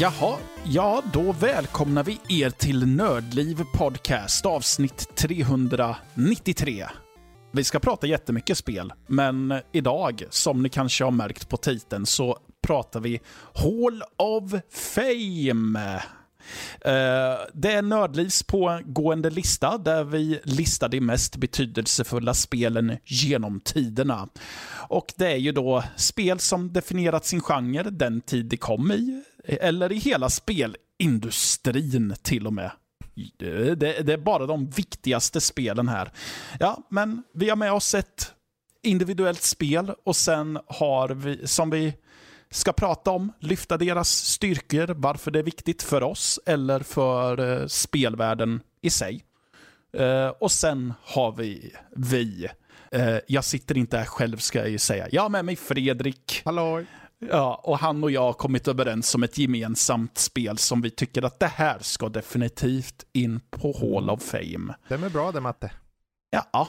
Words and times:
Jaha, 0.00 0.38
ja 0.64 1.02
då 1.12 1.32
välkomnar 1.32 2.04
vi 2.04 2.20
er 2.28 2.50
till 2.50 2.86
Nördliv 2.86 3.64
Podcast 3.74 4.46
avsnitt 4.46 5.16
393. 5.16 6.86
Vi 7.52 7.64
ska 7.64 7.78
prata 7.78 8.06
jättemycket 8.06 8.58
spel, 8.58 8.92
men 9.06 9.54
idag, 9.72 10.24
som 10.30 10.62
ni 10.62 10.68
kanske 10.68 11.04
har 11.04 11.10
märkt 11.10 11.48
på 11.48 11.56
titeln, 11.56 12.06
så 12.06 12.38
pratar 12.62 13.00
vi 13.00 13.20
Hall 13.54 14.02
of 14.16 14.54
Fame. 14.70 16.02
Eh, 16.80 17.38
det 17.54 17.72
är 17.72 17.82
Nördlivs 17.82 18.42
pågående 18.42 19.30
lista 19.30 19.78
där 19.78 20.04
vi 20.04 20.40
listar 20.44 20.88
de 20.88 21.00
mest 21.00 21.36
betydelsefulla 21.36 22.34
spelen 22.34 22.96
genom 23.04 23.60
tiderna. 23.60 24.28
Och 24.88 25.12
det 25.16 25.32
är 25.32 25.36
ju 25.36 25.52
då 25.52 25.84
spel 25.96 26.38
som 26.38 26.72
definierat 26.72 27.26
sin 27.26 27.40
genre 27.40 27.90
den 27.90 28.20
tid 28.20 28.46
de 28.46 28.56
kom 28.56 28.92
i, 28.92 29.22
eller 29.44 29.92
i 29.92 29.98
hela 29.98 30.30
spelindustrin 30.30 32.14
till 32.22 32.46
och 32.46 32.52
med. 32.52 32.70
Det, 33.36 33.74
det, 33.74 34.12
är 34.12 34.18
bara 34.18 34.46
de 34.46 34.70
viktigaste 34.70 35.40
spelen 35.40 35.88
här. 35.88 36.12
Ja, 36.58 36.86
men 36.88 37.22
vi 37.34 37.48
har 37.48 37.56
med 37.56 37.72
oss 37.72 37.94
ett 37.94 38.34
individuellt 38.82 39.42
spel 39.42 39.92
och 40.04 40.16
sen 40.16 40.58
har 40.66 41.08
vi, 41.08 41.46
som 41.46 41.70
vi 41.70 41.94
ska 42.50 42.72
prata 42.72 43.10
om, 43.10 43.32
lyfta 43.40 43.76
deras 43.76 44.08
styrkor, 44.10 44.94
varför 44.94 45.30
det 45.30 45.38
är 45.38 45.42
viktigt 45.42 45.82
för 45.82 46.02
oss 46.02 46.40
eller 46.46 46.80
för 46.80 47.60
eh, 47.60 47.66
spelvärlden 47.66 48.60
i 48.80 48.90
sig. 48.90 49.24
Eh, 49.92 50.28
och 50.28 50.52
sen 50.52 50.94
har 51.02 51.32
vi 51.32 51.74
vi. 51.96 52.48
Eh, 52.92 53.16
jag 53.26 53.44
sitter 53.44 53.78
inte 53.78 53.98
här 53.98 54.04
själv 54.04 54.36
ska 54.36 54.58
jag 54.58 54.70
ju 54.70 54.78
säga. 54.78 55.08
Jag 55.10 55.22
har 55.22 55.28
med 55.28 55.44
mig 55.44 55.56
Fredrik. 55.56 56.42
Hallå. 56.44 56.84
Ja, 57.28 57.60
och 57.64 57.78
han 57.78 58.04
och 58.04 58.10
jag 58.10 58.22
har 58.22 58.32
kommit 58.32 58.68
överens 58.68 59.14
om 59.14 59.22
ett 59.22 59.38
gemensamt 59.38 60.18
spel 60.18 60.58
som 60.58 60.80
vi 60.80 60.90
tycker 60.90 61.22
att 61.22 61.40
det 61.40 61.46
här 61.46 61.78
ska 61.80 62.08
definitivt 62.08 63.04
in 63.12 63.40
på 63.50 63.76
Hall 63.80 64.10
of 64.10 64.22
Fame. 64.22 64.74
Det 64.88 64.94
är 64.94 65.10
bra 65.10 65.32
det, 65.32 65.40
Matte. 65.40 65.70
Ja, 66.30 66.68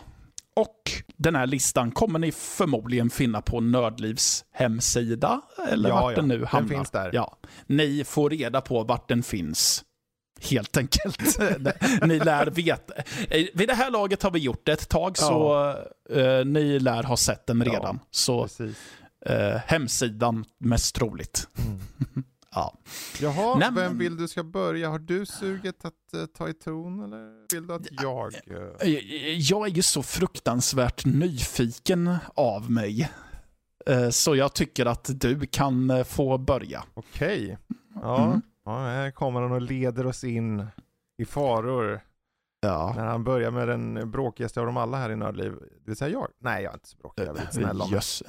och 0.56 0.92
den 1.18 1.36
här 1.36 1.48
listan 1.48 1.92
kommer 1.92 2.20
ni 2.20 2.32
förmodligen 2.32 3.10
finna 3.10 3.42
på 3.42 3.60
Nördlivs 3.60 4.46
hemsida, 4.52 5.42
eller 5.68 5.90
ja, 5.90 6.02
vart 6.02 6.12
ja. 6.12 6.16
den 6.16 6.28
nu 6.28 6.46
hamnar. 6.46 6.70
Den 6.70 6.78
finns 6.78 6.92
där. 6.92 7.10
Ja. 7.14 7.38
Ni 7.68 8.04
får 8.04 8.30
reda 8.30 8.62
på 8.62 8.84
vart 8.84 9.10
den 9.10 9.24
finns. 9.24 9.84
Helt 10.50 10.78
enkelt. 10.78 11.40
ni 12.06 12.20
lär 12.20 12.46
veta. 12.46 12.94
Eh, 13.30 13.46
vid 13.54 13.68
det 13.70 13.74
här 13.74 13.92
laget 13.92 14.24
har 14.24 14.32
vi 14.32 14.40
gjort 14.40 14.66
det 14.66 14.72
ett 14.72 14.90
tag, 14.90 15.16
ja. 15.22 15.28
så 15.28 15.70
uh, 16.20 16.46
ni 16.46 16.80
lär 16.80 17.04
ha 17.04 17.18
sett 17.18 17.48
den 17.48 17.64
redan. 17.64 18.00
så 18.12 18.48
uh, 19.30 19.58
hemsidan 19.66 20.46
mest 20.58 20.96
troligt. 20.96 21.48
Mm. 21.58 21.80
Ja. 22.56 22.78
Jaha, 23.22 23.58
Nej, 23.58 23.70
vem 23.76 23.98
vill 23.98 24.18
du 24.18 24.28
ska 24.28 24.44
börja? 24.44 24.90
Har 24.90 25.00
du 25.00 25.26
suget 25.26 25.86
att 25.86 25.94
uh, 26.16 26.26
ta 26.26 26.50
i 26.50 26.54
ton 26.54 27.04
eller 27.04 27.54
vill 27.56 27.68
du 27.68 27.74
att 27.74 27.88
jag? 27.92 28.34
Uh... 28.52 28.90
Jag 29.38 29.68
är 29.68 29.72
ju 29.72 29.82
så 29.82 30.04
fruktansvärt 30.04 31.06
nyfiken 31.06 32.18
av 32.36 32.72
mig. 32.72 33.12
Uh, 33.90 34.10
så 34.10 34.36
jag 34.36 34.54
tycker 34.54 34.86
att 34.86 35.10
du 35.22 35.46
kan 35.46 36.06
få 36.06 36.38
börja. 36.38 36.84
Okej. 36.94 37.44
Okay. 37.44 37.58
Ja. 38.02 38.26
Mm. 38.26 38.42
ja, 38.66 38.80
här 38.80 39.12
kommer 39.12 39.42
han 39.42 39.52
och 39.52 39.62
leder 39.62 40.06
oss 40.06 40.24
in 40.24 40.68
i 41.18 41.26
faror. 41.26 42.02
Ja. 42.62 42.94
När 42.96 43.06
han 43.06 43.24
börjar 43.24 43.52
med 43.52 43.68
den 43.68 44.12
bråkigaste 44.12 44.60
av 44.60 44.66
dem 44.66 44.78
alla 44.78 44.98
här 44.98 45.10
i 45.10 45.16
Nördliv. 45.16 45.52
Det 45.52 45.68
vill 45.86 45.96
säga 45.96 46.12
jag. 46.12 46.28
Nej, 46.40 46.64
jag 46.64 46.72
är 46.72 46.76
inte 46.76 46.90
så 46.90 46.98
bråkig. 46.98 47.24
Jag 47.24 47.38
är 47.38 47.52
snäll 47.52 47.82
om 47.82 47.90
Just, 47.90 48.24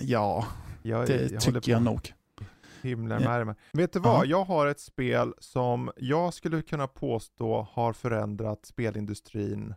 Ja, 0.00 0.46
jag, 0.82 1.06
det 1.06 1.30
jag 1.30 1.40
tycker 1.40 1.72
jag 1.72 1.82
nog. 1.82 2.12
Himlen 2.82 3.22
med 3.22 3.48
ja. 3.48 3.54
Vet 3.72 3.92
du 3.92 3.98
vad? 3.98 4.26
Jag 4.26 4.44
har 4.44 4.66
ett 4.66 4.80
spel 4.80 5.34
som 5.38 5.90
jag 5.96 6.34
skulle 6.34 6.62
kunna 6.62 6.86
påstå 6.86 7.68
har 7.72 7.92
förändrat 7.92 8.66
spelindustrin 8.66 9.74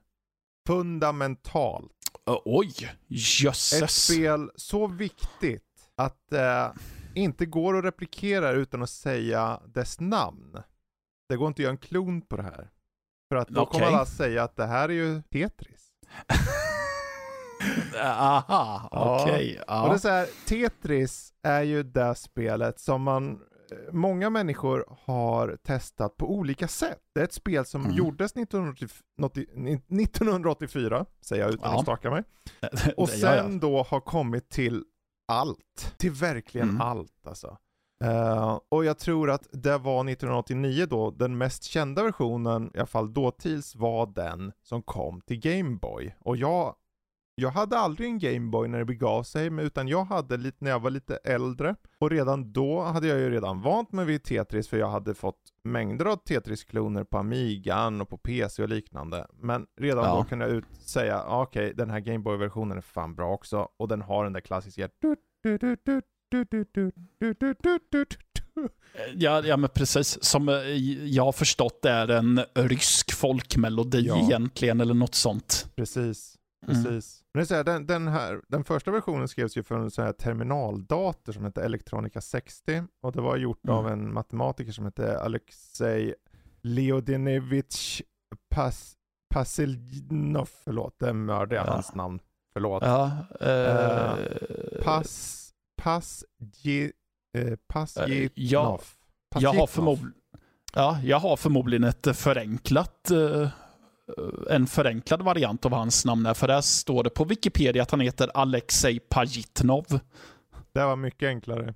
fundamentalt. 0.67 1.91
Uh, 2.29 2.38
oj, 2.45 2.91
jösses. 3.07 3.81
Ett 3.81 3.91
spel 3.91 4.51
så 4.56 4.88
viktigt 4.88 5.63
att 5.95 6.34
eh, 6.34 6.72
inte 7.13 7.45
går 7.45 7.78
att 7.78 7.84
replikera 7.84 8.51
utan 8.51 8.84
att 8.84 8.90
säga 8.90 9.61
dess 9.66 10.00
namn. 10.00 10.57
Det 11.29 11.35
går 11.35 11.47
inte 11.47 11.59
att 11.59 11.63
göra 11.63 11.72
en 11.72 11.78
klon 11.78 12.22
på 12.22 12.38
det 12.38 12.44
här. 12.44 12.69
För 13.31 13.35
att 13.35 13.47
då 13.47 13.61
okay. 13.61 13.79
kommer 13.79 13.95
alla 13.95 14.05
säga 14.05 14.43
att 14.43 14.55
det 14.55 14.65
här 14.65 14.89
är 14.89 14.93
ju 14.93 15.21
Tetris. 15.21 15.87
Aha, 18.03 18.89
okej. 18.91 19.33
Okay, 19.33 19.57
ja. 19.67 19.83
Och 19.83 19.89
det 19.89 19.95
är 19.95 19.99
så 19.99 20.09
här, 20.09 20.27
Tetris 20.47 21.33
är 21.43 21.61
ju 21.61 21.83
det 21.83 22.15
spelet 22.15 22.79
som 22.79 23.01
man 23.01 23.31
eh, 23.31 23.37
Många 23.93 24.29
människor 24.29 24.97
har 25.05 25.57
testat 25.63 26.17
på 26.17 26.31
olika 26.31 26.67
sätt. 26.67 26.99
Det 27.13 27.19
är 27.19 27.23
ett 27.23 27.33
spel 27.33 27.65
som 27.65 27.81
mm. 27.81 27.95
gjordes 27.95 28.31
1984, 28.31 31.05
säger 31.21 31.43
jag 31.43 31.53
utan 31.53 31.71
ja. 31.71 31.77
att 31.77 31.83
staka 31.83 32.09
mig. 32.09 32.23
Och 32.97 33.09
sen 33.09 33.59
då 33.59 33.83
har 33.83 33.99
kommit 33.99 34.49
till 34.49 34.83
allt. 35.27 35.95
Till 35.97 36.11
verkligen 36.11 36.69
mm. 36.69 36.81
allt 36.81 37.27
alltså. 37.27 37.57
Uh, 38.01 38.59
och 38.69 38.85
jag 38.85 39.00
tror 39.00 39.29
att 39.29 39.47
det 39.51 39.78
var 39.78 40.09
1989 40.09 40.85
då, 40.89 41.12
den 41.12 41.38
mest 41.38 41.63
kända 41.63 42.03
versionen, 42.03 42.72
i 42.73 42.78
alla 42.78 42.88
fall 42.88 43.13
dåtids, 43.13 43.75
var 43.75 44.06
den 44.06 44.51
som 44.63 44.81
kom 44.81 45.22
till 45.22 45.39
Gameboy. 45.39 46.16
Och 46.19 46.38
jag 46.38 46.75
jag 47.35 47.50
hade 47.50 47.78
aldrig 47.78 48.09
en 48.09 48.19
Gameboy 48.19 48.67
när 48.67 48.79
det 48.79 48.85
begav 48.85 49.23
sig, 49.23 49.47
utan 49.61 49.88
jag 49.88 50.03
hade 50.03 50.38
lite 50.38 50.57
när 50.59 50.72
jag 50.72 50.79
var 50.79 50.90
lite 50.90 51.16
äldre. 51.16 51.75
Och 52.00 52.09
redan 52.09 52.51
då 52.51 52.81
hade 52.81 53.07
jag 53.07 53.19
ju 53.19 53.29
redan 53.29 53.61
vant 53.61 53.91
mig 53.91 54.06
vid 54.06 54.23
Tetris, 54.23 54.67
för 54.67 54.78
jag 54.78 54.90
hade 54.90 55.13
fått 55.13 55.40
mängder 55.63 56.06
av 56.06 56.16
Tetris-kloner 56.16 57.03
på 57.03 57.17
Amigan 57.17 58.01
och 58.01 58.09
på 58.09 58.17
PC 58.17 58.63
och 58.63 58.69
liknande. 58.69 59.28
Men 59.34 59.67
redan 59.79 60.06
ja. 60.06 60.16
då 60.16 60.23
kunde 60.23 60.45
jag 60.45 60.53
ut 60.53 60.66
säga, 60.79 61.23
okej, 61.28 61.66
okay, 61.66 61.73
den 61.73 61.90
här 61.90 62.00
Gameboy-versionen 62.00 62.78
är 62.78 62.81
fan 62.81 63.16
bra 63.16 63.34
också, 63.34 63.67
och 63.78 63.88
den 63.88 64.01
har 64.01 64.23
den 64.23 64.34
där 64.34 64.41
klassiska 64.41 64.90
Ja, 69.13 69.41
ja, 69.45 69.57
men 69.57 69.69
precis. 69.69 70.23
Som 70.23 70.47
jag 71.03 71.25
har 71.25 71.31
förstått 71.31 71.85
är 71.85 72.07
en 72.07 72.41
rysk 72.53 73.13
folkmelodi 73.13 74.01
ja. 74.01 74.25
egentligen, 74.25 74.81
eller 74.81 74.93
något 74.93 75.15
sånt. 75.15 75.67
Precis. 75.75 76.37
Mm. 76.67 76.83
Precis. 76.83 77.21
Mm. 77.21 77.27
Men 77.33 77.45
det 77.45 77.51
är 77.51 77.55
här, 77.55 77.63
den, 77.63 77.87
den, 77.87 78.07
här, 78.07 78.41
den 78.47 78.63
första 78.63 78.91
versionen 78.91 79.27
skrevs 79.27 79.57
ju 79.57 79.63
för 79.63 79.75
en 79.75 79.91
sån 79.91 80.05
här 80.05 80.13
terminaldator 80.13 81.33
som 81.33 81.43
hette 81.43 81.63
Electronica 81.63 82.21
60 82.21 82.83
och 83.01 83.11
det 83.11 83.21
var 83.21 83.37
gjort 83.37 83.65
mm. 83.65 83.75
av 83.75 83.87
en 83.87 84.13
matematiker 84.13 84.71
som 84.71 84.85
hette 84.85 85.19
Alexej 85.19 86.15
Leodinevich 86.61 88.01
Pas, 88.49 88.93
Pasilnov. 89.33 90.49
Förlåt, 90.63 90.99
det 90.99 91.13
mördade 91.13 91.55
jag 91.55 91.67
ja. 91.67 91.71
hans 91.71 91.95
namn. 91.95 92.19
Förlåt. 92.53 92.83
Ja, 92.83 93.11
uh, 93.41 94.83
Pas, 94.83 95.41
Pas, 95.83 96.25
ge, 96.61 96.91
uh, 97.37 97.55
Pasjitnov. 97.73 98.81
Ja, 99.35 99.41
jag 99.41 99.53
har 99.53 99.67
förmodligen 99.67 100.13
Ja, 100.73 100.99
jag 101.03 101.19
har 101.19 101.37
förmodligen 101.37 101.83
ett 101.83 102.17
förenklat 102.17 103.11
Eh, 104.17 104.55
en 104.55 104.67
förenklad 104.67 105.21
variant 105.21 105.65
av 105.65 105.73
hans 105.73 106.05
namn 106.05 106.25
är, 106.25 106.33
för 106.33 106.47
där 106.47 106.61
står 106.61 107.03
det 107.03 107.09
på 107.09 107.23
Wikipedia 107.23 107.83
att 107.83 107.91
han 107.91 107.99
heter 107.99 108.31
Alexej 108.33 108.99
Pajitnov. 108.99 109.99
Det 110.73 110.85
var 110.85 110.95
mycket 110.95 111.28
enklare. 111.28 111.73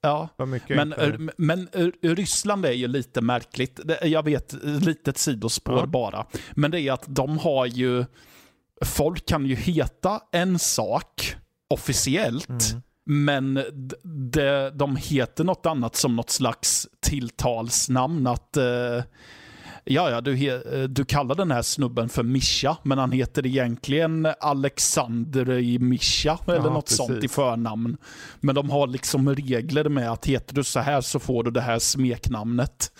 Ja, 0.00 0.28
men, 0.68 0.92
eh, 0.92 1.14
men 1.36 1.68
eh, 1.72 1.88
Ryssland 2.00 2.66
är 2.66 2.72
ju 2.72 2.88
lite 2.88 3.20
märkligt. 3.20 3.80
Jag 4.02 4.22
vet, 4.22 4.52
litet 4.62 5.18
sidospår 5.18 5.78
ja. 5.78 5.86
bara. 5.86 6.26
Men 6.52 6.70
det 6.70 6.80
är 6.80 6.92
att 6.92 7.04
de 7.06 7.38
har 7.38 7.66
ju, 7.66 8.04
folk 8.84 9.26
kan 9.26 9.46
ju 9.46 9.54
heta 9.54 10.20
en 10.32 10.58
sak 10.58 11.36
officiellt, 11.68 12.48
mm. 12.48 12.82
Men 13.04 13.54
de, 14.02 14.70
de 14.74 14.96
heter 14.96 15.44
något 15.44 15.66
annat 15.66 15.96
som 15.96 16.16
något 16.16 16.30
slags 16.30 16.88
tilltalsnamn. 17.00 18.26
Att 18.26 18.56
ja, 19.84 20.10
ja, 20.10 20.20
du, 20.20 20.62
du 20.88 21.04
kallar 21.04 21.34
den 21.34 21.50
här 21.50 21.62
snubben 21.62 22.08
för 22.08 22.22
Mischa, 22.22 22.76
men 22.82 22.98
han 22.98 23.12
heter 23.12 23.46
egentligen 23.46 24.28
Alexander 24.40 25.58
i 25.58 25.78
Mischa, 25.78 26.38
eller 26.46 26.56
ja, 26.56 26.62
något 26.62 26.84
precis. 26.84 26.96
sånt 26.96 27.24
i 27.24 27.28
förnamn. 27.28 27.96
Men 28.40 28.54
de 28.54 28.70
har 28.70 28.86
liksom 28.86 29.34
regler 29.34 29.88
med 29.88 30.12
att 30.12 30.26
heter 30.26 30.54
du 30.54 30.64
så 30.64 30.80
här 30.80 31.00
så 31.00 31.18
får 31.18 31.44
du 31.44 31.50
det 31.50 31.60
här 31.60 31.78
smeknamnet. 31.78 32.92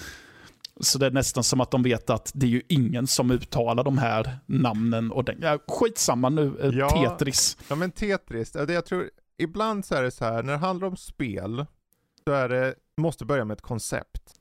Så 0.81 0.99
det 0.99 1.07
är 1.07 1.11
nästan 1.11 1.45
som 1.45 1.61
att 1.61 1.71
de 1.71 1.83
vet 1.83 2.11
att 2.11 2.31
det 2.35 2.47
är 2.47 2.51
ju 2.51 2.63
ingen 2.69 3.07
som 3.07 3.31
uttalar 3.31 3.85
de 3.85 3.99
här 3.99 4.39
namnen. 4.47 5.11
Och 5.13 5.25
den, 5.25 5.39
ja, 5.43 5.59
skitsamma 5.69 6.29
nu, 6.29 6.57
eh, 6.61 6.79
ja, 6.79 6.89
Tetris. 6.89 7.57
Ja 7.69 7.77
men 7.77 7.91
Tetris, 7.91 8.57
jag 8.69 8.85
tror, 8.85 9.11
ibland 9.39 9.85
så 9.85 9.95
är 9.95 10.03
det 10.03 10.11
så 10.11 10.25
här, 10.25 10.43
när 10.43 10.53
det 10.53 10.59
handlar 10.59 10.89
om 10.89 10.97
spel, 10.97 11.67
så 12.25 12.33
är 12.33 12.49
det, 12.49 12.75
måste 12.97 13.25
börja 13.25 13.45
med 13.45 13.55
ett 13.55 13.63
koncept. 13.63 14.41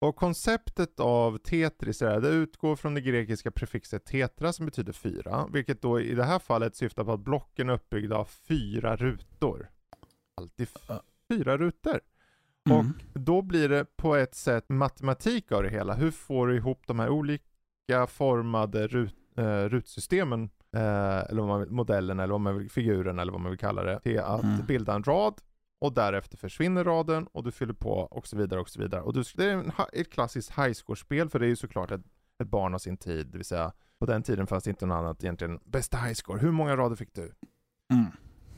Och 0.00 0.16
konceptet 0.16 1.00
av 1.00 1.38
Tetris 1.38 2.02
är 2.02 2.20
det 2.20 2.28
utgår 2.28 2.76
från 2.76 2.94
det 2.94 3.00
grekiska 3.00 3.50
prefixet 3.50 4.04
tetra 4.04 4.52
som 4.52 4.66
betyder 4.66 4.92
fyra, 4.92 5.46
vilket 5.52 5.82
då 5.82 6.00
i 6.00 6.14
det 6.14 6.24
här 6.24 6.38
fallet 6.38 6.76
syftar 6.76 7.04
på 7.04 7.12
att 7.12 7.20
blocken 7.20 7.68
är 7.68 7.72
uppbyggda 7.72 8.16
av 8.16 8.24
fyra 8.24 8.96
rutor. 8.96 9.70
Alltid 10.36 10.68
fyra 11.28 11.56
rutor. 11.56 12.00
Mm. 12.70 12.78
Och 12.78 13.20
då 13.20 13.42
blir 13.42 13.68
det 13.68 13.96
på 13.96 14.16
ett 14.16 14.34
sätt 14.34 14.68
matematik 14.68 15.52
av 15.52 15.62
det 15.62 15.70
hela. 15.70 15.94
Hur 15.94 16.10
får 16.10 16.46
du 16.46 16.56
ihop 16.56 16.86
de 16.86 16.98
här 16.98 17.08
olika 17.08 18.06
formade 18.08 18.86
rut, 18.86 19.14
eh, 19.36 19.64
rutsystemen, 19.64 20.50
eller 20.76 21.40
vad 21.40 21.48
man 21.48 21.60
vill, 21.60 21.70
modellen 21.70 22.20
eller 22.20 22.32
vad 22.32 22.40
man 22.40 22.58
vill, 22.58 22.70
figuren 22.70 23.18
eller 23.18 23.32
vad 23.32 23.40
man 23.40 23.50
vill 23.50 23.58
kalla 23.58 23.82
det, 23.82 24.00
till 24.00 24.20
att 24.20 24.42
mm. 24.42 24.66
bilda 24.66 24.94
en 24.94 25.02
rad 25.02 25.34
och 25.80 25.92
därefter 25.92 26.36
försvinner 26.36 26.84
raden 26.84 27.26
och 27.32 27.44
du 27.44 27.52
fyller 27.52 27.74
på 27.74 27.92
och 27.92 28.26
så 28.26 28.36
vidare 28.36 28.60
och 28.60 28.68
så 28.68 28.80
vidare. 28.80 29.02
Och 29.02 29.12
du, 29.12 29.22
det 29.36 29.44
är 29.44 29.52
en, 29.52 29.72
ett 29.92 30.10
klassiskt 30.10 30.50
highscore-spel 30.50 31.28
för 31.28 31.38
det 31.38 31.46
är 31.46 31.48
ju 31.48 31.56
såklart 31.56 31.90
ett, 31.90 32.02
ett 32.42 32.48
barn 32.48 32.74
av 32.74 32.78
sin 32.78 32.96
tid, 32.96 33.26
det 33.26 33.38
vill 33.38 33.44
säga 33.44 33.72
på 33.98 34.06
den 34.06 34.22
tiden 34.22 34.46
fanns 34.46 34.64
det 34.64 34.70
inte 34.70 34.86
något 34.86 34.96
annat 34.96 35.24
egentligen. 35.24 35.60
Bästa 35.64 35.96
highscore, 35.96 36.40
hur 36.40 36.50
många 36.50 36.76
rader 36.76 36.96
fick 36.96 37.14
du? 37.14 37.34
Mm. 37.92 38.06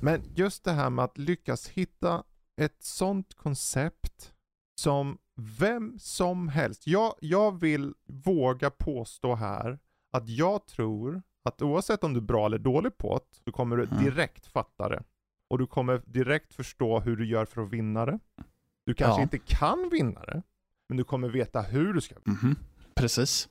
Men 0.00 0.22
just 0.34 0.64
det 0.64 0.72
här 0.72 0.90
med 0.90 1.04
att 1.04 1.18
lyckas 1.18 1.68
hitta 1.68 2.22
ett 2.56 2.82
sånt 2.82 3.34
koncept 3.34 4.32
som 4.74 5.18
vem 5.36 5.98
som 5.98 6.48
helst. 6.48 6.86
Jag, 6.86 7.14
jag 7.20 7.60
vill 7.60 7.94
våga 8.06 8.70
påstå 8.70 9.34
här 9.34 9.78
att 10.12 10.28
jag 10.28 10.66
tror 10.66 11.22
att 11.44 11.62
oavsett 11.62 12.04
om 12.04 12.12
du 12.12 12.20
är 12.20 12.24
bra 12.24 12.46
eller 12.46 12.58
dålig 12.58 12.98
på 12.98 13.18
det, 13.18 13.36
så 13.44 13.52
kommer 13.52 13.76
du 13.76 13.84
mm. 13.84 14.04
direkt 14.04 14.46
fatta 14.46 14.88
det. 14.88 15.02
Och 15.50 15.58
du 15.58 15.66
kommer 15.66 16.02
direkt 16.06 16.54
förstå 16.54 17.00
hur 17.00 17.16
du 17.16 17.26
gör 17.26 17.44
för 17.44 17.62
att 17.62 17.70
vinna 17.70 18.06
det. 18.06 18.18
Du 18.86 18.94
kanske 18.94 19.20
ja. 19.20 19.22
inte 19.22 19.38
kan 19.38 19.88
vinna 19.88 20.20
det, 20.20 20.42
men 20.88 20.96
du 20.96 21.04
kommer 21.04 21.28
veta 21.28 21.62
hur 21.62 21.94
du 21.94 22.00
ska 22.00 22.14
vinna. 22.24 22.38
Mm 22.42 22.54
-hmm. 22.54 22.58
Precis. 22.94 23.48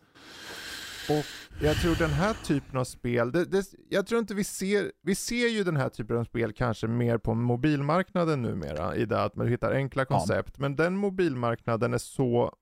Och 1.09 1.25
jag 1.61 1.75
tror 1.75 1.95
den 1.95 2.09
här 2.09 2.33
typen 2.33 2.79
av 2.79 2.83
spel, 2.83 3.31
det, 3.31 3.45
det, 3.45 3.65
jag 3.89 4.07
tror 4.07 4.19
inte 4.19 4.33
vi 4.33 4.43
ser, 4.43 4.91
vi 5.01 5.15
ser 5.15 5.47
ju 5.47 5.63
den 5.63 5.77
här 5.77 5.89
typen 5.89 6.17
av 6.17 6.23
spel 6.23 6.53
kanske 6.53 6.88
mer 6.88 7.17
på 7.17 7.33
mobilmarknaden 7.33 8.41
numera, 8.41 8.95
i 8.95 9.05
det 9.05 9.23
att 9.23 9.35
man 9.35 9.47
hittar 9.47 9.71
enkla 9.71 10.05
koncept, 10.05 10.53
ja. 10.57 10.61
men 10.61 10.75
den 10.75 10.97
mobilmarknaden 10.97 11.93
är 11.93 11.97
så 11.97 12.55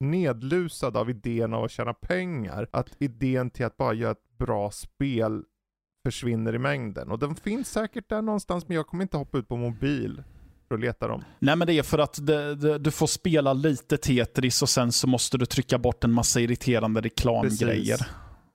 nedlusad 0.00 0.96
av 0.96 1.10
idén 1.10 1.54
av 1.54 1.64
att 1.64 1.70
tjäna 1.70 1.94
pengar, 1.94 2.68
att 2.70 3.02
idén 3.02 3.50
till 3.50 3.66
att 3.66 3.76
bara 3.76 3.94
göra 3.94 4.12
ett 4.12 4.23
bra 4.38 4.70
spel 4.70 5.42
försvinner 6.06 6.54
i 6.54 6.58
mängden. 6.58 7.10
Och 7.10 7.18
den 7.18 7.34
finns 7.34 7.70
säkert 7.70 8.08
där 8.08 8.22
någonstans, 8.22 8.68
men 8.68 8.76
jag 8.76 8.86
kommer 8.86 9.02
inte 9.02 9.16
hoppa 9.16 9.38
ut 9.38 9.48
på 9.48 9.56
mobil 9.56 10.22
för 10.68 10.74
att 10.74 10.80
leta 10.80 11.08
dem? 11.08 11.24
Nej, 11.38 11.56
men 11.56 11.66
det 11.66 11.72
är 11.72 11.82
för 11.82 11.98
att 11.98 12.26
det, 12.26 12.54
det, 12.54 12.78
du 12.78 12.90
får 12.90 13.06
spela 13.06 13.52
lite 13.52 13.96
Tetris 13.96 14.62
och 14.62 14.68
sen 14.68 14.92
så 14.92 15.06
måste 15.06 15.38
du 15.38 15.46
trycka 15.46 15.78
bort 15.78 16.04
en 16.04 16.12
massa 16.12 16.40
irriterande 16.40 17.00
reklamgrejer. 17.00 17.96
Precis. 17.96 18.14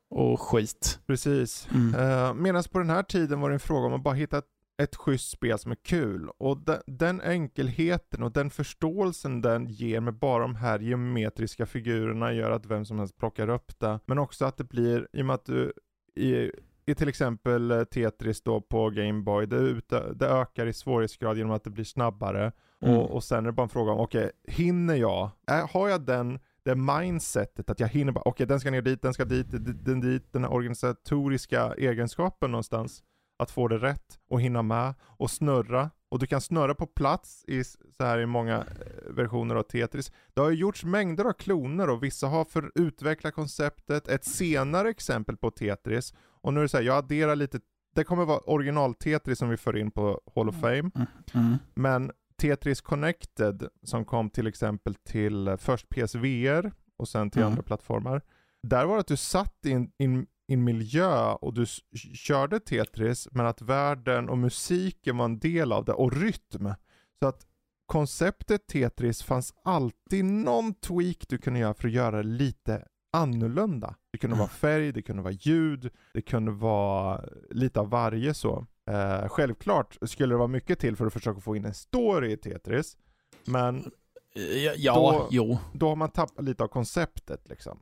Och 0.09 0.41
skit. 0.41 0.99
Precis. 1.07 1.67
Mm. 1.71 1.95
Uh, 1.95 2.33
Medan 2.33 2.63
på 2.71 2.79
den 2.79 2.89
här 2.89 3.03
tiden 3.03 3.39
var 3.39 3.49
det 3.49 3.55
en 3.55 3.59
fråga 3.59 3.87
om 3.87 3.93
att 3.93 4.03
bara 4.03 4.13
hitta 4.13 4.37
ett, 4.37 4.45
ett 4.81 4.95
schysst 4.95 5.31
spel 5.31 5.59
som 5.59 5.71
är 5.71 5.75
kul. 5.75 6.29
Och 6.37 6.57
de, 6.57 6.77
den 6.87 7.21
enkelheten 7.21 8.23
och 8.23 8.31
den 8.31 8.49
förståelsen 8.49 9.41
den 9.41 9.67
ger 9.67 9.99
med 9.99 10.13
bara 10.13 10.41
de 10.41 10.55
här 10.55 10.79
geometriska 10.79 11.65
figurerna 11.65 12.33
gör 12.33 12.51
att 12.51 12.65
vem 12.65 12.85
som 12.85 12.99
helst 12.99 13.17
plockar 13.17 13.49
upp 13.49 13.79
det. 13.79 13.99
Men 14.05 14.19
också 14.19 14.45
att 14.45 14.57
det 14.57 14.63
blir, 14.63 15.07
i 15.13 15.21
och 15.21 15.25
med 15.25 15.33
att 15.33 15.45
du 15.45 15.73
i 16.15 16.51
i 16.89 16.95
till 16.95 17.09
exempel 17.09 17.71
eh, 17.71 17.83
Tetris 17.83 18.41
då 18.41 18.61
på 18.61 18.89
Gameboy, 18.89 19.45
det, 19.45 19.81
det 20.15 20.27
ökar 20.27 20.65
i 20.65 20.73
svårighetsgrad 20.73 21.37
genom 21.37 21.51
att 21.51 21.63
det 21.63 21.69
blir 21.69 21.83
snabbare. 21.83 22.51
Mm. 22.81 22.97
Och, 22.97 23.11
och 23.11 23.23
sen 23.23 23.37
är 23.37 23.47
det 23.47 23.51
bara 23.51 23.63
en 23.63 23.69
fråga 23.69 23.91
om, 23.91 23.99
okej, 23.99 24.25
okay, 24.25 24.55
hinner 24.55 24.95
jag? 24.95 25.29
har 25.69 25.89
jag 25.89 26.01
den, 26.01 26.39
det 26.63 26.75
mindsetet 26.75 27.69
att 27.69 27.79
jag 27.79 27.87
hinner 27.87 28.11
bara, 28.11 28.21
okej 28.21 28.31
okay, 28.31 28.45
den 28.45 28.59
ska 28.59 28.71
ner 28.71 28.81
dit, 28.81 29.01
den 29.01 29.13
ska 29.13 29.25
dit, 29.25 29.47
den 29.85 30.01
dit, 30.01 30.33
den 30.33 30.45
organisatoriska 30.45 31.73
egenskapen 31.77 32.51
någonstans. 32.51 33.03
Att 33.39 33.51
få 33.51 33.67
det 33.67 33.77
rätt 33.77 34.19
och 34.29 34.41
hinna 34.41 34.61
med 34.61 34.93
och 35.01 35.31
snurra. 35.31 35.89
Och 36.09 36.19
du 36.19 36.27
kan 36.27 36.41
snurra 36.41 36.75
på 36.75 36.87
plats 36.87 37.45
i, 37.47 37.63
så 37.63 37.79
här 37.99 38.19
i 38.19 38.25
många 38.25 38.57
eh, 38.57 39.13
versioner 39.13 39.55
av 39.55 39.63
Tetris. 39.63 40.11
Det 40.33 40.41
har 40.41 40.49
ju 40.49 40.55
gjorts 40.55 40.83
mängder 40.83 41.25
av 41.25 41.33
kloner 41.33 41.89
och 41.89 42.03
vissa 42.03 42.27
har 42.27 42.45
för 42.45 42.71
utvecklat 42.75 43.33
konceptet. 43.33 44.07
Ett 44.07 44.25
senare 44.25 44.89
exempel 44.89 45.37
på 45.37 45.51
Tetris 45.51 46.13
och 46.41 46.53
nu 46.53 46.59
är 46.59 46.61
det 46.61 46.69
så 46.69 46.77
här, 46.77 46.83
jag 46.83 46.97
adderar 46.97 47.35
lite, 47.35 47.59
det 47.95 48.03
kommer 48.03 48.25
vara 48.25 48.39
original 48.39 48.93
Tetris 48.93 49.39
som 49.39 49.49
vi 49.49 49.57
för 49.57 49.77
in 49.77 49.91
på 49.91 50.21
Hall 50.35 50.49
of 50.49 50.55
mm. 50.55 50.61
Fame. 50.61 50.91
Mm. 50.95 51.07
Mm. 51.33 51.57
Men 51.73 52.11
Tetris 52.41 52.81
Connected 52.81 53.67
som 53.83 54.05
kom 54.05 54.29
till 54.29 54.47
exempel 54.47 54.95
till 54.95 55.47
eh, 55.47 55.57
först 55.57 55.89
PSVR 55.89 56.71
och 56.97 57.07
sen 57.07 57.31
till 57.31 57.41
mm. 57.41 57.51
andra 57.51 57.63
plattformar. 57.63 58.21
Där 58.63 58.85
var 58.85 58.95
det 58.95 58.99
att 58.99 59.07
du 59.07 59.17
satt 59.17 59.65
i 59.65 59.71
en, 59.71 59.91
in, 59.97 60.27
in 60.49 60.63
miljö 60.63 61.33
och 61.33 61.53
du 61.53 61.65
körde 62.13 62.59
Tetris 62.59 63.27
men 63.31 63.45
att 63.45 63.61
världen 63.61 64.29
och 64.29 64.37
musiken 64.37 65.17
var 65.17 65.25
en 65.25 65.39
del 65.39 65.71
av 65.71 65.85
det 65.85 65.93
och 65.93 66.13
rytm. 66.13 66.73
Så 67.19 67.27
att 67.27 67.45
konceptet 67.85 68.67
Tetris 68.67 69.23
fanns 69.23 69.53
alltid 69.63 70.25
någon 70.25 70.73
tweak 70.73 71.25
du 71.29 71.37
kunde 71.37 71.59
göra 71.59 71.73
för 71.73 71.87
att 71.87 71.93
göra 71.93 72.17
det 72.17 72.23
lite 72.23 72.85
annorlunda. 73.13 73.95
Det 74.11 74.17
kunde 74.17 74.35
vara 74.37 74.47
färg, 74.47 74.91
det 74.91 75.01
kunde 75.01 75.21
vara 75.21 75.33
ljud, 75.33 75.89
det 76.13 76.21
kunde 76.21 76.51
vara 76.51 77.23
lite 77.49 77.79
av 77.79 77.89
varje 77.89 78.33
så. 78.33 78.65
Eh, 78.89 79.27
självklart 79.27 79.97
skulle 80.01 80.33
det 80.33 80.37
vara 80.37 80.47
mycket 80.47 80.79
till 80.79 80.95
för 80.95 81.05
att 81.05 81.13
försöka 81.13 81.41
få 81.41 81.55
in 81.55 81.65
en 81.65 81.73
story 81.73 82.31
i 82.31 82.37
Tetris. 82.37 82.97
Men 83.45 83.91
ja, 84.33 84.73
ja 84.77 84.93
då, 84.93 85.27
jo. 85.31 85.57
då 85.73 85.89
har 85.89 85.95
man 85.95 86.09
tappat 86.09 86.45
lite 86.45 86.63
av 86.63 86.67
konceptet 86.67 87.49
liksom. 87.49 87.79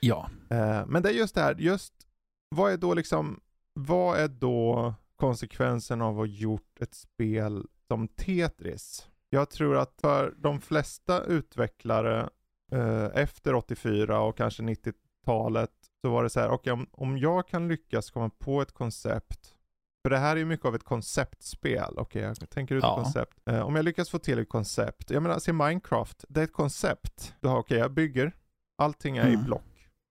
Ja. 0.00 0.30
Eh, 0.50 0.86
men 0.86 1.02
det 1.02 1.08
är 1.08 1.12
just 1.12 1.34
det 1.34 1.40
här, 1.40 1.56
just 1.58 1.92
vad 2.54 2.72
är 2.72 2.76
då 2.76 2.94
liksom, 2.94 3.40
vad 3.72 4.18
är 4.18 4.28
då 4.28 4.94
konsekvensen 5.16 6.02
av 6.02 6.08
att 6.08 6.16
ha 6.16 6.26
gjort 6.26 6.80
ett 6.80 6.94
spel 6.94 7.66
som 7.88 8.08
Tetris? 8.08 9.08
Jag 9.30 9.50
tror 9.50 9.76
att 9.76 10.00
för 10.00 10.34
de 10.38 10.60
flesta 10.60 11.24
utvecklare 11.24 12.30
eh, 12.72 13.04
efter 13.14 13.54
84 13.54 14.20
och 14.20 14.36
kanske 14.36 14.62
90-talet 14.62 15.70
så 16.00 16.10
var 16.10 16.22
det 16.22 16.30
så 16.30 16.40
här, 16.40 16.48
okej 16.48 16.72
okay, 16.72 16.72
om, 16.72 16.86
om 16.92 17.18
jag 17.18 17.48
kan 17.48 17.68
lyckas 17.68 18.10
komma 18.10 18.30
på 18.38 18.62
ett 18.62 18.72
koncept 18.72 19.54
för 20.02 20.10
det 20.10 20.18
här 20.18 20.36
är 20.36 20.40
ju 20.40 20.44
mycket 20.44 20.66
av 20.66 20.74
ett 20.74 20.84
konceptspel. 20.84 21.94
Okej, 21.96 22.28
okay, 22.28 22.34
jag 22.40 22.50
tänker 22.50 22.74
ut 22.74 22.82
ja. 22.82 22.98
ett 22.98 23.04
koncept. 23.04 23.38
Eh, 23.46 23.60
om 23.60 23.76
jag 23.76 23.84
lyckas 23.84 24.10
få 24.10 24.18
till 24.18 24.38
ett 24.38 24.48
koncept. 24.48 25.10
Jag 25.10 25.22
menar, 25.22 25.38
se 25.38 25.52
Minecraft. 25.52 26.24
Det 26.28 26.40
är 26.40 26.44
ett 26.44 26.52
koncept. 26.52 27.34
Du 27.40 27.48
har, 27.48 27.58
okej, 27.58 27.76
okay, 27.76 27.78
jag 27.78 27.92
bygger. 27.92 28.32
Allting 28.78 29.16
är 29.16 29.26
mm. 29.26 29.40
i 29.40 29.44
block. 29.44 29.62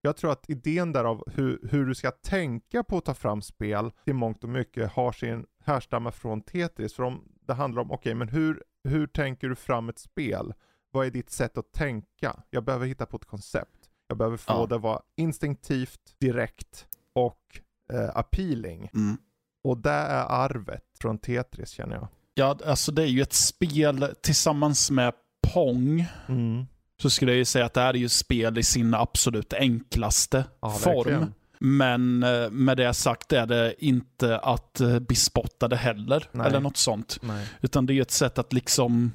Jag 0.01 0.17
tror 0.17 0.31
att 0.31 0.50
idén 0.50 0.91
därav 0.91 1.24
hur, 1.27 1.67
hur 1.72 1.86
du 1.86 1.96
ska 1.96 2.12
tänka 2.12 2.84
på 2.84 2.98
att 2.98 3.05
ta 3.05 3.13
fram 3.13 3.41
spel 3.41 3.91
till 4.05 4.15
mångt 4.15 4.43
och 4.43 4.50
mycket 4.50 4.91
har 4.91 5.12
sin 5.12 5.46
härstammar 5.63 6.12
från 6.12 6.41
Tetris. 6.41 6.93
För 6.93 7.03
om 7.03 7.24
det 7.48 7.53
handlar 7.53 7.81
om, 7.81 7.91
okej, 7.91 7.98
okay, 8.00 8.15
men 8.15 8.29
hur, 8.29 8.63
hur 8.84 9.08
tänker 9.08 9.50
du 9.50 9.55
fram 9.55 9.89
ett 9.89 10.00
spel? 10.00 10.53
vad 10.91 11.08
är 11.08 11.12
ditt 11.12 11.29
sätt 11.29 11.58
att 11.58 11.72
tänka? 11.72 12.43
Jag 12.50 12.63
behöver 12.63 12.88
hitta 12.88 13.05
på 13.05 13.17
ett 13.17 13.25
koncept. 13.25 13.89
Jag 14.08 14.17
behöver 14.17 14.38
få 14.38 14.53
ja. 14.53 14.65
det 14.65 14.77
vara 14.77 15.01
instinktivt, 15.15 16.15
direkt 16.20 16.88
och 17.13 17.60
eh, 17.93 18.17
appealing. 18.17 18.89
Mm. 18.93 19.17
Och 19.63 19.77
det 19.77 19.89
är 19.89 20.25
arvet 20.29 20.84
från 21.00 21.17
Tetris 21.17 21.70
känner 21.70 21.96
jag. 21.96 22.08
Ja, 22.34 22.58
alltså 22.65 22.91
det 22.91 23.01
är 23.03 23.08
ju 23.08 23.22
ett 23.22 23.34
spel 23.34 24.15
tillsammans 24.22 24.91
med 24.91 25.13
Pong. 25.53 26.05
Mm. 26.27 26.65
Så 27.01 27.10
skulle 27.10 27.31
jag 27.31 27.38
ju 27.38 27.46
säga 27.46 27.65
att 27.65 27.74
det 27.74 27.81
här 27.81 27.93
är 27.93 27.98
ju 27.98 28.10
spel 28.10 28.58
i 28.58 28.63
sin 28.63 28.93
absolut 28.93 29.53
enklaste 29.53 30.46
ja, 30.62 30.70
form. 30.70 30.96
Verkligen. 30.96 31.34
Men 31.60 32.24
eh, 32.24 32.50
med 32.50 32.77
det 32.77 32.93
sagt 32.93 33.34
är 33.34 33.46
det 33.46 33.86
inte 33.86 34.39
att 34.39 34.81
eh, 34.81 35.00
bespotta 35.00 35.67
det 35.67 35.75
heller. 35.75 36.27
Nej. 36.31 36.48
Eller 36.48 36.60
något 36.60 36.77
sånt. 36.77 37.20
Nej. 37.22 37.48
Utan 37.62 37.86
det 37.86 37.93
är 37.93 38.01
ett 38.01 38.12
sätt 38.12 38.38
att 38.38 38.53
liksom 38.53 39.12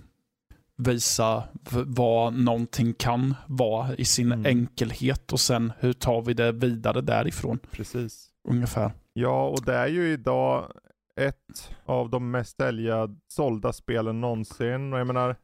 visa 0.77 1.43
vad 1.87 2.35
någonting 2.35 2.95
kan 2.95 3.35
vara 3.47 3.95
i 3.95 4.05
sin 4.05 4.33
mm. 4.33 4.47
enkelhet 4.47 5.33
och 5.33 5.41
sen 5.41 5.73
hur 5.79 5.93
tar 5.93 6.23
vi 6.23 6.35
det 6.35 6.53
vidare 6.53 7.01
därifrån. 7.01 7.59
Precis. 7.71 8.29
Ungefär. 8.49 8.93
Ja, 9.13 9.49
och 9.49 9.65
det 9.65 9.75
är 9.75 9.87
ju 9.87 10.13
idag 10.13 10.73
ett 11.21 11.71
av 11.85 12.11
de 12.11 12.31
mest 12.31 12.61
älgade 12.61 13.17
sålda 13.29 13.73
spelen 13.73 14.21
någonsin. 14.21 14.93
Och 14.93 14.99
jag 14.99 15.07
menar, 15.07 15.37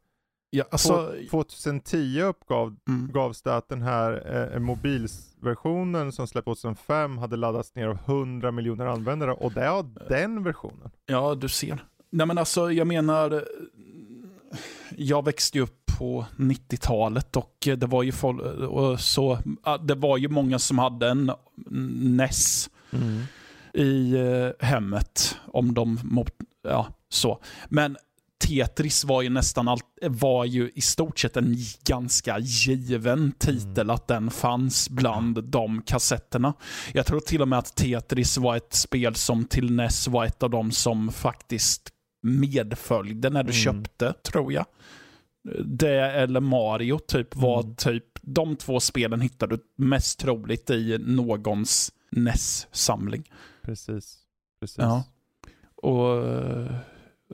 ja, 0.57 0.65
alltså... 0.71 1.15
2010 1.31 2.23
uppgav 2.23 2.77
mm. 2.89 3.13
gavs 3.13 3.43
det 3.43 3.57
att 3.57 3.69
den 3.69 3.83
här 3.83 4.37
eh, 4.55 4.59
mobilversionen 4.59 6.13
som 6.13 6.27
släpptes 6.27 6.63
2005 6.63 7.19
hade 7.19 7.37
laddats 7.37 7.75
ner 7.75 7.87
av 7.87 7.99
100 8.07 8.51
miljoner 8.51 8.87
användare 8.87 9.33
och 9.33 9.53
det 9.53 9.61
är 9.61 10.09
den 10.09 10.43
versionen. 10.43 10.91
Ja, 11.07 11.35
du 11.35 11.49
ser. 11.49 11.85
Nej 12.11 12.27
men 12.27 12.39
alltså 12.39 12.73
jag 12.73 12.87
menar, 12.87 13.45
jag 14.97 15.25
växte 15.25 15.59
ju 15.59 15.65
upp 15.65 15.83
på 15.99 16.27
90-talet 16.37 17.37
och 17.37 17.57
det 17.61 17.87
var 17.87 18.03
ju 18.03 18.13
folk, 18.13 18.43
och 18.69 19.01
så, 19.01 19.39
det 19.83 19.95
var 19.95 20.17
ju 20.17 20.29
många 20.29 20.59
som 20.59 20.79
hade 20.79 21.09
en 21.09 21.33
NES 22.17 22.71
mm. 22.91 23.23
i 23.73 24.15
eh, 24.17 24.67
hemmet. 24.67 25.37
Om 25.47 25.75
de, 25.75 25.99
ja 26.63 26.87
så. 27.09 27.39
Men 27.69 27.97
Tetris 28.43 29.05
var 29.05 29.23
ju 29.23 29.29
nästan 29.29 29.69
allt, 29.69 29.85
var 30.03 30.45
ju 30.45 30.71
i 30.75 30.81
stort 30.81 31.19
sett 31.19 31.37
en 31.37 31.57
ganska 31.85 32.39
given 32.39 33.33
titel 33.33 33.81
mm. 33.81 33.91
att 33.91 34.07
den 34.07 34.31
fanns 34.31 34.91
bland 34.91 35.45
de 35.45 35.83
kassetterna. 35.83 36.55
Jag 36.93 37.07
tror 37.07 37.21
till 37.21 37.43
och 37.43 37.49
med 37.49 37.59
att 37.59 37.77
Tetris 37.77 38.39
var 38.39 38.57
ett 38.57 38.75
spel 38.75 39.15
som 39.15 39.45
till 39.45 39.73
NES 39.73 40.09
var 40.09 40.25
ett 40.25 40.43
av 40.43 40.51
de 40.51 40.73
som 40.73 41.13
faktiskt 41.13 41.91
medföljde 42.23 43.31
när 43.31 43.43
du 43.43 43.53
mm. 43.53 43.63
köpte, 43.63 44.13
tror 44.13 44.53
jag. 44.53 44.67
det 45.65 46.11
eller 46.11 46.41
Mario 46.41 46.99
typ 46.99 47.37
var 47.37 47.63
mm. 47.63 47.77
typ, 47.77 48.05
de 48.23 48.57
två 48.57 48.81
spelen 48.81 49.21
hittar 49.21 49.47
du 49.47 49.59
mest 49.77 50.19
troligt 50.19 50.71
i 50.71 50.99
någons 50.99 51.93
NES-samling. 52.11 53.33
Precis. 53.63 54.19
Precis. 54.61 54.79
Ja. 54.79 55.05
Och... 55.77 56.25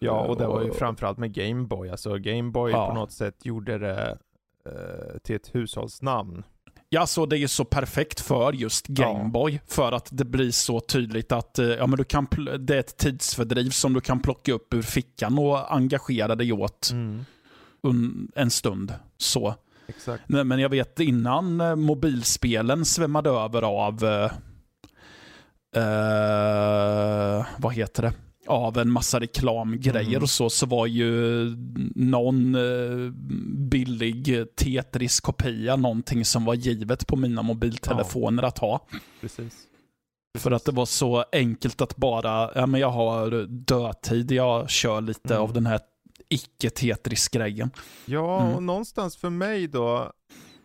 Ja, 0.01 0.21
och 0.21 0.37
det 0.37 0.47
var 0.47 0.63
ju 0.63 0.73
framförallt 0.73 1.19
med 1.19 1.33
Gameboy. 1.33 1.89
Alltså 1.89 2.19
Gameboy 2.19 2.73
ja. 2.73 2.89
på 2.89 2.95
något 2.95 3.13
sätt 3.13 3.47
gjorde 3.47 3.79
det 3.79 4.19
eh, 4.67 5.19
till 5.23 5.37
ett 5.37 5.55
hushållsnamn. 5.55 6.45
Ja, 6.91 7.07
så 7.07 7.27
det 7.27 7.39
är 7.39 7.47
så 7.47 7.65
perfekt 7.65 8.21
för 8.21 8.53
just 8.53 8.87
Gameboy. 8.87 9.53
Ja. 9.53 9.61
För 9.67 9.93
att 9.93 10.09
det 10.11 10.25
blir 10.25 10.51
så 10.51 10.81
tydligt 10.81 11.33
att 11.33 11.59
eh, 11.59 11.67
ja, 11.67 11.87
men 11.87 11.97
du 11.97 12.05
kan 12.05 12.27
det 12.59 12.75
är 12.75 12.81
ett 12.81 12.97
tidsfördriv 12.97 13.71
som 13.71 13.93
du 13.93 14.01
kan 14.01 14.21
plocka 14.21 14.53
upp 14.53 14.75
ur 14.75 14.83
fickan 14.83 15.39
och 15.39 15.75
engagera 15.75 16.35
dig 16.35 16.53
åt 16.53 16.91
mm. 16.93 17.25
en 18.35 18.51
stund. 18.51 18.95
Så. 19.17 19.55
Exakt. 19.87 20.23
Men 20.27 20.59
jag 20.59 20.69
vet 20.69 21.01
innan 21.01 21.61
eh, 21.61 21.77
mobilspelen 21.77 22.85
svämmade 22.85 23.31
över 23.31 23.63
av, 23.63 24.05
uh, 25.77 27.47
vad 27.59 27.75
heter 27.75 28.03
det? 28.03 28.13
Av 28.49 28.79
en 28.79 28.91
massa 28.91 29.21
reklamgrejer 29.21 30.09
mm. 30.09 30.23
och 30.23 30.31
så, 30.31 30.51
så 30.51 30.67
var 30.67 30.87
ju 30.87 31.45
någon 31.95 32.55
eh, 32.55 33.11
billig 33.71 34.47
Tetris-kopia 34.57 35.77
någonting 35.77 36.25
som 36.25 36.45
var 36.45 36.55
givet 36.55 37.07
på 37.07 37.17
mina 37.17 37.43
mobiltelefoner 37.43 38.43
ja. 38.43 38.49
att 38.49 38.59
ha. 38.59 38.87
Precis. 39.21 39.65
För 40.39 40.51
att 40.51 40.65
det 40.65 40.73
var 40.73 40.87
så 40.87 41.25
enkelt 41.33 41.81
att 41.81 41.97
bara, 41.97 42.51
ja 42.55 42.67
men 42.67 42.81
jag 42.81 42.91
har 42.91 43.47
dödtid, 43.47 44.33
jag 44.33 44.71
kör 44.71 45.01
lite 45.01 45.35
mm. 45.35 45.43
av 45.43 45.53
den 45.53 45.67
här 45.67 45.81
icke-Tetris-grejen. 46.29 47.71
Ja, 48.05 48.41
mm. 48.41 48.55
och 48.55 48.63
någonstans 48.63 49.17
för 49.17 49.31
mig 49.31 49.69
då, 49.69 50.13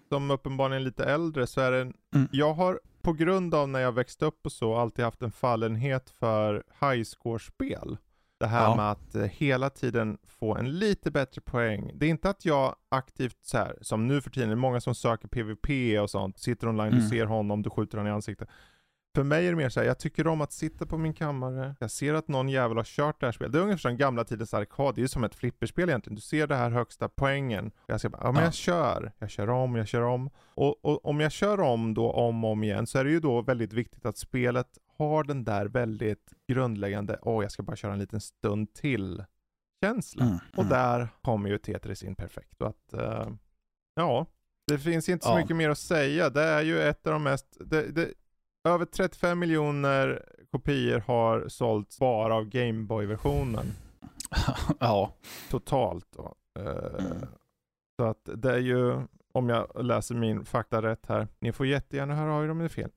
som 0.10 0.32
uppenbarligen 0.32 0.82
är 0.82 0.86
lite 0.86 1.04
äldre, 1.06 1.48
så 1.48 1.62
är 1.62 1.72
det, 1.72 1.82
mm. 2.16 2.28
jag 2.32 2.54
har 2.54 2.80
på 3.04 3.14
grund 3.14 3.56
av 3.56 3.70
när 3.70 3.80
jag 3.80 3.92
växte 3.92 4.26
upp 4.26 4.46
och 4.46 4.52
så 4.52 4.76
alltid 4.76 5.06
haft 5.06 5.22
en 5.22 5.32
fallenhet 5.32 6.10
för 6.10 6.64
highscore-spel. 6.82 7.98
Det 8.40 8.48
här 8.48 8.64
ja. 8.64 8.76
med 8.76 8.92
att 8.92 9.16
eh, 9.16 9.24
hela 9.24 9.70
tiden 9.70 10.18
få 10.28 10.56
en 10.56 10.80
lite 10.80 11.12
bättre 11.12 11.42
poäng. 11.42 11.92
Det 11.96 12.06
är 12.06 12.10
inte 12.10 12.30
att 12.30 12.46
jag 12.46 12.76
aktivt 12.90 13.38
så 13.42 13.58
här, 13.58 13.78
som 13.82 14.08
nu 14.08 14.22
för 14.22 14.30
tiden, 14.30 14.50
det 14.50 14.54
är 14.54 14.56
många 14.56 14.82
som 14.82 14.96
söker 14.96 15.28
PVP 15.28 16.00
och 16.02 16.10
sånt, 16.10 16.40
sitter 16.40 16.68
online, 16.68 16.88
mm. 16.88 17.00
du 17.00 17.10
ser 17.10 17.26
honom, 17.26 17.62
du 17.62 17.70
skjuter 17.70 17.98
honom 17.98 18.12
i 18.12 18.16
ansiktet. 18.16 18.50
För 19.16 19.24
mig 19.24 19.48
är 19.48 19.52
det 19.52 19.58
mer 19.58 19.70
så 19.70 19.80
här, 19.80 19.88
jag 19.88 20.00
tycker 20.00 20.28
om 20.28 20.42
att 20.42 20.52
sitta 20.52 20.86
på 20.86 20.98
min 20.98 21.14
kammare, 21.14 21.76
jag 21.80 21.92
ser 21.92 22.14
att 22.14 22.28
någon 22.28 22.50
jävel 22.50 22.78
har 22.78 22.84
kört 22.84 23.20
det 23.20 23.26
här 23.28 23.32
spelet. 23.32 23.54
Det 23.54 23.60
är 23.60 23.64
ungefär 23.64 23.82
som 23.82 23.98
gamla 23.98 24.24
tidens 24.24 24.54
arkad, 24.54 24.96
det 24.96 25.00
är 25.00 25.02
ju 25.02 25.08
som 25.08 25.24
ett 25.24 25.36
flipperspel 25.36 25.90
egentligen. 25.90 26.16
Du 26.16 26.22
ser 26.22 26.48
det 26.48 26.56
här 26.56 26.72
högsta 26.72 27.10
poängen. 27.10 27.72
Jag 27.88 28.00
ska 28.00 28.10
bara, 28.10 28.22
ja 28.24 28.32
men 28.32 28.42
ja. 28.42 28.48
jag 28.48 28.54
kör, 28.54 29.12
jag 29.20 29.30
kör 29.30 29.50
om, 29.50 29.76
jag 29.76 29.88
kör 29.88 30.02
om. 30.02 30.30
Och, 30.38 30.86
och, 30.86 31.06
om 31.06 31.20
jag 31.20 31.32
kör 31.32 31.60
om 31.60 31.94
då 31.94 32.12
om 32.12 32.44
och 32.44 32.52
om 32.52 32.64
igen 32.64 32.88
så 32.88 33.00
är 33.00 33.04
det 33.04 33.12
ju 33.12 33.20
då 33.20 33.42
väldigt 33.42 33.74
viktigt 33.74 34.06
att 34.06 34.18
spelet 34.18 34.78
har 34.98 35.24
den 35.24 35.44
där 35.44 35.66
väldigt 35.66 36.34
grundläggande, 36.48 37.20
åh 37.22 37.40
oh, 37.40 37.44
jag 37.44 37.52
ska 37.52 37.64
bara 37.64 37.76
köra 37.76 37.94
en 37.94 38.00
liten 38.00 38.22
stund 38.22 38.74
till 38.74 39.24
känslan. 39.84 40.28
Mm, 40.28 40.40
och 40.52 40.64
mm. 40.64 40.70
där 40.70 41.08
kommer 41.22 41.50
ju 41.50 41.58
Tetris 41.58 42.04
in 42.04 42.16
perfekt. 42.16 42.62
Och 42.62 42.68
att, 42.68 42.94
uh, 42.94 43.34
ja, 43.96 44.26
det 44.68 44.80
finns 44.80 45.10
inte 45.10 45.26
så 45.26 45.32
ja. 45.32 45.38
mycket 45.38 45.56
mer 45.56 45.70
att 45.70 45.78
säga. 45.78 46.30
Det 46.30 46.44
är 46.44 46.62
ju 46.62 46.82
ett 46.82 47.08
av 47.08 47.14
de 47.14 47.24
mest, 47.24 47.58
det, 47.60 47.92
det, 47.92 48.14
över 48.64 48.86
35 48.86 49.40
miljoner 49.40 50.26
kopior 50.52 51.04
har 51.08 51.48
sålts 51.48 52.00
bara 52.00 52.36
av 52.36 52.46
Gameboy-versionen. 52.46 53.74
ja. 54.80 55.14
Totalt 55.50 56.06
då. 56.16 56.36
Uh, 56.60 57.06
mm. 57.06 57.28
Så 58.00 58.06
att 58.06 58.30
det 58.36 58.52
är 58.52 58.60
ju, 58.60 59.02
om 59.34 59.50
jag 59.50 59.86
läser 59.86 60.16
min 60.16 60.46
fakta 60.46 60.82
rätt 60.82 61.06
här, 61.08 61.28
ni 61.40 61.52
får 61.52 61.68
jättegärna 61.68 62.16
höra 62.16 62.34
av 62.34 62.44
er 62.44 62.50
om 62.50 62.60
det 62.60 62.66
är 62.66 62.70
fel. 62.70 62.90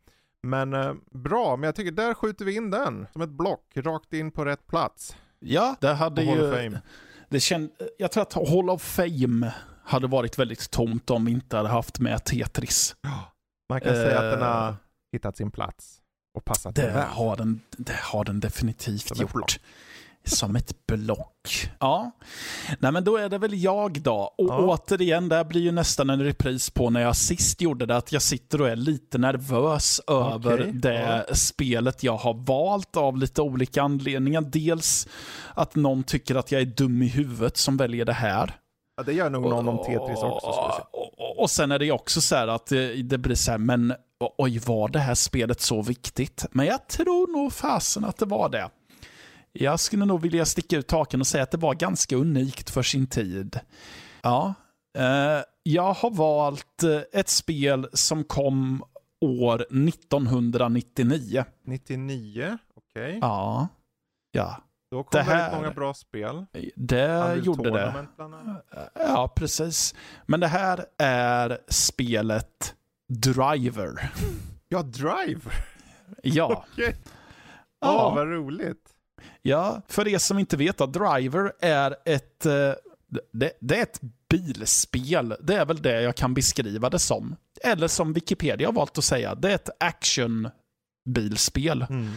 Men 0.42 0.74
uh, 0.74 0.94
bra, 1.10 1.56
men 1.56 1.66
jag 1.66 1.74
tycker 1.74 1.92
där 1.92 2.14
skjuter 2.14 2.44
vi 2.44 2.56
in 2.56 2.70
den 2.70 3.06
som 3.12 3.22
ett 3.22 3.30
block, 3.30 3.72
rakt 3.76 4.12
in 4.12 4.30
på 4.30 4.44
rätt 4.44 4.66
plats. 4.66 5.16
Ja, 5.38 5.76
det 5.80 5.92
hade 5.92 6.22
ju... 6.22 6.28
Hall 6.28 6.40
of 6.40 6.54
Fame. 6.54 6.80
Det 7.28 7.40
känd, 7.40 7.70
jag 7.98 8.12
tror 8.12 8.22
att 8.22 8.32
Hall 8.32 8.70
of 8.70 8.82
Fame 8.82 9.54
hade 9.84 10.06
varit 10.06 10.38
väldigt 10.38 10.70
tomt 10.70 11.10
om 11.10 11.24
vi 11.24 11.32
inte 11.32 11.56
hade 11.56 11.68
haft 11.68 12.00
med 12.00 12.24
Tetris. 12.24 12.96
Man 13.68 13.80
kan 13.80 13.94
uh, 13.94 13.96
säga 13.96 14.18
att 14.18 14.32
den 14.32 14.42
har 14.42 14.74
hittat 15.12 15.36
sin 15.36 15.50
plats 15.50 16.00
och 16.36 16.44
passat 16.44 16.74
det 16.74 16.86
väl. 16.86 17.08
Har 17.08 17.36
den, 17.36 17.60
det 17.76 17.96
har 18.02 18.24
den 18.24 18.40
definitivt 18.40 19.16
Som 19.16 19.16
gjort. 19.20 19.58
Som 20.24 20.56
ett 20.56 20.86
block. 20.86 21.70
Ja, 21.80 22.10
nej 22.78 22.92
men 22.92 23.04
då 23.04 23.16
är 23.16 23.28
det 23.28 23.38
väl 23.38 23.62
jag 23.62 24.00
då. 24.00 24.34
Och 24.38 24.48
ja. 24.48 24.58
återigen, 24.58 25.28
det 25.28 25.36
här 25.36 25.44
blir 25.44 25.60
ju 25.60 25.72
nästan 25.72 26.10
en 26.10 26.24
repris 26.24 26.70
på 26.70 26.90
när 26.90 27.00
jag 27.00 27.16
sist 27.16 27.60
gjorde 27.60 27.86
det, 27.86 27.96
att 27.96 28.12
jag 28.12 28.22
sitter 28.22 28.60
och 28.60 28.68
är 28.68 28.76
lite 28.76 29.18
nervös 29.18 30.00
över 30.06 30.60
okay. 30.60 30.72
det 30.72 31.24
ja. 31.28 31.34
spelet 31.34 32.02
jag 32.02 32.16
har 32.16 32.34
valt 32.34 32.96
av 32.96 33.16
lite 33.16 33.42
olika 33.42 33.82
anledningar. 33.82 34.40
Dels 34.40 35.08
att 35.54 35.74
någon 35.74 36.04
tycker 36.04 36.34
att 36.34 36.52
jag 36.52 36.60
är 36.60 36.66
dum 36.66 37.02
i 37.02 37.08
huvudet 37.08 37.56
som 37.56 37.76
väljer 37.76 38.04
det 38.04 38.12
här. 38.12 38.56
Ja, 38.96 39.02
det 39.02 39.12
gör 39.12 39.30
nog 39.30 39.42
någon 39.42 39.68
om 39.68 39.78
Tetris 39.78 40.18
också. 40.22 40.46
Och, 40.92 41.20
och, 41.20 41.38
och 41.38 41.50
sen 41.50 41.72
är 41.72 41.78
det 41.78 41.92
också 41.92 42.20
så 42.20 42.36
här 42.36 42.48
att 42.48 42.66
det, 42.66 43.02
det 43.02 43.18
blir 43.18 43.34
så 43.34 43.50
här, 43.50 43.58
men 43.58 43.94
oj, 44.20 44.58
var 44.58 44.88
det 44.88 44.98
här 44.98 45.14
spelet 45.14 45.60
så 45.60 45.82
viktigt? 45.82 46.46
Men 46.50 46.66
jag 46.66 46.88
tror 46.88 47.32
nog 47.32 47.52
fasen 47.52 48.04
att 48.04 48.16
det 48.16 48.26
var 48.26 48.48
det. 48.48 48.70
Jag 49.52 49.80
skulle 49.80 50.04
nog 50.04 50.20
vilja 50.20 50.44
sticka 50.44 50.76
ut 50.76 50.86
taken 50.86 51.20
och 51.20 51.26
säga 51.26 51.42
att 51.42 51.50
det 51.50 51.58
var 51.58 51.74
ganska 51.74 52.16
unikt 52.16 52.70
för 52.70 52.82
sin 52.82 53.06
tid. 53.06 53.60
Ja, 54.22 54.54
eh, 54.98 55.42
jag 55.62 55.92
har 55.92 56.10
valt 56.10 56.82
eh, 56.82 57.20
ett 57.20 57.28
spel 57.28 57.88
som 57.92 58.24
kom 58.24 58.84
år 59.20 59.60
1999. 59.60 61.44
99? 61.64 62.58
Okej. 62.74 63.02
Okay. 63.02 63.18
Ja. 63.20 63.68
Ja. 64.30 64.56
Då 64.90 65.02
kom 65.02 65.18
det 65.18 65.22
här, 65.22 65.36
väldigt 65.36 65.58
många 65.58 65.70
bra 65.70 65.94
spel. 65.94 66.46
Det 66.76 67.40
gjorde 67.44 67.70
det. 67.70 68.06
Ja, 68.94 69.32
precis. 69.36 69.94
Men 70.26 70.40
det 70.40 70.46
här 70.46 70.86
är 70.98 71.58
spelet 71.68 72.75
Driver. 73.08 74.10
Ja, 74.68 74.82
Driver? 74.82 75.52
Ja. 76.22 76.64
Okej. 76.72 76.84
Okay. 76.84 76.94
Ja, 77.80 78.12
vad 78.14 78.26
roligt. 78.26 78.92
Ja, 79.42 79.82
för 79.88 80.08
er 80.08 80.18
som 80.18 80.38
inte 80.38 80.56
vet, 80.56 80.78
då, 80.78 80.86
Driver 80.86 81.52
är 81.60 81.96
ett, 82.04 82.46
eh, 82.46 82.72
det, 83.32 83.52
det, 83.60 83.78
är 83.78 83.82
ett 83.82 84.00
bilspel. 84.28 85.36
Det 85.40 85.54
är 85.54 85.64
väl 85.64 85.82
det 85.82 86.02
jag 86.02 86.16
kan 86.16 86.34
beskriva 86.34 86.90
det 86.90 86.98
som. 86.98 87.36
Eller 87.62 87.88
som 87.88 88.12
Wikipedia 88.12 88.68
har 88.68 88.72
valt 88.72 88.98
att 88.98 89.04
säga, 89.04 89.34
det 89.34 89.50
är 89.50 89.54
ett 89.54 89.70
actionbilspel. 89.80 91.86
Mm. 91.90 92.10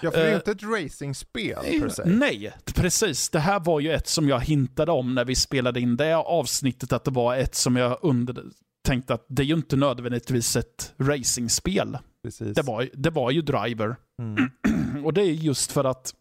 Ja, 0.00 0.10
för 0.10 0.18
det 0.18 0.26
är 0.26 0.30
uh, 0.30 0.36
inte 0.36 0.50
ett 0.50 0.62
racingspel 0.62 1.80
per 1.80 1.88
se. 1.88 2.02
Nej, 2.04 2.52
precis. 2.74 3.30
Det 3.30 3.38
här 3.38 3.60
var 3.60 3.80
ju 3.80 3.92
ett 3.92 4.08
som 4.08 4.28
jag 4.28 4.40
hintade 4.40 4.92
om 4.92 5.14
när 5.14 5.24
vi 5.24 5.34
spelade 5.34 5.80
in 5.80 5.96
det 5.96 6.16
avsnittet, 6.16 6.92
att 6.92 7.04
det 7.04 7.10
var 7.10 7.36
ett 7.36 7.54
som 7.54 7.76
jag 7.76 7.98
under, 8.02 8.44
tänkte 8.86 9.14
att 9.14 9.26
det 9.28 9.42
är 9.42 9.46
ju 9.46 9.54
inte 9.54 9.76
nödvändigtvis 9.76 10.56
ett 10.56 10.94
racingspel. 10.98 11.98
Det 12.38 12.62
var, 12.62 12.88
det 12.94 13.10
var 13.10 13.30
ju 13.30 13.42
Driver. 13.42 13.96
Mm. 14.22 14.50
Och 15.04 15.12
det 15.12 15.20
är 15.20 15.32
just 15.32 15.72
för 15.72 15.84
att 15.84 16.14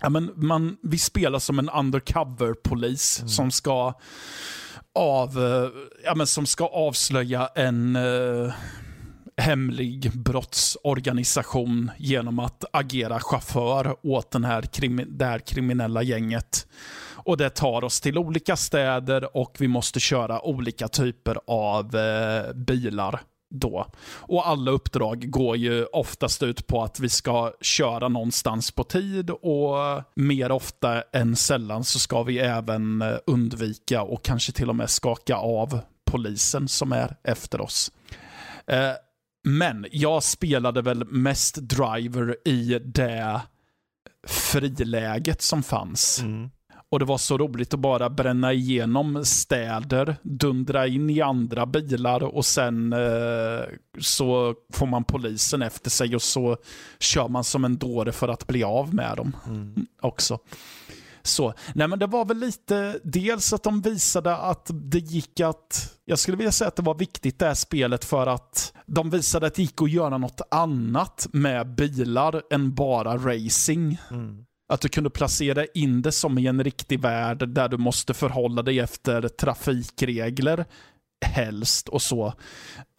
ja, 0.00 0.08
men 0.08 0.32
man, 0.36 0.76
vi 0.82 0.98
spelar 0.98 1.38
som 1.38 1.58
en 1.58 1.68
undercover-polis 1.68 3.18
mm. 3.18 3.28
som 3.28 3.50
ska 3.50 3.94
av, 4.94 5.38
ja, 6.04 6.14
men 6.14 6.26
som 6.26 6.46
ska 6.46 6.66
avslöja 6.66 7.48
en 7.54 7.96
uh, 7.96 8.52
hemlig 9.36 10.12
brottsorganisation 10.14 11.90
genom 11.98 12.38
att 12.38 12.64
agera 12.72 13.20
chaufför 13.20 13.96
åt 14.02 14.30
den 14.30 14.44
här 14.44 14.64
det 15.08 15.24
här 15.24 15.38
kriminella 15.38 16.02
gänget. 16.02 16.66
Och 17.26 17.36
Det 17.36 17.50
tar 17.50 17.84
oss 17.84 18.00
till 18.00 18.18
olika 18.18 18.56
städer 18.56 19.36
och 19.36 19.56
vi 19.58 19.68
måste 19.68 20.00
köra 20.00 20.42
olika 20.42 20.88
typer 20.88 21.38
av 21.46 21.96
eh, 21.96 22.52
bilar. 22.52 23.20
Då. 23.50 23.86
Och 24.08 24.48
alla 24.48 24.70
uppdrag 24.70 25.30
går 25.30 25.56
ju 25.56 25.84
oftast 25.84 26.42
ut 26.42 26.66
på 26.66 26.82
att 26.82 27.00
vi 27.00 27.08
ska 27.08 27.52
köra 27.60 28.08
någonstans 28.08 28.70
på 28.70 28.84
tid 28.84 29.30
och 29.30 30.02
mer 30.14 30.52
ofta 30.52 31.02
än 31.02 31.36
sällan 31.36 31.84
så 31.84 31.98
ska 31.98 32.22
vi 32.22 32.38
även 32.38 33.02
eh, 33.02 33.16
undvika 33.26 34.02
och 34.02 34.24
kanske 34.24 34.52
till 34.52 34.68
och 34.68 34.76
med 34.76 34.90
skaka 34.90 35.36
av 35.36 35.80
polisen 36.10 36.68
som 36.68 36.92
är 36.92 37.16
efter 37.24 37.60
oss. 37.60 37.92
Eh, 38.66 38.92
men 39.48 39.86
jag 39.90 40.22
spelade 40.22 40.82
väl 40.82 41.04
mest 41.04 41.56
driver 41.56 42.36
i 42.48 42.78
det 42.84 43.40
friläget 44.26 45.42
som 45.42 45.62
fanns. 45.62 46.20
Mm. 46.22 46.50
Och 46.90 46.98
det 46.98 47.04
var 47.04 47.18
så 47.18 47.38
roligt 47.38 47.74
att 47.74 47.80
bara 47.80 48.10
bränna 48.10 48.52
igenom 48.52 49.24
städer, 49.24 50.16
dundra 50.22 50.86
in 50.86 51.10
i 51.10 51.20
andra 51.20 51.66
bilar 51.66 52.22
och 52.22 52.44
sen 52.44 52.92
eh, 52.92 53.64
så 53.98 54.54
får 54.72 54.86
man 54.86 55.04
polisen 55.04 55.62
efter 55.62 55.90
sig 55.90 56.14
och 56.14 56.22
så 56.22 56.56
kör 56.98 57.28
man 57.28 57.44
som 57.44 57.64
en 57.64 57.78
dåre 57.78 58.12
för 58.12 58.28
att 58.28 58.46
bli 58.46 58.64
av 58.64 58.94
med 58.94 59.16
dem 59.16 59.36
mm. 59.46 59.86
också. 60.00 60.38
Så, 61.22 61.54
nej 61.74 61.88
men 61.88 61.98
det 61.98 62.06
var 62.06 62.24
väl 62.24 62.38
lite, 62.38 63.00
dels 63.04 63.52
att 63.52 63.62
de 63.62 63.80
visade 63.80 64.36
att 64.36 64.70
det 64.72 64.98
gick 64.98 65.40
att, 65.40 65.94
jag 66.04 66.18
skulle 66.18 66.36
vilja 66.36 66.52
säga 66.52 66.68
att 66.68 66.76
det 66.76 66.82
var 66.82 66.94
viktigt 66.94 67.38
det 67.38 67.46
här 67.46 67.54
spelet 67.54 68.04
för 68.04 68.26
att 68.26 68.72
de 68.86 69.10
visade 69.10 69.46
att 69.46 69.54
det 69.54 69.62
gick 69.62 69.82
att 69.82 69.90
göra 69.90 70.18
något 70.18 70.40
annat 70.50 71.26
med 71.32 71.74
bilar 71.74 72.42
än 72.50 72.74
bara 72.74 73.16
racing. 73.16 74.00
Mm. 74.10 74.45
Att 74.68 74.80
du 74.80 74.88
kunde 74.88 75.10
placera 75.10 75.64
in 75.66 76.02
det 76.02 76.12
som 76.12 76.38
i 76.38 76.46
en 76.46 76.64
riktig 76.64 77.00
värld 77.00 77.48
där 77.48 77.68
du 77.68 77.76
måste 77.76 78.14
förhålla 78.14 78.62
dig 78.62 78.78
efter 78.78 79.28
trafikregler 79.28 80.64
helst 81.24 81.88
och 81.88 82.02
så. 82.02 82.26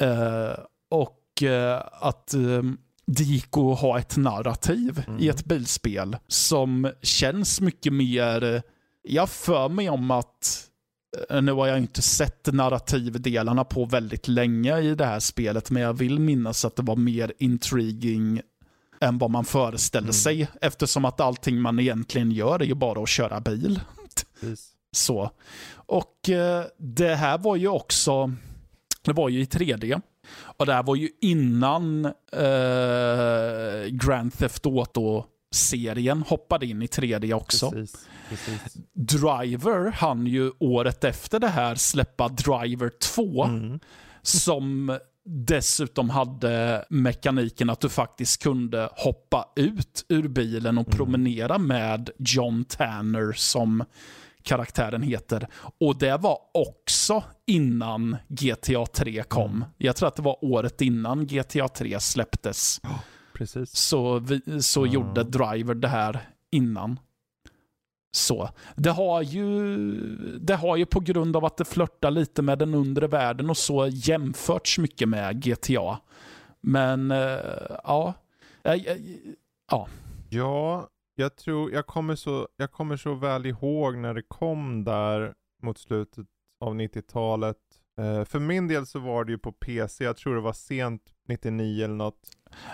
Uh, 0.02 0.60
och 0.92 1.24
uh, 1.44 1.82
att 2.02 2.34
um, 2.34 2.78
det 3.08 3.24
gick 3.24 3.58
att 3.58 3.80
ha 3.80 4.00
ett 4.00 4.18
narrativ 4.18 5.04
mm. 5.08 5.20
i 5.20 5.28
ett 5.28 5.46
bilspel 5.46 6.18
som 6.28 6.92
känns 7.02 7.62
mycket 7.62 7.94
mer, 7.94 8.62
jag 9.02 9.30
för 9.30 9.70
mig 9.70 9.90
om 9.90 10.12
att 10.12 10.68
eh, 11.30 11.42
nu 11.42 11.52
har 11.52 11.68
jag 11.68 11.78
inte 11.78 12.02
sett 12.02 12.54
narrativdelarna 12.54 13.64
på 13.64 13.86
väldigt 13.86 14.28
länge 14.28 14.80
i 14.80 14.96
det 14.96 15.06
här 15.06 15.20
spelet, 15.20 15.70
men 15.70 15.84
jag 15.84 15.94
vill 15.94 16.20
minnas 16.20 16.66
att 16.66 16.76
det 16.76 16.84
var 16.84 16.96
mer 16.96 17.34
intriguing 17.40 18.42
än 19.00 19.18
vad 19.18 19.32
man 19.32 19.46
föreställer 19.46 20.06
mm. 20.06 20.14
sig. 20.14 20.48
Eftersom 20.62 21.06
att 21.06 21.20
allting 21.20 21.62
man 21.62 21.80
egentligen 21.80 22.32
gör 22.32 22.60
är 22.60 22.66
ju 22.66 22.76
bara 22.76 23.04
att 23.04 23.10
köra 23.10 23.40
bil. 23.40 23.80
Yes. 24.44 24.70
Så. 24.92 25.32
Och 25.74 26.30
eh, 26.30 26.64
det 26.78 27.16
här 27.16 27.38
var 27.38 27.56
ju 27.56 27.68
också, 27.68 28.32
det 29.02 29.14
var 29.14 29.30
ju 29.30 29.42
i 29.42 29.46
3D. 29.46 30.02
Och 30.40 30.66
det 30.66 30.74
här 30.74 30.84
var 30.84 30.96
ju 30.96 31.10
innan 31.22 32.06
eh, 32.06 33.88
Grand 33.90 34.34
Theft 34.38 34.66
Auto-serien 34.66 36.24
hoppade 36.28 36.66
in 36.66 36.82
i 36.82 36.86
3D 36.86 37.34
också. 37.34 37.72
Precis, 37.72 38.08
precis. 38.30 38.78
Driver 38.94 39.92
han 39.92 40.28
ju 40.28 40.52
året 40.60 41.04
efter 41.04 41.40
det 41.40 41.48
här 41.48 41.76
släppa 41.76 42.28
Driver 42.28 42.90
2. 43.00 43.44
Mm. 43.44 43.80
Som 44.22 45.00
dessutom 45.28 46.10
hade 46.10 46.86
mekaniken 46.90 47.70
att 47.70 47.80
du 47.80 47.90
faktiskt 47.90 48.44
kunde 48.44 48.90
hoppa 48.92 49.46
ut 49.56 50.06
ur 50.10 50.28
bilen 50.28 50.78
och 50.78 50.88
mm. 50.88 50.98
promenera 50.98 51.58
med 51.58 52.10
John 52.18 52.66
Tanner 52.66 53.34
som 53.34 53.84
karaktären 54.44 55.02
heter. 55.02 55.48
Och 55.80 55.98
det 55.98 56.18
var 56.18 56.38
också 56.54 57.24
innan 57.46 58.18
GTA 58.28 58.86
3 58.86 59.24
kom. 59.24 59.56
Mm. 59.56 59.68
Jag 59.78 59.96
tror 59.96 60.08
att 60.08 60.16
det 60.16 60.22
var 60.22 60.46
året 60.46 60.82
innan 60.82 61.28
GTA 61.28 61.68
3 61.68 62.00
släpptes. 62.00 62.80
Oh, 62.84 63.00
precis. 63.34 63.76
Så, 63.76 64.20
vi, 64.20 64.62
så 64.62 64.82
mm. 64.82 64.94
gjorde 64.94 65.24
Driver 65.24 65.76
det 65.76 65.88
här 65.88 66.30
innan. 66.52 67.00
Så. 68.18 68.50
Det 68.76 68.90
har, 68.90 69.22
ju, 69.22 69.88
det 70.40 70.56
har 70.56 70.76
ju 70.76 70.86
på 70.86 71.00
grund 71.00 71.36
av 71.36 71.46
att 71.46 71.58
det 71.58 71.66
flörtar 71.66 72.12
lite 72.12 72.42
med 72.42 72.60
den 72.60 72.74
undre 72.74 73.08
världen 73.08 73.50
och 73.50 73.58
så 73.58 73.88
jämförts 73.88 74.78
mycket 74.78 75.10
med 75.10 75.44
GTA. 75.44 76.00
Men, 76.62 77.12
äh, 77.12 77.40
ja. 77.84 78.14
Äh, 78.64 78.76
ja. 79.72 79.88
Ja, 80.30 80.88
jag 81.16 81.36
tror, 81.36 81.72
jag 81.72 81.88
kommer, 81.88 82.16
så, 82.16 82.48
jag 82.58 82.72
kommer 82.72 82.98
så 82.98 83.14
väl 83.14 83.46
ihåg 83.46 83.98
när 83.98 84.14
det 84.14 84.22
kom 84.22 84.84
där 84.84 85.34
mot 85.64 85.78
slutet 85.78 86.26
av 86.66 86.76
90-talet. 86.76 87.58
Eh, 88.02 88.24
för 88.24 88.40
min 88.40 88.68
del 88.68 88.86
så 88.86 89.00
var 89.00 89.26
det 89.26 89.32
ju 89.32 89.38
på 89.38 89.52
PC, 89.52 90.04
jag 90.04 90.18
tror 90.18 90.36
det 90.36 90.42
var 90.42 90.54
sent 90.54 91.02
99 91.28 91.84
eller 91.86 91.96
något. 91.96 92.20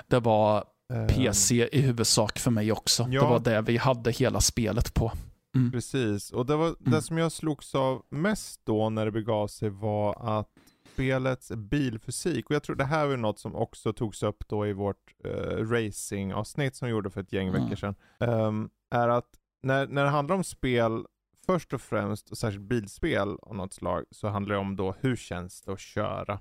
Det 0.08 0.20
var 0.20 0.64
eh. 0.94 1.08
PC 1.08 1.70
i 1.72 1.82
huvudsak 1.82 2.40
för 2.40 2.52
mig 2.52 2.72
också. 2.72 3.08
Ja. 3.10 3.22
Det 3.22 3.28
var 3.28 3.40
det 3.40 3.62
vi 3.62 3.78
hade 3.78 4.12
hela 4.12 4.42
spelet 4.42 4.94
på. 4.94 5.12
Mm. 5.56 5.72
Precis, 5.72 6.32
och 6.32 6.46
det, 6.46 6.56
var, 6.56 6.68
mm. 6.68 6.78
det 6.80 7.02
som 7.02 7.18
jag 7.18 7.32
slogs 7.32 7.76
av 7.76 8.06
mest 8.10 8.62
då 8.64 8.90
när 8.90 9.06
det 9.06 9.12
begav 9.12 9.48
sig 9.48 9.70
var 9.70 10.40
att 10.40 10.50
spelets 10.94 11.52
bilfysik, 11.52 12.50
och 12.50 12.56
jag 12.56 12.64
tror 12.64 12.76
det 12.76 12.86
här 12.86 13.08
var 13.08 13.18
något 13.18 13.40
som 13.40 13.56
också 13.56 13.94
togs 13.94 14.24
upp 14.24 14.48
då 14.48 14.68
i 14.68 14.74
vårt 14.74 15.14
uh, 15.26 15.72
racing-avsnitt 15.72 16.76
som 16.76 16.86
vi 16.86 16.92
gjorde 16.92 17.10
för 17.10 17.22
ett 17.22 17.34
gäng 17.34 17.48
mm. 17.48 17.64
veckor 17.64 17.76
sedan, 17.76 17.96
um, 18.20 18.70
är 18.90 19.10
att 19.10 19.30
när, 19.64 19.88
när 19.88 20.04
det 20.04 20.10
handlar 20.10 20.36
om 20.36 20.44
spel, 20.44 21.06
först 21.46 21.74
och 21.74 21.82
främst, 21.82 22.32
och 22.32 22.38
särskilt 22.38 22.64
bilspel 22.64 23.38
av 23.42 23.56
något 23.56 23.74
slag, 23.74 24.04
så 24.12 24.28
handlar 24.28 24.56
det 24.56 24.62
om 24.62 24.76
då 24.76 24.96
hur 25.00 25.16
känns 25.16 25.62
det 25.62 25.74
att 25.74 25.80
köra? 25.80 26.40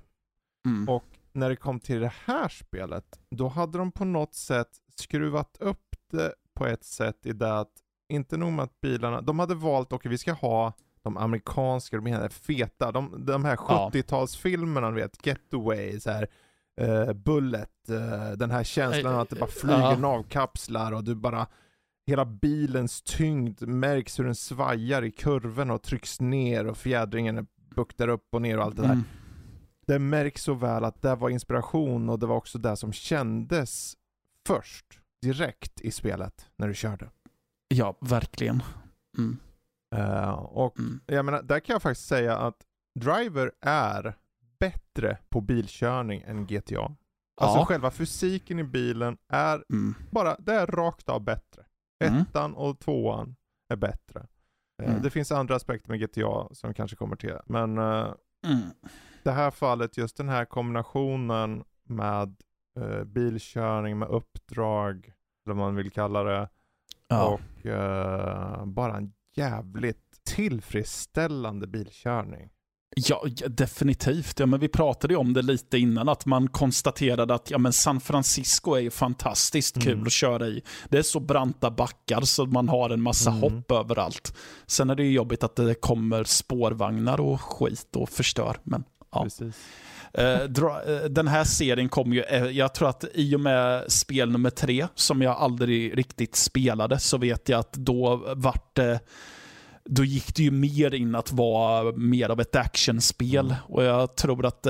Mm. 0.65 0.89
Och 0.89 1.05
när 1.31 1.49
det 1.49 1.55
kom 1.55 1.79
till 1.79 1.99
det 1.99 2.13
här 2.25 2.49
spelet, 2.49 3.19
då 3.29 3.47
hade 3.47 3.77
de 3.77 3.91
på 3.91 4.05
något 4.05 4.35
sätt 4.35 4.69
skruvat 4.95 5.57
upp 5.59 5.95
det 6.11 6.33
på 6.53 6.65
ett 6.65 6.83
sätt 6.83 7.25
i 7.25 7.33
det 7.33 7.59
att, 7.59 7.82
inte 8.13 8.37
nog 8.37 8.53
med 8.53 8.63
att 8.63 8.81
bilarna, 8.81 9.21
de 9.21 9.39
hade 9.39 9.55
valt, 9.55 9.87
okej 9.87 9.95
okay, 9.95 10.09
vi 10.09 10.17
ska 10.17 10.33
ha 10.33 10.73
de 11.01 11.17
amerikanska, 11.17 11.97
de 11.97 12.05
här 12.05 12.29
feta, 12.29 12.91
de, 12.91 13.25
de 13.25 13.45
här 13.45 13.55
70-talsfilmerna, 13.55 14.89
du 14.89 15.01
vet, 15.01 15.25
Getaway, 15.25 15.99
så 15.99 16.11
här, 16.11 16.27
uh, 16.81 17.13
Bullet, 17.13 17.69
uh, 17.89 18.31
den 18.37 18.51
här 18.51 18.63
känslan 18.63 19.19
att 19.19 19.29
det 19.29 19.35
bara 19.35 19.49
flyger 19.49 19.79
ja. 19.79 19.97
navkapslar 19.97 20.91
och 20.91 21.03
du 21.03 21.15
bara 21.15 21.47
Hela 22.05 22.25
bilens 22.25 23.01
tyngd 23.01 23.61
märks 23.67 24.19
hur 24.19 24.23
den 24.23 24.35
svajar 24.35 25.03
i 25.03 25.11
kurvorna 25.11 25.73
och 25.73 25.81
trycks 25.81 26.21
ner 26.21 26.67
och 26.67 26.77
fjädringen 26.77 27.47
buktar 27.75 28.07
upp 28.07 28.27
och 28.31 28.41
ner 28.41 28.57
och 28.57 28.63
allt 28.63 28.75
det 28.75 28.81
där. 28.81 28.89
Mm. 28.89 29.03
Det 29.87 29.99
märks 29.99 30.43
så 30.43 30.53
väl 30.53 30.83
att 30.83 31.01
det 31.01 31.15
var 31.15 31.29
inspiration 31.29 32.09
och 32.09 32.19
det 32.19 32.25
var 32.25 32.35
också 32.35 32.57
det 32.57 32.75
som 32.75 32.93
kändes 32.93 33.97
först, 34.47 34.85
direkt 35.21 35.81
i 35.81 35.91
spelet, 35.91 36.49
när 36.55 36.67
du 36.67 36.73
körde. 36.73 37.09
Ja, 37.73 37.97
verkligen. 38.01 38.63
Mm. 39.17 39.37
Uh, 39.95 40.31
och 40.33 40.79
mm. 40.79 40.99
jag 41.05 41.25
menar, 41.25 41.41
där 41.41 41.59
kan 41.59 41.73
jag 41.73 41.81
faktiskt 41.81 42.07
säga 42.07 42.37
att 42.37 42.55
Driver 42.99 43.51
är 43.61 44.17
bättre 44.59 45.17
på 45.29 45.41
bilkörning 45.41 46.23
än 46.27 46.45
GTA. 46.45 46.95
Alltså 47.41 47.57
ja. 47.57 47.65
själva 47.65 47.91
fysiken 47.91 48.59
i 48.59 48.63
bilen 48.63 49.17
är 49.27 49.63
mm. 49.69 49.95
bara, 50.11 50.35
det 50.39 50.53
är 50.53 50.67
rakt 50.67 51.09
av 51.09 51.21
bättre. 51.21 51.65
Mm. 52.03 52.21
Ettan 52.21 52.53
och 52.53 52.79
tvåan 52.79 53.35
är 53.69 53.75
bättre. 53.75 54.27
Uh. 54.83 55.01
Det 55.01 55.09
finns 55.09 55.31
andra 55.31 55.55
aspekter 55.55 55.89
med 55.89 55.99
GTA 55.99 56.47
som 56.51 56.73
kanske 56.73 56.97
kommer 56.97 57.15
till, 57.15 57.37
men 57.45 57.77
uh, 57.77 58.13
det 59.23 59.31
här 59.31 59.51
fallet, 59.51 59.97
just 59.97 60.17
den 60.17 60.29
här 60.29 60.45
kombinationen 60.45 61.63
med 61.83 62.35
bilkörning, 63.05 63.99
med 63.99 64.07
uppdrag, 64.07 65.13
eller 65.45 65.55
vad 65.55 65.57
man 65.57 65.75
vill 65.75 65.91
kalla 65.91 66.23
det, 66.23 66.49
ja. 67.13 67.39
och 68.61 68.67
bara 68.67 68.97
en 68.97 69.11
jävligt 69.35 69.97
tillfredsställande 70.25 71.67
bilkörning. 71.67 72.49
Ja, 72.95 73.25
definitivt. 73.47 74.39
Ja, 74.39 74.45
men 74.45 74.59
vi 74.59 74.67
pratade 74.67 75.13
ju 75.13 75.17
om 75.17 75.33
det 75.33 75.41
lite 75.41 75.77
innan, 75.77 76.09
att 76.09 76.25
man 76.25 76.47
konstaterade 76.47 77.33
att 77.33 77.51
ja, 77.51 77.57
men 77.57 77.73
San 77.73 78.01
Francisco 78.01 78.73
är 78.73 78.79
ju 78.79 78.91
fantastiskt 78.91 79.81
kul 79.81 79.93
mm. 79.93 80.05
att 80.05 80.11
köra 80.11 80.47
i. 80.47 80.61
Det 80.89 80.97
är 80.97 81.03
så 81.03 81.19
branta 81.19 81.71
backar 81.71 82.21
så 82.21 82.45
man 82.45 82.69
har 82.69 82.89
en 82.89 83.01
massa 83.01 83.29
mm. 83.29 83.41
hopp 83.41 83.71
överallt. 83.71 84.37
Sen 84.65 84.89
är 84.89 84.95
det 84.95 85.03
ju 85.03 85.11
jobbigt 85.11 85.43
att 85.43 85.55
det 85.55 85.75
kommer 85.75 86.23
spårvagnar 86.23 87.19
och 87.19 87.41
skit 87.41 87.95
och 87.95 88.09
förstör. 88.09 88.57
Men, 88.63 88.83
ja. 89.11 89.27
Eh, 89.41 89.47
den 91.09 91.27
här 91.27 91.43
serien 91.43 91.89
kom 91.89 92.13
ju, 92.13 92.21
eh, 92.21 92.45
jag 92.45 92.73
tror 92.73 92.89
att 92.89 93.05
i 93.13 93.35
och 93.35 93.39
med 93.39 93.91
spel 93.91 94.31
nummer 94.31 94.49
tre, 94.49 94.87
som 94.95 95.21
jag 95.21 95.37
aldrig 95.37 95.97
riktigt 95.97 96.35
spelade, 96.35 96.99
så 96.99 97.17
vet 97.17 97.49
jag 97.49 97.59
att 97.59 97.73
då 97.73 98.33
vart 98.35 98.75
det 98.75 98.99
då 99.85 100.03
gick 100.03 100.35
det 100.35 100.43
ju 100.43 100.51
mer 100.51 100.93
in 100.93 101.15
att 101.15 101.31
vara 101.31 101.91
mer 101.91 102.29
av 102.29 102.39
ett 102.39 102.55
actionspel. 102.55 103.45
Mm. 103.45 103.57
Och 103.67 103.83
jag 103.83 104.15
tror 104.15 104.45
att 104.45 104.67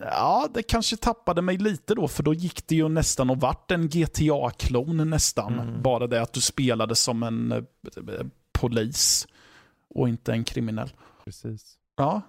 ja, 0.00 0.48
det 0.54 0.62
kanske 0.62 0.96
tappade 0.96 1.42
mig 1.42 1.58
lite 1.58 1.94
då, 1.94 2.08
för 2.08 2.22
då 2.22 2.34
gick 2.34 2.66
det 2.66 2.74
ju 2.74 2.88
nästan 2.88 3.30
och 3.30 3.40
vart 3.40 3.70
en 3.70 3.88
GTA-klon 3.88 5.10
nästan. 5.10 5.58
Mm. 5.58 5.82
Bara 5.82 6.06
det 6.06 6.22
att 6.22 6.32
du 6.32 6.40
spelade 6.40 6.94
som 6.94 7.22
en 7.22 7.66
polis 8.52 9.26
och 9.94 10.08
inte 10.08 10.32
en 10.32 10.44
kriminell. 10.44 10.92
Precis. 11.24 11.76
Ja, 11.96 12.22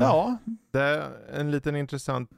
ja. 0.00 0.38
Det 0.70 0.80
är 0.80 1.10
en 1.32 1.50
liten 1.50 1.76
intressant 1.76 2.30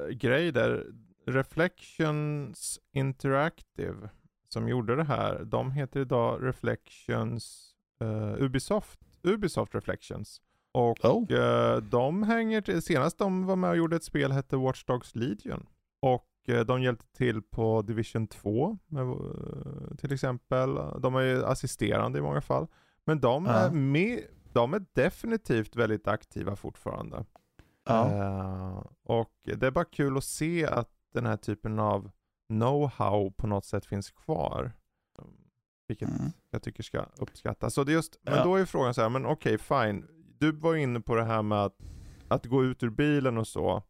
uh, 0.00 0.08
grej 0.08 0.52
där. 0.52 0.86
Reflections 1.26 2.80
Interactive 2.92 4.10
som 4.52 4.68
gjorde 4.68 4.96
det 4.96 5.04
här, 5.04 5.44
de 5.44 5.70
heter 5.70 6.00
idag 6.00 6.38
Reflections 6.42 7.74
uh, 8.02 8.42
Ubisoft, 8.42 9.00
Ubisoft 9.22 9.74
Reflections. 9.74 10.40
Och 10.72 11.04
oh. 11.04 11.26
de 11.80 12.22
hänger 12.22 12.60
till, 12.60 12.82
senast 12.82 13.18
de 13.18 13.46
var 13.46 13.56
med 13.56 13.70
och 13.70 13.76
gjorde 13.76 13.96
ett 13.96 14.04
spel 14.04 14.32
hette 14.32 14.56
Watch 14.56 14.84
Dogs 14.84 15.14
Legion. 15.14 15.66
Och 16.00 16.28
de 16.66 16.82
hjälpte 16.82 17.16
till 17.16 17.42
på 17.42 17.82
Division 17.82 18.26
2 18.26 18.78
med, 18.86 19.06
till 19.98 20.12
exempel. 20.12 20.74
De 20.98 21.14
är 21.14 21.20
ju 21.20 21.44
assisterande 21.44 22.18
i 22.18 22.22
många 22.22 22.40
fall. 22.40 22.66
Men 23.04 23.20
de 23.20 23.46
är 23.46 23.70
med 23.70 24.20
de 24.52 24.74
är 24.74 24.84
definitivt 24.92 25.76
väldigt 25.76 26.08
aktiva 26.08 26.56
fortfarande. 26.56 27.24
Ja. 27.84 28.06
Uh, 28.06 28.86
och 29.02 29.32
det 29.42 29.66
är 29.66 29.70
bara 29.70 29.84
kul 29.84 30.16
att 30.16 30.24
se 30.24 30.66
att 30.66 30.90
den 31.14 31.26
här 31.26 31.36
typen 31.36 31.78
av 31.78 32.10
know-how 32.52 33.32
på 33.32 33.46
något 33.46 33.64
sätt 33.64 33.86
finns 33.86 34.10
kvar. 34.10 34.72
vilket 35.88 36.08
mm. 36.08 36.32
jag 36.50 36.62
tycker 36.62 36.82
ska 36.82 37.06
uppskattas. 37.16 37.74
Så 37.74 37.84
det 37.84 37.92
just, 37.92 38.16
men 38.22 38.34
ja. 38.34 38.44
då 38.44 38.56
är 38.56 38.64
frågan 38.64 38.94
så 38.94 39.02
här, 39.02 39.08
men 39.08 39.26
okej 39.26 39.54
okay, 39.54 39.88
fine. 39.88 40.06
Du 40.38 40.52
var 40.52 40.74
inne 40.74 41.00
på 41.00 41.14
det 41.14 41.24
här 41.24 41.42
med 41.42 41.58
att, 41.58 41.76
att 42.28 42.46
gå 42.46 42.64
ut 42.64 42.82
ur 42.82 42.90
bilen 42.90 43.38
och 43.38 43.46
så, 43.46 43.82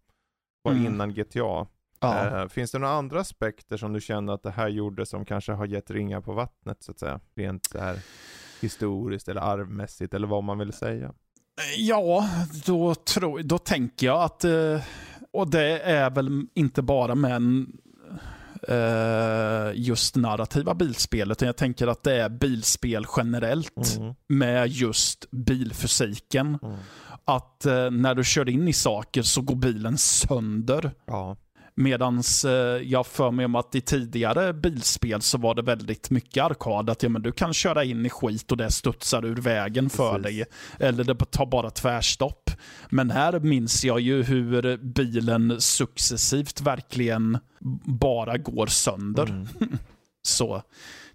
var 0.63 0.73
mm. 0.73 0.87
innan 0.87 1.15
GTA. 1.15 1.67
Ja. 2.01 2.41
Eh, 2.43 2.49
finns 2.49 2.73
det 2.73 2.79
några 2.79 2.95
andra 2.95 3.21
aspekter 3.21 3.77
som 3.77 3.93
du 3.93 4.01
känner 4.01 4.33
att 4.33 4.43
det 4.43 4.51
här 4.51 4.69
gjorde 4.69 5.07
som 5.07 5.25
kanske 5.25 5.53
har 5.53 5.67
gett 5.67 5.91
ringar 5.91 6.21
på 6.21 6.33
vattnet 6.33 6.83
så 6.83 6.93
att 6.93 6.99
säga? 6.99 7.21
Rent 7.35 7.67
så 7.67 7.79
här 7.79 7.99
historiskt 8.63 9.29
eller 9.29 9.41
arvmässigt 9.41 10.15
eller 10.15 10.27
vad 10.27 10.45
man 10.45 10.59
vill 10.59 10.73
säga? 10.73 11.13
Ja, 11.77 12.29
då, 12.67 12.95
tror, 12.95 13.43
då 13.43 13.59
tänker 13.59 14.07
jag 14.07 14.23
att, 14.23 14.45
eh, 14.45 14.81
och 15.33 15.51
det 15.51 15.81
är 15.81 16.11
väl 16.11 16.47
inte 16.55 16.83
bara 16.83 17.15
med 17.15 17.37
en 17.37 17.77
eh, 18.69 19.71
just 19.75 20.17
narrativa 20.17 20.75
bilspel, 20.75 21.31
utan 21.31 21.47
jag 21.47 21.57
tänker 21.57 21.87
att 21.87 22.03
det 22.03 22.23
är 22.23 22.29
bilspel 22.29 23.05
generellt 23.17 23.97
mm. 23.97 24.15
med 24.29 24.69
just 24.69 25.31
bilfysiken. 25.31 26.59
Mm. 26.63 26.77
Att 27.25 27.67
eh, 27.67 27.91
när 27.91 28.15
du 28.15 28.25
kör 28.25 28.49
in 28.49 28.69
i 28.69 28.73
saker 28.73 29.23
så 29.23 29.43
går 29.43 29.57
bilen 29.57 29.99
sönder. 29.99 30.93
Ja. 31.07 31.37
Medans 31.75 32.45
eh, 32.45 32.83
jag 32.83 33.07
för 33.07 33.31
mig 33.31 33.45
om 33.45 33.55
att 33.55 33.75
i 33.75 33.81
tidigare 33.81 34.53
bilspel 34.53 35.23
så 35.23 35.39
var 35.39 35.55
det 35.55 35.63
väldigt 35.63 36.11
mycket 36.11 36.45
arkad. 36.45 36.91
Att 36.91 37.03
ja, 37.03 37.09
men 37.09 37.23
du 37.23 37.33
kan 37.33 37.55
köra 37.55 37.85
in 37.85 38.07
i 38.07 38.11
skit 38.11 38.51
och 38.51 38.57
det 38.57 38.71
studsar 38.71 39.25
ur 39.25 39.37
vägen 39.37 39.91
för 39.91 40.19
Precis. 40.19 40.23
dig. 40.39 40.45
Eller 40.89 41.05
det 41.05 41.15
tar 41.15 41.47
bara 41.47 41.71
tvärstopp. 41.71 42.51
Men 42.91 43.11
här 43.11 43.41
minns 43.41 43.85
jag 43.85 44.01
ju 44.01 44.23
hur 44.23 44.77
bilen 44.77 45.61
successivt 45.61 46.61
verkligen 46.61 47.39
bara 47.85 48.39
går 48.39 48.67
sönder. 48.67 49.27
Mm. 49.27 49.49
så 50.23 50.63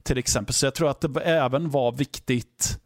till 0.04 0.18
exempel. 0.18 0.54
Så 0.54 0.66
jag 0.66 0.76
tror 0.76 0.90
att 0.90 1.02
det 1.02 1.22
även 1.22 1.70
var 1.70 1.92
viktigt 1.92 2.80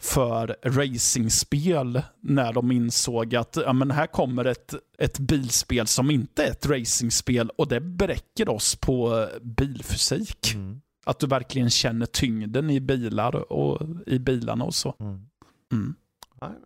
för 0.00 0.56
racingspel 0.62 2.02
när 2.20 2.52
de 2.52 2.72
insåg 2.72 3.34
att 3.34 3.56
ja, 3.56 3.72
men 3.72 3.90
här 3.90 4.06
kommer 4.06 4.44
ett, 4.44 4.74
ett 4.98 5.18
bilspel 5.18 5.86
som 5.86 6.10
inte 6.10 6.44
är 6.44 6.50
ett 6.50 6.66
racingspel 6.66 7.50
och 7.50 7.68
det 7.68 7.80
bräcker 7.80 8.48
oss 8.48 8.76
på 8.76 9.28
bilfysik. 9.42 10.54
Mm. 10.54 10.80
Att 11.06 11.18
du 11.18 11.26
verkligen 11.26 11.70
känner 11.70 12.06
tyngden 12.06 12.70
i 12.70 12.80
bilar 12.80 13.52
och 13.52 13.82
i 14.06 14.18
bilarna 14.18 14.64
och 14.64 14.74
så. 14.74 14.94
Mm. 15.00 15.26
Mm. 15.72 15.94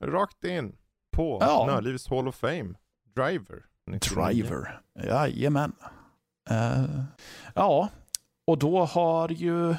rakt 0.00 0.44
in 0.44 0.76
på 1.16 1.38
ja. 1.40 1.66
Nördlivets 1.66 2.08
Hall 2.08 2.28
of 2.28 2.36
Fame. 2.36 2.74
Driver. 3.16 3.64
99. 3.86 4.24
Driver, 4.24 4.80
jajamän. 5.04 5.72
Uh, 6.50 7.04
ja, 7.54 7.88
och 8.46 8.58
då 8.58 8.84
har 8.84 9.28
ju 9.28 9.74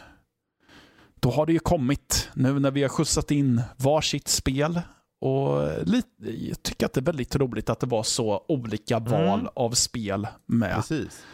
då 1.25 1.31
har 1.31 1.45
det 1.45 1.53
ju 1.53 1.59
kommit 1.59 2.29
nu 2.33 2.59
när 2.59 2.71
vi 2.71 2.81
har 2.81 2.89
skjutsat 2.89 3.31
in 3.31 3.61
varsitt 3.77 4.27
spel. 4.27 4.81
Och 5.21 5.69
lite, 5.83 6.09
jag 6.47 6.63
tycker 6.63 6.85
att 6.85 6.93
det 6.93 6.99
är 6.99 7.05
väldigt 7.05 7.35
roligt 7.35 7.69
att 7.69 7.79
det 7.79 7.87
var 7.87 8.03
så 8.03 8.45
olika 8.47 8.97
mm. 8.97 9.11
val 9.11 9.39
mm. 9.39 9.51
av 9.55 9.71
spel 9.71 10.27
med. 10.45 10.75
Precis. 10.75 11.25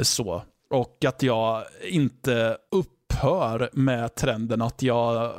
Så. 0.00 0.42
Och 0.70 1.04
att 1.04 1.22
jag 1.22 1.64
inte 1.88 2.56
upphör 2.70 3.70
med 3.72 4.14
trenden 4.14 4.62
att 4.62 4.82
jag 4.82 5.32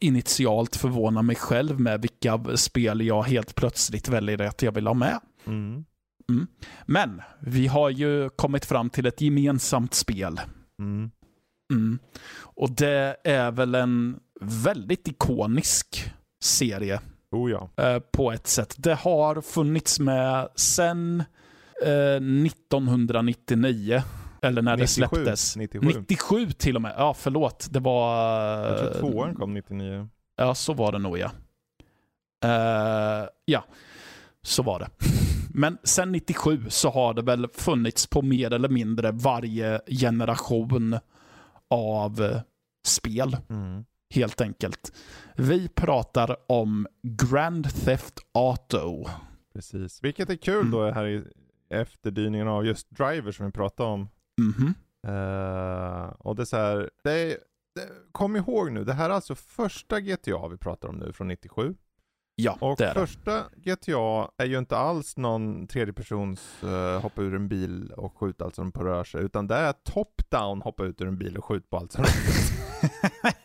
initialt 0.00 0.76
förvånar 0.76 1.22
mig 1.22 1.36
själv 1.36 1.80
med 1.80 2.02
vilka 2.02 2.56
spel 2.56 3.00
jag 3.00 3.22
helt 3.22 3.54
plötsligt 3.54 4.08
väljer 4.08 4.42
att 4.42 4.62
jag 4.62 4.72
vill 4.72 4.86
ha 4.86 4.94
med. 4.94 5.20
Mm. 5.46 5.84
Mm. 6.28 6.46
Men 6.86 7.22
vi 7.40 7.66
har 7.66 7.90
ju 7.90 8.28
kommit 8.28 8.64
fram 8.64 8.90
till 8.90 9.06
ett 9.06 9.20
gemensamt 9.20 9.94
spel. 9.94 10.40
Mm. 10.78 11.10
Mm. 11.72 11.98
Och 12.38 12.70
det 12.70 13.16
är 13.24 13.50
väl 13.50 13.74
en 13.74 14.18
väldigt 14.40 15.08
ikonisk 15.08 16.12
serie. 16.44 17.00
Oh 17.30 17.50
ja. 17.50 17.70
eh, 17.76 17.98
på 17.98 18.32
ett 18.32 18.46
sätt. 18.46 18.74
Det 18.78 18.94
har 18.94 19.40
funnits 19.40 20.00
med 20.00 20.48
sen 20.56 21.24
eh, 21.84 22.16
1999. 22.16 24.02
Eller 24.42 24.62
när 24.62 24.76
97, 24.76 24.82
det 24.82 24.88
släpptes. 24.88 25.56
97. 25.56 25.86
97 25.86 26.50
till 26.50 26.76
och 26.76 26.82
med. 26.82 26.94
Ja, 26.96 27.14
förlåt. 27.14 27.66
Det 27.70 27.80
var... 27.80 28.28
Jag 28.66 28.78
tror 28.78 29.10
tvåan 29.10 29.34
kom 29.34 29.54
99. 29.54 30.08
Ja, 30.36 30.54
så 30.54 30.72
var 30.72 30.92
det 30.92 30.98
nog 30.98 31.18
ja. 31.18 31.30
Uh, 32.44 33.28
ja, 33.44 33.64
så 34.42 34.62
var 34.62 34.78
det. 34.78 34.88
Men 35.54 35.78
sen 35.82 36.12
97 36.12 36.64
så 36.68 36.90
har 36.90 37.14
det 37.14 37.22
väl 37.22 37.48
funnits 37.54 38.06
på 38.06 38.22
mer 38.22 38.52
eller 38.52 38.68
mindre 38.68 39.12
varje 39.12 39.80
generation 40.00 40.98
av 41.70 42.22
eh, 42.22 42.40
spel. 42.86 43.36
Mm. 43.48 43.84
Helt 44.14 44.40
enkelt. 44.40 44.92
Vi 45.36 45.68
pratar 45.68 46.36
om 46.48 46.86
Grand 47.02 47.84
Theft 47.84 48.18
Auto. 48.34 49.04
Precis, 49.54 50.04
vilket 50.04 50.30
är 50.30 50.36
kul 50.36 50.60
mm. 50.60 50.70
då 50.70 50.90
här 50.90 51.06
i 51.06 51.24
efterdyningen 51.70 52.48
av 52.48 52.66
just 52.66 52.90
Driver 52.90 53.32
som 53.32 53.46
vi 53.46 53.52
pratade 53.52 53.90
om. 53.90 54.08
Mm 54.38 54.74
uh, 55.06 56.12
och 56.18 56.36
det 56.36 56.42
är 56.42 56.44
så 56.44 56.56
här, 56.56 56.90
det 57.04 57.12
är, 57.12 57.38
det, 57.74 57.88
kom 58.12 58.36
ihåg 58.36 58.72
nu, 58.72 58.84
det 58.84 58.92
här 58.92 59.10
är 59.10 59.14
alltså 59.14 59.34
första 59.34 60.00
GTA 60.00 60.48
vi 60.48 60.56
pratar 60.56 60.88
om 60.88 60.96
nu 60.96 61.12
från 61.12 61.28
97. 61.28 61.74
Ja, 62.38 62.56
och 62.60 62.76
det 62.76 62.84
är 62.84 62.94
första 62.94 63.44
GTA 63.56 64.30
är 64.36 64.44
ju 64.44 64.58
inte 64.58 64.76
alls 64.76 65.16
någon 65.16 65.66
tredjepersons 65.66 66.40
uh, 66.64 67.00
hoppa 67.00 67.22
ur 67.22 67.34
en 67.34 67.48
bil 67.48 67.92
och 67.92 68.18
skjuta 68.18 68.44
allt 68.44 68.54
som 68.54 68.70
rör 68.70 69.04
sig, 69.04 69.24
utan 69.24 69.46
det 69.46 69.54
är 69.54 69.72
top-down 69.72 70.62
hoppa 70.62 70.84
ut 70.84 71.00
ur 71.00 71.08
en 71.08 71.18
bil 71.18 71.36
och 71.36 71.44
skjuta 71.44 71.66
på 71.70 71.76
allt 71.76 71.92
som 71.92 72.04
rör 72.04 72.10
sig. 72.10 72.56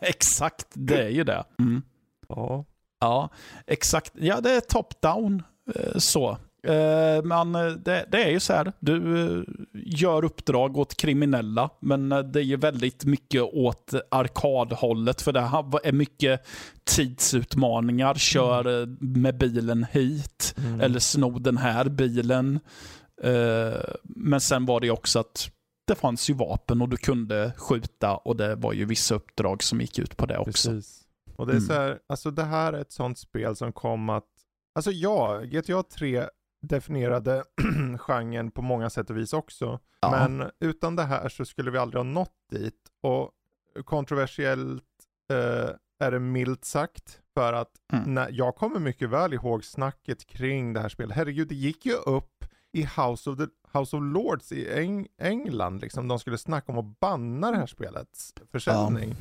exakt, 0.00 0.66
det 0.74 1.02
är 1.02 1.08
ju 1.08 1.24
det. 1.24 1.44
Mm. 1.58 1.82
Ja. 2.28 2.64
Ja, 3.00 3.28
exakt. 3.66 4.12
Ja, 4.14 4.40
det 4.40 4.50
är 4.50 4.60
top-down. 4.60 5.42
Uh, 5.76 5.98
så. 5.98 6.38
Uh, 6.68 7.24
men 7.24 7.52
det, 7.82 8.06
det, 8.08 8.24
är 8.24 8.30
ju 8.30 8.40
så 8.40 8.52
här, 8.52 8.72
du 8.80 8.92
uh, 8.92 9.44
gör 9.72 10.24
uppdrag 10.24 10.76
åt 10.76 10.94
kriminella, 10.94 11.70
men 11.80 12.08
det 12.08 12.40
är 12.40 12.44
ju 12.44 12.56
väldigt 12.56 13.04
mycket 13.04 13.42
åt 13.42 13.94
arkadhållet, 14.10 15.22
för 15.22 15.32
det 15.32 15.40
är 15.84 15.92
mycket 15.92 16.46
tidsutmaningar. 16.84 18.14
Kör 18.14 18.66
mm. 18.66 18.96
med 19.00 19.38
bilen 19.38 19.86
hit, 19.92 20.54
mm. 20.58 20.80
eller 20.80 20.98
sno 20.98 21.38
den 21.38 21.56
här 21.56 21.88
bilen. 21.88 22.60
men 24.02 24.40
sen 24.40 24.66
var 24.66 24.80
det 24.80 24.90
också 24.90 25.18
att 25.18 25.50
det 25.86 25.94
fanns 25.94 26.30
ju 26.30 26.34
vapen 26.34 26.82
och 26.82 26.88
du 26.88 26.96
kunde 26.96 27.52
skjuta 27.56 28.16
och 28.16 28.36
det 28.36 28.54
var 28.54 28.72
ju 28.72 28.84
vissa 28.84 29.14
uppdrag 29.14 29.62
som 29.62 29.80
gick 29.80 29.98
ut 29.98 30.16
på 30.16 30.26
det 30.26 30.38
också. 30.38 30.70
Precis. 30.70 31.02
Och 31.36 31.46
det 31.46 31.52
är 31.52 31.56
mm. 31.56 31.66
så 31.66 31.72
här, 31.72 31.98
alltså 32.08 32.30
det 32.30 32.44
här 32.44 32.72
är 32.72 32.80
ett 32.80 32.92
sånt 32.92 33.18
spel 33.18 33.56
som 33.56 33.72
kom 33.72 34.10
att, 34.10 34.28
alltså 34.74 34.90
ja, 34.90 35.40
GTA 35.44 35.82
3 35.82 36.24
definierade 36.62 37.44
genren 37.98 38.50
på 38.50 38.62
många 38.62 38.90
sätt 38.90 39.10
och 39.10 39.16
vis 39.16 39.32
också. 39.32 39.80
Ja. 40.00 40.10
Men 40.10 40.50
utan 40.60 40.96
det 40.96 41.02
här 41.02 41.28
så 41.28 41.44
skulle 41.44 41.70
vi 41.70 41.78
aldrig 41.78 41.98
ha 41.98 42.04
nått 42.04 42.36
dit. 42.50 42.80
Och 43.00 43.30
kontroversiellt 43.84 44.84
eh, 45.30 45.70
är 45.98 46.10
det 46.10 46.18
milt 46.18 46.64
sagt. 46.64 47.20
För 47.34 47.52
att 47.52 47.70
mm. 47.92 48.14
när, 48.14 48.28
jag 48.32 48.56
kommer 48.56 48.80
mycket 48.80 49.10
väl 49.10 49.32
ihåg 49.32 49.64
snacket 49.64 50.26
kring 50.26 50.72
det 50.72 50.80
här 50.80 50.88
spelet. 50.88 51.16
Herregud, 51.16 51.48
det 51.48 51.54
gick 51.54 51.86
ju 51.86 51.92
upp 51.92 52.44
i 52.72 52.82
House 52.82 53.30
of, 53.30 53.38
the, 53.38 53.46
House 53.78 53.96
of 53.96 54.02
Lords 54.02 54.52
i 54.52 54.78
Eng 54.78 55.06
England. 55.18 55.80
Liksom. 55.80 56.08
De 56.08 56.18
skulle 56.18 56.38
snacka 56.38 56.72
om 56.72 56.78
att 56.78 57.00
banna 57.00 57.50
det 57.50 57.56
här 57.56 57.66
spelets 57.66 58.34
försäljning. 58.52 59.14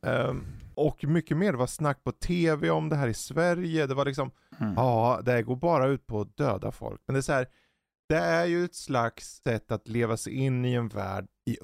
Ja. 0.00 0.28
Um, 0.28 0.44
och 0.74 1.04
mycket 1.04 1.36
mer, 1.36 1.52
det 1.52 1.58
var 1.58 1.66
snack 1.66 2.04
på 2.04 2.12
tv 2.12 2.70
om 2.70 2.88
det 2.88 2.96
här 2.96 3.08
i 3.08 3.14
Sverige. 3.14 3.86
Det 3.86 3.94
var 3.94 4.04
liksom, 4.04 4.30
mm. 4.60 4.74
ja, 4.76 5.20
det 5.24 5.42
går 5.42 5.56
bara 5.56 5.86
ut 5.86 6.06
på 6.06 6.20
att 6.20 6.36
döda 6.36 6.72
folk. 6.72 7.00
Men 7.06 7.14
det 7.14 7.20
är 7.20 7.22
så 7.22 7.32
här, 7.32 7.46
det 8.08 8.16
är 8.16 8.44
ju 8.44 8.64
ett 8.64 8.74
slags 8.74 9.42
sätt 9.44 9.72
att 9.72 9.88
leva 9.88 10.16
sig 10.16 10.32
in 10.32 10.64
i 10.64 10.74
en 10.74 10.88
värld 10.88 11.26
i 11.46 11.58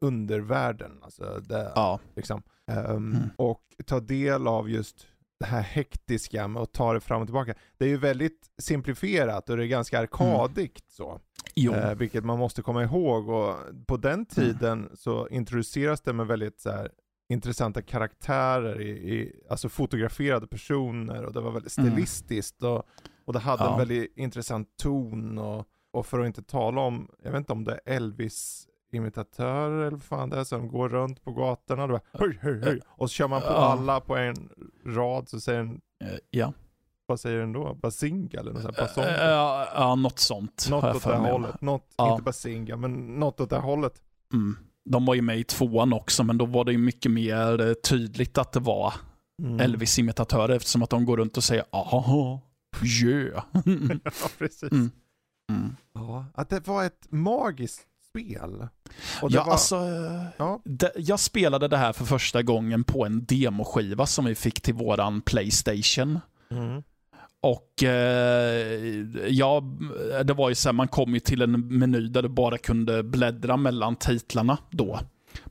undervärlden. 0.00 0.98
Alltså 1.02 1.40
det, 1.48 1.72
ja. 1.74 2.00
liksom. 2.16 2.42
Um, 2.66 2.76
mm. 2.86 3.30
Och 3.36 3.62
ta 3.86 4.00
del 4.00 4.46
av 4.46 4.70
just 4.70 5.06
det 5.40 5.46
här 5.46 5.62
hektiska 5.62 6.48
med 6.48 6.62
att 6.62 6.72
ta 6.72 6.92
det 6.92 7.00
fram 7.00 7.20
och 7.20 7.26
tillbaka. 7.26 7.54
Det 7.78 7.84
är 7.84 7.88
ju 7.88 7.96
väldigt 7.96 8.50
simplifierat 8.58 9.50
och 9.50 9.56
det 9.56 9.64
är 9.64 9.68
ganska 9.68 10.00
arkadigt 10.00 10.58
mm. 10.58 10.88
så. 10.88 11.20
Eh, 11.74 11.94
vilket 11.94 12.24
man 12.24 12.38
måste 12.38 12.62
komma 12.62 12.82
ihåg 12.82 13.28
och 13.28 13.56
på 13.86 13.96
den 13.96 14.14
mm. 14.14 14.26
tiden 14.26 14.78
mm. 14.78 14.96
så 14.96 15.28
introduceras 15.28 16.00
det 16.00 16.12
med 16.12 16.26
väldigt 16.26 16.60
så 16.60 16.70
här, 16.70 16.90
intressanta 17.28 17.82
karaktärer, 17.82 18.80
i, 18.80 18.88
i, 18.88 19.42
alltså 19.48 19.68
fotograferade 19.68 20.46
personer 20.46 21.24
och 21.24 21.32
det 21.32 21.40
var 21.40 21.50
väldigt 21.50 21.78
mm. 21.78 21.90
stilistiskt 21.90 22.62
mm. 22.62 22.72
och, 22.74 22.82
och 23.24 23.32
det 23.32 23.38
hade 23.38 23.64
ja. 23.64 23.72
en 23.72 23.78
väldigt 23.78 24.16
intressant 24.16 24.76
ton 24.76 25.38
och, 25.38 25.66
och 25.90 26.06
för 26.06 26.20
att 26.20 26.26
inte 26.26 26.42
tala 26.42 26.80
om, 26.80 27.10
jag 27.22 27.30
vet 27.30 27.38
inte 27.38 27.52
om 27.52 27.64
det 27.64 27.80
är 27.84 27.96
Elvis 27.96 28.68
imitatörer 28.92 29.80
eller 29.80 29.90
vad 29.90 30.02
fan 30.02 30.30
det 30.30 30.38
är 30.38 30.44
som 30.44 30.68
går 30.68 30.88
runt 30.88 31.24
på 31.24 31.32
gatorna 31.32 31.82
och 31.82 31.88
bara, 31.88 32.00
höj, 32.12 32.38
höj, 32.40 32.60
höj. 32.60 32.80
Och 32.86 33.10
så 33.10 33.14
kör 33.14 33.28
man 33.28 33.40
på 33.40 33.48
alla 33.48 34.00
på 34.00 34.16
en 34.16 34.48
rad 34.84 35.28
så 35.28 35.40
säger 35.40 35.58
den 35.58 35.80
eh, 36.04 36.18
Ja. 36.30 36.52
Vad 37.06 37.20
säger 37.20 37.38
den 37.38 37.52
då? 37.52 37.74
Basinga 37.74 38.40
eller 38.40 38.52
något 38.52 38.62
sånt? 38.62 38.76
Basong? 38.76 39.04
Ja, 39.04 39.68
ja, 39.74 39.94
något 39.94 40.18
sånt. 40.18 40.66
Något 40.70 40.96
åt 40.96 41.04
det 41.04 41.16
hållet. 41.16 41.60
Något, 41.60 41.94
inte 42.00 42.22
basinga, 42.22 42.76
men 42.76 43.20
något 43.20 43.40
åt 43.40 43.50
det 43.50 43.58
hållet. 43.58 44.02
Mm. 44.32 44.56
De 44.88 45.04
var 45.04 45.14
ju 45.14 45.22
med 45.22 45.38
i 45.38 45.44
tvåan 45.44 45.92
också, 45.92 46.24
men 46.24 46.38
då 46.38 46.46
var 46.46 46.64
det 46.64 46.72
ju 46.72 46.78
mycket 46.78 47.12
mer 47.12 47.60
eh, 47.60 47.72
tydligt 47.72 48.38
att 48.38 48.52
det 48.52 48.60
var 48.60 48.94
mm. 49.42 49.60
Elvis-imitatörer 49.60 50.56
eftersom 50.56 50.82
att 50.82 50.90
de 50.90 51.04
går 51.04 51.16
runt 51.16 51.36
och 51.36 51.44
säger 51.44 51.64
aha, 51.70 52.40
yeah. 53.02 53.44
ja, 54.04 54.10
precis. 54.38 54.72
Mm. 54.72 54.90
Mm. 55.52 55.76
Ja, 55.94 56.26
att 56.34 56.48
det 56.48 56.66
var 56.68 56.84
ett 56.84 57.06
magiskt 57.10 57.86
spel. 58.08 58.68
ja, 59.22 59.44
var... 59.44 59.52
alltså, 59.52 59.76
ja. 60.36 60.60
Det, 60.64 60.92
jag 60.96 61.20
spelade 61.20 61.68
det 61.68 61.76
här 61.76 61.92
för 61.92 62.04
första 62.04 62.42
gången 62.42 62.84
på 62.84 63.06
en 63.06 63.24
demoskiva 63.24 64.06
som 64.06 64.24
vi 64.24 64.34
fick 64.34 64.60
till 64.60 64.74
våran 64.74 65.20
Playstation. 65.20 66.20
Mm. 66.50 66.82
Och 67.40 67.82
eh, 67.82 69.06
ja, 69.28 69.62
det 70.24 70.34
var 70.34 70.48
ju 70.48 70.54
så 70.54 70.68
här, 70.68 70.72
man 70.72 70.88
kom 70.88 71.14
ju 71.14 71.20
till 71.20 71.42
en 71.42 71.78
meny 71.78 72.08
där 72.08 72.22
du 72.22 72.28
bara 72.28 72.58
kunde 72.58 73.02
bläddra 73.02 73.56
mellan 73.56 73.96
titlarna 73.96 74.58
då. 74.70 75.00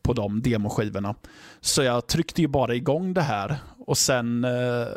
På 0.02 0.13
de 0.13 0.41
demoskivorna. 0.41 1.15
Så 1.62 1.84
jag 1.84 2.08
tryckte 2.08 2.41
ju 2.41 2.47
bara 2.47 2.76
igång 2.76 3.13
det 3.13 3.21
här. 3.21 3.56
Och 3.86 3.97
sen 3.97 4.43
eh, 4.43 4.82
eh 4.82 4.88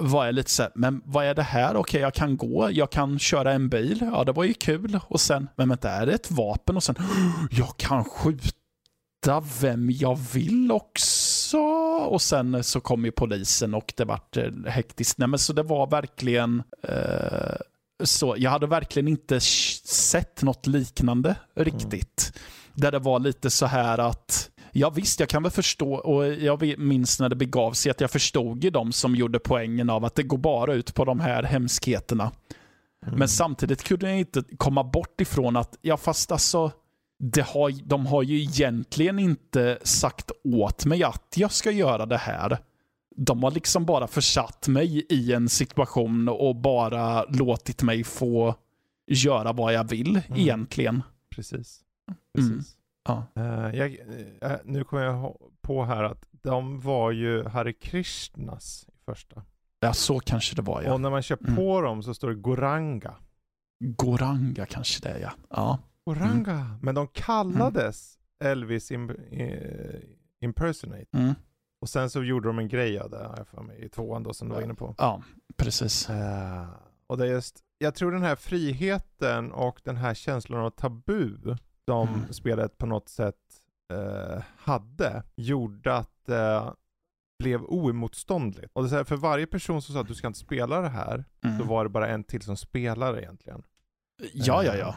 var 0.00 0.26
jag 0.26 0.34
lite 0.34 0.50
så 0.50 0.62
här, 0.62 0.72
men 0.74 1.02
vad 1.04 1.24
är 1.24 1.34
det 1.34 1.42
här? 1.42 1.70
Okej, 1.70 1.80
okay, 1.80 2.00
jag 2.00 2.14
kan 2.14 2.36
gå, 2.36 2.68
jag 2.72 2.90
kan 2.90 3.18
köra 3.18 3.52
en 3.52 3.68
bil. 3.68 3.98
Ja, 4.12 4.24
det 4.24 4.32
var 4.32 4.44
ju 4.44 4.54
kul. 4.54 5.00
Och 5.04 5.20
sen, 5.20 5.48
men 5.56 5.68
vänta, 5.68 5.90
är 5.90 6.06
det 6.06 6.12
ett 6.12 6.30
vapen? 6.30 6.76
Och 6.76 6.82
sen, 6.82 6.94
jag 7.50 7.76
kan 7.76 8.04
skjuta 8.04 9.42
vem 9.60 9.90
jag 9.90 10.18
vill 10.32 10.72
också. 10.72 11.19
Och 11.58 12.22
sen 12.22 12.64
så 12.64 12.80
kom 12.80 13.04
ju 13.04 13.10
polisen 13.10 13.74
och 13.74 13.92
det 13.96 14.04
vart 14.04 14.36
eh, 14.36 14.50
hektiskt. 14.66 15.18
Nej, 15.18 15.28
men 15.28 15.38
så 15.38 15.52
det 15.52 15.62
var 15.62 15.86
verkligen 15.86 16.62
eh, 16.82 17.56
så. 18.04 18.34
Jag 18.38 18.50
hade 18.50 18.66
verkligen 18.66 19.08
inte 19.08 19.40
sett 19.40 20.42
något 20.42 20.66
liknande 20.66 21.36
riktigt. 21.56 22.32
Mm. 22.34 22.40
Där 22.74 22.92
det 22.92 22.98
var 22.98 23.18
lite 23.18 23.50
så 23.50 23.66
här 23.66 23.98
att 23.98 24.50
Ja 24.72 24.90
visst, 24.90 25.20
jag 25.20 25.28
kan 25.28 25.42
väl 25.42 25.52
förstå, 25.52 25.94
och 25.94 26.34
jag 26.34 26.78
minns 26.78 27.20
när 27.20 27.28
det 27.28 27.36
begav 27.36 27.72
sig 27.72 27.90
att 27.90 28.00
jag 28.00 28.10
förstod 28.10 28.64
ju 28.64 28.70
de 28.70 28.92
som 28.92 29.14
gjorde 29.14 29.38
poängen 29.38 29.90
av 29.90 30.04
att 30.04 30.14
det 30.14 30.22
går 30.22 30.38
bara 30.38 30.74
ut 30.74 30.94
på 30.94 31.04
de 31.04 31.20
här 31.20 31.42
hemskheterna. 31.42 32.32
Mm. 33.06 33.18
Men 33.18 33.28
samtidigt 33.28 33.82
kunde 33.82 34.08
jag 34.08 34.18
inte 34.18 34.44
komma 34.56 34.84
bort 34.84 35.20
ifrån 35.20 35.56
att, 35.56 35.78
ja 35.80 35.96
fast 35.96 36.32
alltså, 36.32 36.72
det 37.22 37.42
har, 37.42 37.88
de 37.88 38.06
har 38.06 38.22
ju 38.22 38.40
egentligen 38.40 39.18
inte 39.18 39.78
sagt 39.82 40.30
åt 40.44 40.84
mig 40.84 41.04
att 41.04 41.34
jag 41.36 41.52
ska 41.52 41.70
göra 41.70 42.06
det 42.06 42.16
här. 42.16 42.58
De 43.16 43.42
har 43.42 43.50
liksom 43.50 43.84
bara 43.84 44.06
försatt 44.06 44.68
mig 44.68 45.06
i 45.08 45.32
en 45.32 45.48
situation 45.48 46.28
och 46.28 46.56
bara 46.56 47.24
låtit 47.24 47.82
mig 47.82 48.04
få 48.04 48.54
göra 49.06 49.52
vad 49.52 49.72
jag 49.72 49.88
vill 49.88 50.16
mm. 50.16 50.40
egentligen. 50.40 51.02
Precis. 51.34 51.80
Mm. 52.08 52.18
Precis. 52.34 52.76
Ja. 53.04 53.26
Uh, 53.38 53.76
jag, 53.76 53.90
uh, 53.90 54.56
nu 54.64 54.84
kommer 54.84 55.02
jag 55.02 55.36
på 55.62 55.84
här 55.84 56.02
att 56.02 56.24
de 56.42 56.80
var 56.80 57.10
ju 57.10 57.44
Hare 57.44 57.72
Krishnas 57.72 58.86
i 58.88 59.04
första. 59.04 59.42
Ja, 59.80 59.92
så 59.92 60.20
kanske 60.20 60.56
det 60.56 60.62
var 60.62 60.82
ja. 60.82 60.92
Och 60.92 61.00
när 61.00 61.10
man 61.10 61.22
kör 61.22 61.38
mm. 61.40 61.56
på 61.56 61.80
dem 61.80 62.02
så 62.02 62.14
står 62.14 62.28
det 62.28 62.34
Goranga. 62.34 63.14
Goranga 63.84 64.66
kanske 64.66 65.02
det 65.02 65.08
är 65.08 65.18
ja. 65.18 65.30
ja. 65.50 65.78
Goranga. 66.14 66.52
Mm. 66.52 66.78
Men 66.82 66.94
de 66.94 67.08
kallades 67.08 68.18
mm. 68.40 68.52
Elvis 68.52 68.90
in, 68.90 69.10
uh, 69.10 70.00
Impersonate. 70.40 71.06
Mm. 71.12 71.34
Och 71.80 71.88
sen 71.88 72.10
så 72.10 72.22
gjorde 72.22 72.48
de 72.48 72.58
en 72.58 72.68
grej 72.68 72.98
av 72.98 73.10
det 73.10 73.18
här 73.18 73.44
för 73.44 73.62
mig 73.62 73.84
i 73.84 73.88
tvåan 73.88 74.22
då 74.22 74.32
som 74.32 74.48
du 74.48 74.54
var 74.54 74.62
inne 74.62 74.74
på. 74.74 74.94
Ja, 74.98 75.22
precis. 75.56 76.08
och 77.06 77.18
det 77.18 77.26
är 77.26 77.30
just, 77.30 77.60
jag 77.78 77.94
tror 77.94 78.12
den 78.12 78.22
här 78.22 78.36
friheten 78.36 79.52
och 79.52 79.80
den 79.84 79.96
här 79.96 80.14
känslan 80.14 80.60
av 80.60 80.70
tabu 80.70 81.36
som 81.84 82.08
mm. 82.08 82.32
spelet 82.32 82.78
på 82.78 82.86
något 82.86 83.08
sätt 83.08 83.36
eh, 83.92 84.42
hade, 84.56 85.22
gjorde 85.36 85.96
att 85.96 86.24
det 86.26 86.54
eh, 86.54 86.72
blev 87.38 87.62
oemotståndligt. 87.62 88.70
Och 88.72 88.88
det 88.88 88.98
är 88.98 89.04
för 89.04 89.16
varje 89.16 89.46
person 89.46 89.82
som 89.82 89.94
sa 89.94 90.00
att 90.00 90.08
du 90.08 90.14
ska 90.14 90.26
inte 90.26 90.38
spela 90.38 90.80
det 90.80 90.88
här, 90.88 91.24
mm. 91.44 91.58
så 91.58 91.64
var 91.64 91.84
det 91.84 91.90
bara 91.90 92.08
en 92.08 92.24
till 92.24 92.42
som 92.42 92.56
spelade 92.56 93.22
egentligen. 93.22 93.62
Ja, 94.32 94.64
ja, 94.64 94.76
ja. 94.76 94.94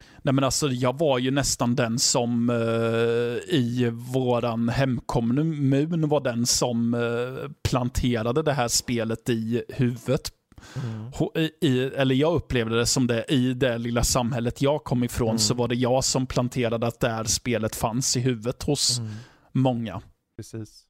Eh. 0.00 0.06
Nej 0.22 0.34
men 0.34 0.44
alltså 0.44 0.68
jag 0.68 0.98
var 0.98 1.18
ju 1.18 1.30
nästan 1.30 1.74
den 1.74 1.98
som 1.98 2.50
uh, 2.50 3.36
i 3.48 3.90
våran 3.92 4.68
hemkommun 4.68 6.08
var 6.08 6.20
den 6.20 6.46
som 6.46 6.94
uh, 6.94 7.50
planterade 7.68 8.42
det 8.42 8.52
här 8.52 8.68
spelet 8.68 9.28
i 9.28 9.62
huvudet 9.68 10.32
Mm. 10.76 11.50
I, 11.60 11.80
eller 11.80 12.14
jag 12.14 12.34
upplevde 12.34 12.78
det 12.78 12.86
som 12.86 13.06
det, 13.06 13.24
i 13.28 13.54
det 13.54 13.78
lilla 13.78 14.04
samhället 14.04 14.62
jag 14.62 14.84
kom 14.84 15.04
ifrån 15.04 15.28
mm. 15.28 15.38
så 15.38 15.54
var 15.54 15.68
det 15.68 15.74
jag 15.74 16.04
som 16.04 16.26
planterade 16.26 16.86
att 16.86 17.00
där 17.00 17.24
spelet 17.24 17.76
fanns 17.76 18.16
i 18.16 18.20
huvudet 18.20 18.62
hos 18.62 18.98
mm. 18.98 19.10
många. 19.52 20.02
Precis. 20.36 20.84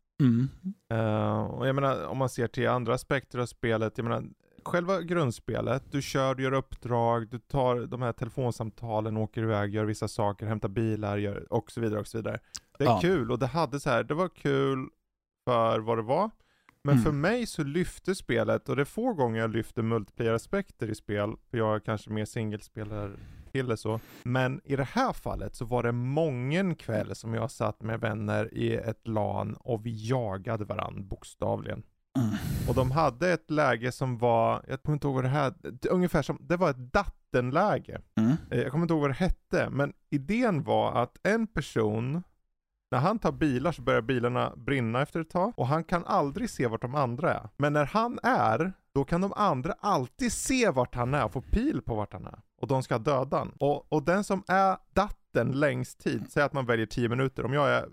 Uh, 0.93 1.41
och 1.41 1.69
jag 1.69 1.75
menar, 1.75 2.07
om 2.07 2.19
man 2.19 2.29
ser 2.29 2.47
till 2.47 2.69
andra 2.69 2.95
aspekter 2.95 3.39
av 3.39 3.47
spelet, 3.47 3.93
jag 3.97 4.05
menar, 4.05 4.25
själva 4.67 5.03
grundspelet, 5.03 5.83
du 5.91 6.03
kör, 6.03 6.35
du 6.35 6.43
gör 6.43 6.53
uppdrag, 6.53 7.29
du 7.29 7.39
tar 7.39 7.87
de 7.87 8.03
här 8.03 8.13
telefonsamtalen, 8.13 9.17
åker 9.17 9.43
iväg, 9.43 9.75
gör 9.75 9.85
vissa 9.85 10.09
saker, 10.09 10.47
hämtar 10.47 10.69
bilar 10.69 11.19
gör, 11.19 11.53
och 11.53 11.71
så 11.71 11.81
vidare 11.81 12.01
och 12.01 12.07
så 12.07 12.19
vidare. 12.19 12.39
Det 12.79 12.85
är 12.85 12.89
ja. 12.89 12.99
kul 13.01 13.31
och 13.31 13.39
det 13.39 13.47
hade 13.47 13.81
så 13.81 13.91
här, 13.91 14.03
det 14.03 14.15
var 14.15 14.29
kul 14.29 14.89
för 15.45 15.79
vad 15.79 15.99
det 15.99 16.03
var. 16.03 16.31
Men 16.83 16.93
mm. 16.93 17.05
för 17.05 17.13
mig 17.13 17.47
så 17.47 17.63
lyfte 17.63 18.15
spelet, 18.15 18.69
och 18.69 18.77
det 18.77 18.83
är 18.83 18.85
få 18.85 19.13
gånger 19.13 19.41
jag 19.41 19.51
lyfter 19.51 19.83
multiplayer-aspekter 19.83 20.91
i 20.91 20.95
spel, 20.95 21.33
för 21.51 21.59
jag 21.59 21.75
är 21.75 21.81
kanske 21.81 22.11
mer 22.11 22.25
singelspelare 22.25 23.11
så. 23.77 24.01
Men 24.23 24.61
i 24.65 24.77
det 24.77 24.85
här 24.85 25.13
fallet 25.13 25.55
så 25.55 25.65
var 25.65 25.83
det 25.83 25.93
mången 25.93 26.75
kväll 26.75 27.15
som 27.15 27.35
jag 27.35 27.51
satt 27.51 27.83
med 27.83 28.01
vänner 28.01 28.55
i 28.55 28.75
ett 28.75 29.09
LAN 29.09 29.55
och 29.55 29.87
vi 29.87 30.09
jagade 30.09 30.65
varandra 30.65 31.03
bokstavligen. 31.03 31.83
Mm. 32.17 32.35
Och 32.69 32.75
de 32.75 32.91
hade 32.91 33.33
ett 33.33 33.51
läge 33.51 33.93
som 33.93 34.19
var, 34.19 34.65
jag 34.69 34.83
kommer 34.83 34.97
inte 34.97 35.07
ihåg 35.07 35.15
vad 35.15 35.25
det 35.25 35.29
här, 35.29 35.55
ungefär 35.91 36.23
som, 36.23 36.39
det 36.41 36.57
var 36.57 36.71
ett 36.71 36.93
dattenläge. 36.93 38.01
Mm. 38.17 38.37
Eh, 38.51 38.61
jag 38.61 38.71
kommer 38.71 38.85
inte 38.85 38.95
ihåg 38.95 39.01
vad 39.01 39.11
det 39.11 39.15
hette, 39.15 39.71
men 39.71 39.93
idén 40.11 40.63
var 40.63 41.03
att 41.03 41.19
en 41.23 41.47
person 41.47 42.23
när 42.91 42.99
han 42.99 43.19
tar 43.19 43.33
bilar 43.33 43.73
så 43.73 43.83
börjar 43.83 44.03
bilarna 44.03 44.53
brinna 44.57 45.03
efter 45.03 45.21
ett 45.21 45.31
tag 45.31 45.53
och 45.57 45.67
han 45.67 45.85
kan 45.85 46.05
aldrig 46.05 46.51
se 46.51 46.67
vart 46.67 46.83
de 46.83 46.95
andra 46.95 47.35
är. 47.35 47.49
Men 47.57 47.73
när 47.73 47.85
han 47.85 48.19
är, 48.23 48.73
då 48.93 49.05
kan 49.05 49.21
de 49.21 49.33
andra 49.33 49.75
alltid 49.81 50.33
se 50.33 50.71
vart 50.71 50.95
han 50.95 51.15
är 51.15 51.25
och 51.25 51.33
få 51.33 51.41
pil 51.41 51.83
på 51.83 51.95
vart 51.95 52.13
han 52.13 52.27
är. 52.27 52.39
Och 52.61 52.69
de 52.69 52.83
ska 52.83 52.99
döda 52.99 53.39
han. 53.39 53.53
Och, 53.59 53.93
och 53.93 54.03
den 54.03 54.25
som 54.25 54.43
är 54.49 54.77
datten 54.95 55.26
längst 55.45 56.01
tid, 56.01 56.25
säg 56.29 56.43
att 56.43 56.53
man 56.53 56.67
väljer 56.67 56.87
10 56.87 57.09
minuter. 57.09 57.45
Om 57.45 57.53
jag 57.53 57.69
är 57.69 57.87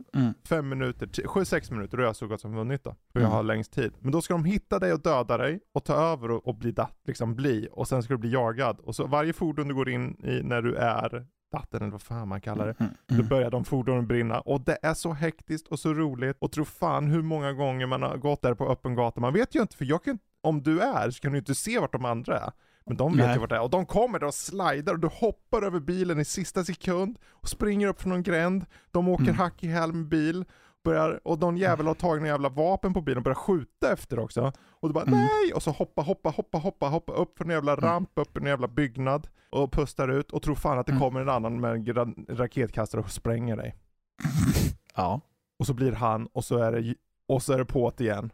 5 0.48 0.60
mm. 0.60 0.70
minuter, 0.70 1.08
7-6 1.08 1.72
minuter, 1.74 1.98
då 1.98 2.04
är 2.04 2.08
jag 2.08 2.16
så 2.16 2.28
gott 2.28 2.42
som 2.42 2.56
vunnit 2.56 2.84
då. 2.84 2.96
För 3.12 3.20
mm. 3.20 3.32
jag 3.32 3.38
har 3.38 3.44
längst 3.44 3.74
tid. 3.74 3.94
Men 4.00 4.12
då 4.12 4.22
ska 4.22 4.34
de 4.34 4.46
hitta 4.46 4.80
dig 4.80 4.94
och 4.94 5.02
döda 5.02 5.38
dig 5.38 5.60
och 5.74 5.84
ta 5.84 5.94
över 5.94 6.32
och, 6.32 6.48
och 6.48 6.56
bli 6.56 6.72
datt, 6.72 6.98
liksom 7.06 7.36
bli. 7.36 7.68
Och 7.72 7.88
sen 7.88 8.04
ska 8.04 8.14
du 8.14 8.18
bli 8.18 8.32
jagad. 8.32 8.80
Och 8.80 8.96
så 8.96 9.08
varje 9.08 9.34
fordon 9.34 9.68
du 9.68 9.74
går 9.76 9.90
in 9.90 10.26
i 10.26 10.42
när 10.44 10.62
du 10.62 10.76
är 10.76 11.26
vatten 11.54 11.82
eller 11.82 11.92
vad 11.92 12.02
fan 12.02 12.28
man 12.28 12.42
kallar 12.42 12.66
det. 12.66 12.76
Mm, 12.80 12.94
mm. 13.12 13.22
Då 13.22 13.28
börjar 13.28 13.52
de 13.52 13.66
fordonen 13.66 14.08
brinna 14.08 14.40
och 14.40 14.62
det 14.62 14.78
är 14.82 14.94
så 14.94 15.14
hektiskt 15.14 15.68
och 15.68 15.80
så 15.80 15.94
roligt 15.94 16.38
och 16.40 16.52
tro 16.52 16.66
fan 16.66 17.08
hur 17.08 17.22
många 17.22 17.54
gånger 17.54 17.88
man 17.88 18.02
har 18.02 18.18
gått 18.18 18.42
där 18.42 18.54
på 18.54 18.70
öppen 18.70 18.96
gata. 18.96 19.20
Man 19.20 19.34
vet 19.34 19.56
ju 19.56 19.62
inte, 19.62 19.78
för 19.78 19.86
jag 19.86 20.04
kan, 20.04 20.20
om 20.42 20.64
du 20.64 20.80
är 20.80 21.12
så 21.12 21.20
kan 21.20 21.32
du 21.32 21.38
inte 21.38 21.56
se 21.56 21.80
vart 21.80 21.92
de 21.92 22.06
andra 22.06 22.40
är. 22.40 22.52
Men 22.86 22.98
de 22.98 23.18
vet 23.18 23.26
Nej. 23.26 23.34
ju 23.36 23.40
vart 23.40 23.50
det 23.50 23.56
är 23.56 23.62
och 23.62 23.70
de 23.70 23.86
kommer 23.86 24.20
där 24.20 24.28
och 24.28 24.34
slidar 24.34 24.94
och 24.94 25.00
du 25.00 25.08
hoppar 25.08 25.62
över 25.62 25.80
bilen 25.80 26.20
i 26.20 26.26
sista 26.26 26.64
sekund 26.64 27.20
och 27.30 27.50
springer 27.50 27.88
upp 27.88 28.02
från 28.02 28.10
någon 28.10 28.24
gränd. 28.24 28.66
De 28.92 29.08
åker 29.08 29.24
mm. 29.24 29.36
hack 29.36 29.64
i 29.64 29.68
häl 29.68 29.94
med 29.94 30.08
bil 30.08 30.46
börjar, 30.84 31.20
och 31.24 31.40
någon 31.40 31.58
jävel 31.58 31.88
har 31.88 31.94
tagit 31.94 32.22
en 32.22 32.28
jävla 32.28 32.50
vapen 32.50 32.94
på 32.94 33.02
bilen 33.02 33.18
och 33.18 33.24
börjar 33.24 33.36
skjuta 33.36 33.94
efter 33.94 34.20
också. 34.20 34.52
Och 34.70 34.90
du 34.90 34.94
bara 34.94 35.04
mm. 35.04 35.20
nej! 35.20 35.54
Och 35.54 35.64
så 35.64 35.72
hoppa, 35.72 36.02
hoppa, 36.02 36.30
hoppa, 36.30 36.58
hoppa, 36.58 36.88
hoppa 36.88 37.14
upp 37.14 37.38
för 37.38 37.46
en 37.46 37.52
jävla 37.52 37.72
mm. 37.74 37.86
ramp, 37.86 38.10
upp 38.16 38.38
en 38.38 38.46
jävla 38.46 38.68
byggnad. 38.68 39.28
Och 39.50 39.72
pustar 39.72 40.08
ut 40.08 40.32
och 40.32 40.42
tror 40.42 40.56
fan 40.56 40.80
att 40.80 40.86
det 40.86 40.92
mm. 40.92 41.02
kommer 41.02 41.22
en 41.22 41.30
annan 41.30 41.62
med 41.62 41.90
en 41.90 42.26
raketkastare 42.30 43.02
och 43.02 43.12
spränger 43.12 43.58
dig. 43.58 43.76
Ja. 44.96 45.22
Och 45.60 45.68
så 45.68 45.74
blir 45.74 45.92
han 45.92 46.28
och 46.28 46.46
så 46.46 46.58
är 46.58 46.72
det, 46.72 46.96
och 47.28 47.44
så 47.44 47.54
är 47.54 47.58
det 47.58 47.66
på 47.66 47.92
igen. 47.98 48.32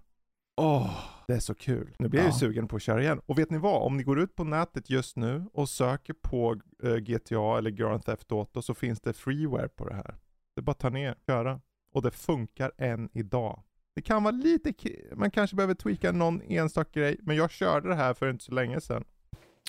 Åh, 0.58 0.78
oh, 0.78 0.92
det 1.30 1.36
är 1.36 1.40
så 1.40 1.56
kul. 1.56 1.96
Nu 2.00 2.10
blir 2.10 2.20
jag 2.20 2.28
ju 2.28 2.34
sugen 2.34 2.68
på 2.68 2.76
att 2.76 2.82
köra 2.82 3.02
igen. 3.02 3.22
Och 3.26 3.40
vet 3.40 3.50
ni 3.50 3.58
vad? 3.58 3.82
Om 3.82 3.98
ni 3.98 4.04
går 4.04 4.20
ut 4.20 4.36
på 4.36 4.44
nätet 4.44 4.90
just 4.90 5.16
nu 5.16 5.46
och 5.54 5.70
söker 5.70 6.14
på 6.14 6.56
eh, 6.84 6.96
GTA 6.96 7.58
eller 7.58 7.70
Grand 7.70 8.06
Theft 8.06 8.32
Auto 8.32 8.62
så 8.62 8.74
finns 8.74 9.02
det 9.02 9.14
freeware 9.14 9.68
på 9.68 9.86
det 9.86 9.94
här. 9.94 10.16
Det 10.56 10.60
är 10.60 10.62
bara 10.62 10.72
att 10.72 10.80
ta 10.80 10.90
ner, 10.90 11.16
köra. 11.28 11.62
Och 11.94 12.02
det 12.02 12.12
funkar 12.12 12.72
än 12.78 13.10
idag. 13.14 13.64
Det 13.96 14.02
kan 14.02 14.24
vara 14.24 14.32
lite, 14.32 14.74
man 15.16 15.32
kanske 15.32 15.56
behöver 15.56 15.74
tweaka 15.74 16.12
någon 16.12 16.42
enstaka 16.42 17.00
grej, 17.00 17.18
men 17.22 17.36
jag 17.36 17.52
körde 17.52 17.90
det 17.90 17.96
här 17.96 18.14
för 18.14 18.30
inte 18.30 18.44
så 18.44 18.52
länge 18.52 18.82
sedan. 18.82 19.04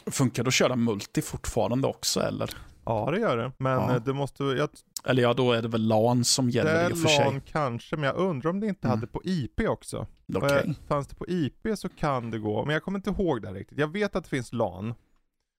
Funkar 0.07 0.45
det 0.45 0.49
att 0.49 0.55
köra 0.55 0.77
multi 0.77 1.23
fortfarande 1.23 1.89
också 1.89 2.21
eller? 2.21 2.51
Ja 2.85 3.11
det 3.11 3.21
gör 3.21 3.37
det, 3.37 3.53
men 3.59 3.73
ja. 3.73 3.95
Eh, 3.95 4.03
du 4.03 4.13
måste, 4.13 4.45
jag... 4.45 4.69
Eller 5.05 5.23
ja, 5.23 5.35
då 5.35 5.53
är 5.53 5.63
det 5.63 5.69
väl 5.69 5.89
LAN 5.89 6.25
som 6.25 6.51
gäller 6.51 6.91
i 6.91 6.93
och 6.93 6.99
för 6.99 7.09
sig. 7.09 7.19
Det 7.19 7.25
är 7.25 7.33
LAN 7.33 7.41
kanske, 7.41 7.97
men 7.97 8.05
jag 8.05 8.17
undrar 8.17 8.51
om 8.51 8.61
det 8.61 8.67
inte 8.67 8.87
mm. 8.87 8.99
hade 8.99 9.07
på 9.07 9.21
IP 9.25 9.61
också. 9.69 10.07
Okay. 10.37 10.75
Fanns 10.89 11.07
det 11.07 11.15
på 11.15 11.25
IP 11.29 11.67
så 11.77 11.89
kan 11.89 12.31
det 12.31 12.39
gå, 12.39 12.65
men 12.65 12.73
jag 12.73 12.83
kommer 12.83 12.99
inte 12.99 13.11
ihåg 13.11 13.43
det 13.43 13.53
riktigt. 13.53 13.79
Jag 13.79 13.93
vet 13.93 14.17
att 14.17 14.25
det 14.25 14.31
finns 14.31 14.53
LAN. 14.53 14.95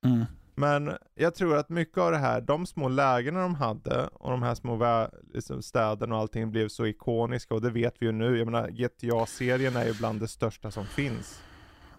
Mm. 0.05 0.25
Men 0.55 0.91
jag 1.15 1.35
tror 1.35 1.57
att 1.57 1.69
mycket 1.69 1.97
av 1.97 2.11
det 2.11 2.17
här, 2.17 2.41
de 2.41 2.65
små 2.65 2.89
lägena 2.89 3.41
de 3.41 3.55
hade 3.55 4.07
och 4.07 4.31
de 4.31 4.43
här 4.43 4.55
små 4.55 5.07
liksom 5.33 5.61
städerna 5.61 6.15
och 6.15 6.21
allting 6.21 6.51
blev 6.51 6.67
så 6.67 6.85
ikoniska 6.85 7.53
och 7.53 7.61
det 7.61 7.69
vet 7.69 7.95
vi 7.99 8.05
ju 8.05 8.11
nu. 8.11 8.37
Jag 8.37 8.45
menar 8.45 8.69
GTA-serien 8.69 9.75
är 9.75 9.85
ju 9.85 9.93
bland 9.93 10.19
det 10.19 10.27
största 10.27 10.71
som 10.71 10.85
finns. 10.85 11.41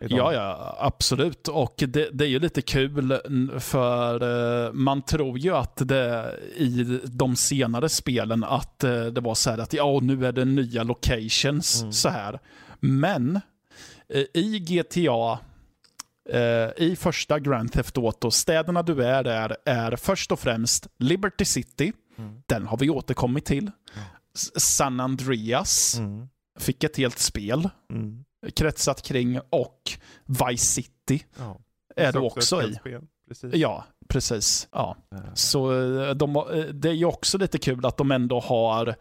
Ja, 0.09 0.33
ja, 0.33 0.77
absolut. 0.81 1.49
Och 1.49 1.75
det, 1.77 2.11
det, 2.13 2.25
är 2.25 2.29
ju 2.29 2.39
lite 2.39 2.63
kul 2.63 3.21
för 3.59 4.23
uh, 4.23 4.73
man 4.73 5.03
tror 5.03 5.39
ju 5.39 5.57
att 5.57 5.89
det 5.89 6.39
i 6.57 7.01
de 7.05 7.37
senare 7.37 7.89
spelen 7.89 8.45
att 8.45 8.85
uh, 8.85 9.05
det 9.07 9.21
var 9.21 9.35
så 9.35 9.51
här 9.51 9.59
att 9.59 9.73
ja, 9.73 10.01
nu 10.03 10.27
är 10.27 10.33
det 10.33 10.45
nya 10.45 10.83
locations 10.83 11.81
mm. 11.81 11.93
så 11.93 12.09
här. 12.09 12.41
Men 12.81 13.41
uh, 14.15 14.25
i 14.35 14.59
GTA 14.59 15.39
i 16.77 16.97
första 16.97 17.39
Grand 17.39 17.73
Theft 17.73 17.99
Auto, 17.99 18.31
städerna 18.31 18.83
du 18.83 19.05
är 19.05 19.25
där 19.25 19.57
är 19.65 19.97
först 19.97 20.33
och 20.33 20.41
främst 20.41 20.87
Liberty 20.99 21.45
City, 21.45 21.93
mm. 22.19 22.43
den 22.47 22.67
har 22.67 22.77
vi 22.77 22.91
återkommit 22.91 23.45
till. 23.45 23.71
San 24.57 25.01
Andreas 25.01 25.99
mm. 25.99 26.29
fick 26.59 26.85
ett 26.85 26.97
helt 26.97 27.19
spel. 27.19 27.69
Mm 27.91 28.25
kretsat 28.55 29.03
kring 29.03 29.41
och 29.51 29.93
Vice 30.27 30.67
City 30.67 31.25
ja. 31.39 31.61
är 31.97 32.13
det 32.13 32.19
också, 32.19 32.57
också 32.57 32.63
i. 32.63 32.79
Precis. 33.29 33.55
Ja, 33.55 33.85
precis. 34.09 34.69
Ja. 34.73 34.97
Så 35.35 35.73
eh, 36.03 36.11
de, 36.11 36.37
eh, 36.37 36.43
det 36.73 36.89
är 36.89 36.95
ju 36.95 37.05
också 37.05 37.39
lite 37.39 37.59
kul 37.59 37.87
att 37.87 37.97
de 37.97 38.11
ändå 38.11 38.41
har 38.41 38.97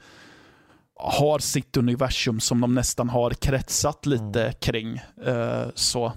har 1.02 1.40
sitt 1.40 1.78
universum 1.78 2.40
som 2.40 2.62
de 2.62 2.76
nästan 2.76 3.10
har 3.10 3.32
kretsat 3.32 4.06
lite 4.06 4.42
mm. 4.42 4.54
kring. 4.60 5.02
Uh, 5.28 5.66
så 5.76 6.14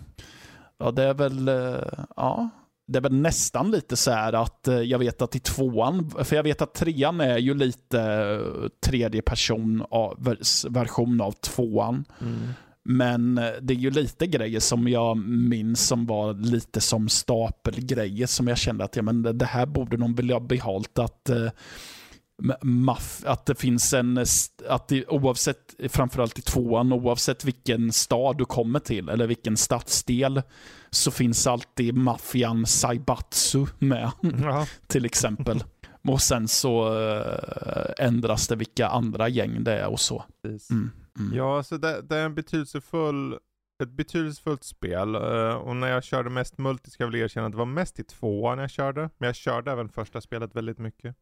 ja, 0.78 0.90
det 0.90 1.02
är 1.02 1.14
väl, 1.14 1.48
uh, 1.48 2.04
ja, 2.16 2.50
det 2.86 2.98
är 2.98 3.02
väl 3.02 3.14
nästan 3.14 3.70
lite 3.70 3.96
så 3.96 4.10
här 4.10 4.32
att 4.32 4.68
uh, 4.68 4.82
jag 4.82 4.98
vet 4.98 5.22
att 5.22 5.36
i 5.36 5.40
tvåan, 5.40 6.10
för 6.24 6.36
jag 6.36 6.42
vet 6.42 6.62
att 6.62 6.74
trean 6.74 7.20
är 7.20 7.38
ju 7.38 7.54
lite 7.54 8.40
tredje 8.86 9.22
person 9.22 9.86
av, 9.90 10.36
version 10.68 11.20
av 11.20 11.32
tvåan. 11.32 12.04
Mm. 12.20 12.48
Men 12.84 13.38
eh, 13.38 13.52
det 13.62 13.74
är 13.74 13.78
ju 13.78 13.90
lite 13.90 14.26
grejer 14.26 14.60
som 14.60 14.88
jag 14.88 15.16
minns 15.26 15.86
som 15.86 16.06
var 16.06 16.34
lite 16.34 16.80
som 16.80 17.08
stapelgrejer 17.08 18.26
som 18.26 18.48
jag 18.48 18.58
kände 18.58 18.84
att 18.84 18.96
ja, 18.96 19.02
men 19.02 19.38
det 19.38 19.46
här 19.46 19.66
borde 19.66 19.96
de 19.96 20.14
vilja 20.14 20.40
behållt. 20.40 20.98
Att, 20.98 21.28
eh, 21.28 21.48
maff, 22.62 23.22
att 23.26 23.46
det 23.46 23.54
finns 23.54 23.94
en, 23.94 24.24
att 24.68 24.88
det, 24.88 25.06
oavsett, 25.06 25.74
framförallt 25.88 26.38
i 26.38 26.42
tvåan, 26.42 26.92
oavsett 26.92 27.44
vilken 27.44 27.92
stad 27.92 28.38
du 28.38 28.44
kommer 28.44 28.78
till 28.78 29.08
eller 29.08 29.26
vilken 29.26 29.56
stadsdel 29.56 30.42
så 30.90 31.10
finns 31.10 31.46
alltid 31.46 31.94
maffian 31.96 32.66
Saibatsu 32.66 33.66
med. 33.78 34.10
Ja. 34.42 34.66
till 34.86 35.04
exempel. 35.04 35.64
Och 36.08 36.20
sen 36.20 36.48
så 36.48 36.98
äh, 36.98 38.06
ändras 38.06 38.48
det 38.48 38.56
vilka 38.56 38.88
andra 38.88 39.28
gäng 39.28 39.64
det 39.64 39.78
är 39.78 39.86
och 39.86 40.00
så. 40.00 40.24
Mm. 40.70 40.90
Mm. 41.18 41.36
Ja, 41.36 41.62
så 41.62 41.76
det, 41.76 42.02
det, 42.02 42.16
är 42.16 42.24
en 42.24 42.34
betydelsefull, 42.34 43.38
ett 43.82 43.88
betydelsefullt 43.88 44.64
spel. 44.64 45.16
Uh, 45.16 45.54
och 45.54 45.76
när 45.76 45.88
jag 45.88 46.04
körde 46.04 46.30
mest 46.30 46.58
multi 46.58 46.90
ska 46.90 47.04
jag 47.04 47.10
väl 47.10 47.20
erkänna 47.20 47.46
att 47.46 47.52
det 47.52 47.58
var 47.58 47.64
mest 47.64 47.98
i 47.98 48.04
tvåan 48.04 48.58
jag 48.58 48.70
körde. 48.70 49.10
Men 49.18 49.26
jag 49.26 49.36
körde 49.36 49.72
även 49.72 49.88
första 49.88 50.20
spelet 50.20 50.56
väldigt 50.56 50.78
mycket. 50.78 51.16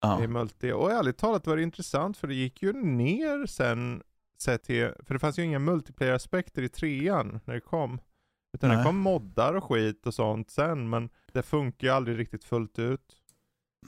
Ah. 0.00 0.22
I 0.22 0.26
multi. 0.26 0.72
Och 0.72 0.92
ärligt 0.92 1.18
talat 1.18 1.46
var 1.46 1.56
det 1.56 1.62
intressant 1.62 2.16
för 2.16 2.28
det 2.28 2.34
gick 2.34 2.62
ju 2.62 2.72
ner 2.72 3.46
sen 3.46 4.02
sett 4.38 4.62
till, 4.62 4.92
för 4.98 5.14
det 5.14 5.20
fanns 5.20 5.38
ju 5.38 5.42
inga 5.42 5.58
multiplayer-aspekter 5.58 6.62
i 6.62 6.68
trean 6.68 7.40
när 7.44 7.54
det 7.54 7.60
kom. 7.60 8.00
Utan 8.54 8.68
Nej. 8.68 8.78
det 8.78 8.84
kom 8.84 8.96
moddar 8.96 9.54
och 9.54 9.64
skit 9.64 10.06
och 10.06 10.14
sånt 10.14 10.50
sen, 10.50 10.90
men 10.90 11.10
det 11.32 11.42
funkar 11.42 11.86
ju 11.86 11.92
aldrig 11.92 12.18
riktigt 12.18 12.44
fullt 12.44 12.78
ut. 12.78 13.16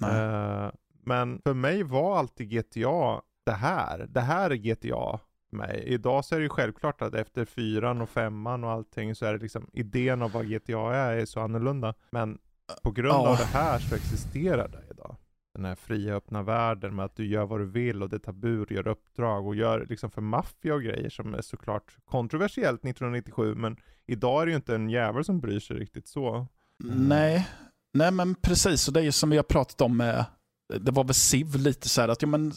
Uh, 0.03 0.71
men 1.03 1.41
för 1.43 1.55
mig 1.55 1.83
var 1.83 2.19
alltid 2.19 2.51
GTA 2.51 3.23
det 3.45 3.53
här. 3.53 4.07
Det 4.09 4.21
här 4.21 4.51
är 4.51 4.57
GTA 4.57 5.21
mig. 5.53 5.83
Idag 5.87 6.25
så 6.25 6.35
är 6.35 6.39
det 6.39 6.43
ju 6.43 6.49
självklart 6.49 7.03
att 7.03 7.15
efter 7.15 7.45
fyran 7.45 8.01
och 8.01 8.11
femman 8.11 8.65
och 8.65 8.71
allting 8.71 9.15
så 9.15 9.27
är 9.27 9.33
det 9.33 9.39
liksom 9.39 9.71
idén 9.73 10.23
av 10.23 10.33
vad 10.33 10.49
GTA 10.51 10.95
är, 10.95 11.17
är 11.17 11.27
så 11.27 11.41
annorlunda. 11.41 11.95
Men 12.11 12.39
på 12.83 12.91
grund 12.91 13.13
av 13.13 13.37
det 13.37 13.45
här 13.45 13.79
så 13.79 13.95
existerar 13.95 14.69
det 14.69 14.83
idag. 14.91 15.17
Den 15.55 15.65
här 15.65 15.75
fria 15.75 16.15
öppna 16.15 16.43
världen 16.43 16.97
med 16.97 17.05
att 17.05 17.17
du 17.17 17.27
gör 17.27 17.47
vad 17.47 17.61
du 17.61 17.67
vill 17.67 18.03
och 18.03 18.09
det 18.09 18.19
tabur 18.19 18.73
gör 18.73 18.89
uppdrag 18.89 19.47
och 19.47 19.57
gör 19.57 19.87
liksom 19.89 20.11
för 20.11 20.23
maffia 20.23 20.75
och 20.75 20.83
grejer 20.83 21.11
som 21.11 21.35
är 21.35 21.43
såklart 21.43 21.97
kontroversiellt 22.05 22.85
1997 22.85 23.55
men 23.55 23.77
idag 24.07 24.43
är 24.43 24.47
det 24.47 24.51
ju 24.51 24.57
inte 24.57 24.75
en 24.75 24.91
jävel 24.91 25.25
som 25.25 25.41
bryr 25.41 25.61
sig 25.61 25.77
riktigt 25.77 26.09
så. 26.09 26.47
Nej, 26.85 27.49
nej 27.93 28.11
men 28.11 28.35
precis 28.35 28.89
och 28.89 28.95
det 28.95 29.01
är 29.01 29.05
ju 29.05 29.13
som 29.13 29.31
vi 29.31 29.37
har 29.37 29.45
pratat 29.45 29.81
om 29.81 29.97
med 29.97 30.25
det 30.69 30.91
var 30.91 31.05
väl 31.05 31.15
Civ 31.15 31.57
lite 31.57 31.89
så 31.89 32.01
här 32.01 32.09
att 32.09 32.23
ja 32.23 32.29
men 32.29 32.53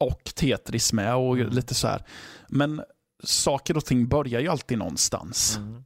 och 0.00 0.24
Tetris 0.24 0.92
med 0.92 1.16
och 1.16 1.38
mm. 1.38 1.50
lite 1.50 1.74
så 1.74 1.88
här. 1.88 2.02
Men 2.48 2.82
saker 3.22 3.76
och 3.76 3.84
ting 3.84 4.08
börjar 4.08 4.40
ju 4.40 4.48
alltid 4.48 4.78
någonstans. 4.78 5.56
Mm. 5.56 5.84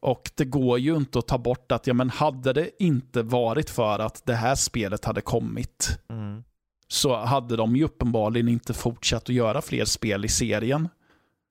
Och 0.00 0.30
det 0.34 0.44
går 0.44 0.78
ju 0.78 0.96
inte 0.96 1.18
att 1.18 1.28
ta 1.28 1.38
bort 1.38 1.72
att, 1.72 1.86
ja 1.86 1.94
men 1.94 2.10
hade 2.10 2.52
det 2.52 2.70
inte 2.82 3.22
varit 3.22 3.70
för 3.70 3.98
att 3.98 4.26
det 4.26 4.34
här 4.34 4.54
spelet 4.54 5.04
hade 5.04 5.20
kommit, 5.20 5.98
mm. 6.08 6.44
så 6.88 7.16
hade 7.16 7.56
de 7.56 7.76
ju 7.76 7.84
uppenbarligen 7.84 8.48
inte 8.48 8.74
fortsatt 8.74 9.22
att 9.22 9.28
göra 9.28 9.62
fler 9.62 9.84
spel 9.84 10.24
i 10.24 10.28
serien. 10.28 10.88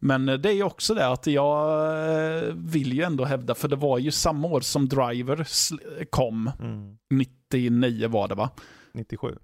Men 0.02 0.26
det 0.26 0.50
är 0.50 0.54
ju 0.54 0.63
också 0.63 0.93
det 0.93 1.08
att 1.08 1.28
jag 1.28 1.80
eh, 2.38 2.54
vill 2.54 2.93
ju 2.93 3.04
ändå 3.04 3.26
hävda, 3.26 3.56
för 3.56 3.67
det 3.67 3.76
var 3.76 3.97
ju 3.97 4.12
samma 4.12 4.47
år 4.47 4.62
som 4.62 4.89
Driver 4.89 5.47
kom, 6.10 6.52
99 7.10 7.97
mm. 7.97 8.12
var 8.12 8.28
det 8.28 8.36
va? 8.36 8.50
97? 8.93 9.36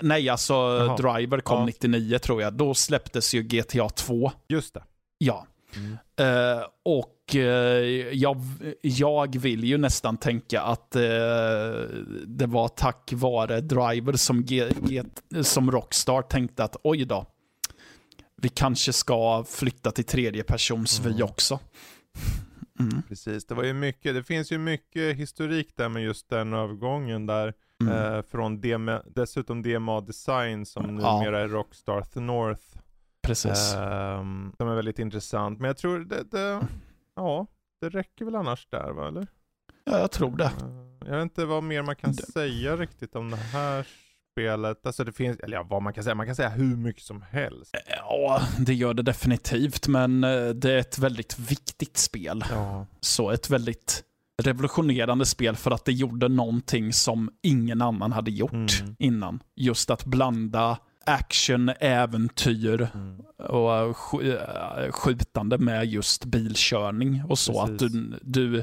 Nej, 0.00 0.28
alltså 0.28 0.52
Jaha. 0.52 0.96
Driver 0.96 1.40
kom 1.40 1.58
ja. 1.58 1.66
99 1.66 2.18
tror 2.18 2.42
jag. 2.42 2.52
Då 2.54 2.74
släpptes 2.74 3.34
ju 3.34 3.42
GTA 3.42 3.88
2. 3.88 4.32
Just 4.48 4.74
det. 4.74 4.82
Ja. 5.18 5.46
Mm. 5.76 5.92
Uh, 6.20 6.66
och 6.82 7.34
uh, 7.34 7.42
jag, 8.12 8.36
jag 8.82 9.38
vill 9.38 9.64
ju 9.64 9.78
nästan 9.78 10.16
tänka 10.16 10.60
att 10.60 10.96
uh, 10.96 11.02
det 12.26 12.46
var 12.46 12.68
tack 12.68 13.12
vare 13.12 13.60
Driver 13.60 14.12
som, 14.12 14.44
G, 14.44 14.68
G, 14.88 15.02
som 15.42 15.70
Rockstar 15.70 16.22
tänkte 16.22 16.64
att 16.64 16.76
oj 16.82 17.04
då, 17.04 17.26
vi 18.36 18.48
kanske 18.48 18.92
ska 18.92 19.44
flytta 19.48 19.90
till 19.90 20.04
tredje 20.04 20.42
persons 20.42 21.00
mm. 21.00 21.12
vy 21.12 21.22
också. 21.22 21.58
Mm. 22.80 23.02
Precis, 23.08 23.46
det 23.46 23.54
var 23.54 23.64
ju 23.64 23.72
mycket, 23.72 24.14
det 24.14 24.22
finns 24.22 24.52
ju 24.52 24.58
mycket 24.58 25.16
historik 25.16 25.68
där 25.76 25.88
med 25.88 26.02
just 26.02 26.28
den 26.28 26.52
övergången 26.52 27.26
där 27.26 27.54
Mm. 27.82 28.14
Eh, 28.14 28.22
från 28.22 28.60
DMA, 28.60 29.02
dessutom 29.06 29.62
DMA 29.62 30.00
Design 30.00 30.66
som 30.66 30.98
ja. 31.00 31.18
numera 31.18 31.40
är 31.40 31.48
Rockstar 31.48 32.20
North. 32.20 32.62
Precis. 33.22 33.74
Eh, 33.74 34.18
som 34.56 34.68
är 34.68 34.74
väldigt 34.74 34.98
intressant. 34.98 35.58
Men 35.60 35.68
jag 35.68 35.76
tror 35.76 35.98
det, 35.98 36.22
det, 36.30 36.66
ja, 37.16 37.46
det 37.80 37.88
räcker 37.88 38.24
väl 38.24 38.34
annars 38.34 38.66
där 38.70 38.90
va, 38.90 39.08
eller? 39.08 39.26
Ja, 39.84 39.98
jag 39.98 40.10
tror 40.10 40.36
det. 40.36 40.44
Eh, 40.44 41.08
jag 41.08 41.16
vet 41.16 41.22
inte 41.22 41.44
vad 41.44 41.62
mer 41.62 41.82
man 41.82 41.96
kan 41.96 42.12
det. 42.12 42.22
säga 42.22 42.76
riktigt 42.76 43.16
om 43.16 43.30
det 43.30 43.36
här 43.36 43.86
spelet. 44.32 44.86
Alltså 44.86 45.04
det 45.04 45.12
finns, 45.12 45.40
eller 45.40 45.56
ja, 45.56 45.62
vad 45.62 45.82
man 45.82 45.92
kan 45.92 46.04
säga, 46.04 46.14
man 46.14 46.26
kan 46.26 46.36
säga 46.36 46.48
hur 46.48 46.76
mycket 46.76 47.02
som 47.02 47.22
helst. 47.22 47.76
Ja, 47.86 48.42
det 48.58 48.74
gör 48.74 48.94
det 48.94 49.02
definitivt, 49.02 49.88
men 49.88 50.24
eh, 50.24 50.48
det 50.48 50.72
är 50.72 50.78
ett 50.78 50.98
väldigt 50.98 51.38
viktigt 51.38 51.96
spel. 51.96 52.44
Ja. 52.50 52.86
Så 53.00 53.30
ett 53.30 53.50
väldigt 53.50 54.04
revolutionerande 54.42 55.26
spel 55.26 55.56
för 55.56 55.70
att 55.70 55.84
det 55.84 55.92
gjorde 55.92 56.28
någonting 56.28 56.92
som 56.92 57.30
ingen 57.42 57.82
annan 57.82 58.12
hade 58.12 58.30
gjort 58.30 58.52
mm. 58.80 58.96
innan. 58.98 59.42
Just 59.56 59.90
att 59.90 60.04
blanda 60.04 60.78
action, 61.06 61.68
äventyr 61.80 62.90
mm. 62.94 63.20
och 63.48 63.96
skjutande 64.90 65.58
med 65.58 65.86
just 65.86 66.24
bilkörning 66.24 67.24
och 67.28 67.38
så. 67.38 67.66
Precis. 67.66 67.72
Att 67.72 67.92
du, 67.92 68.18
du 68.22 68.58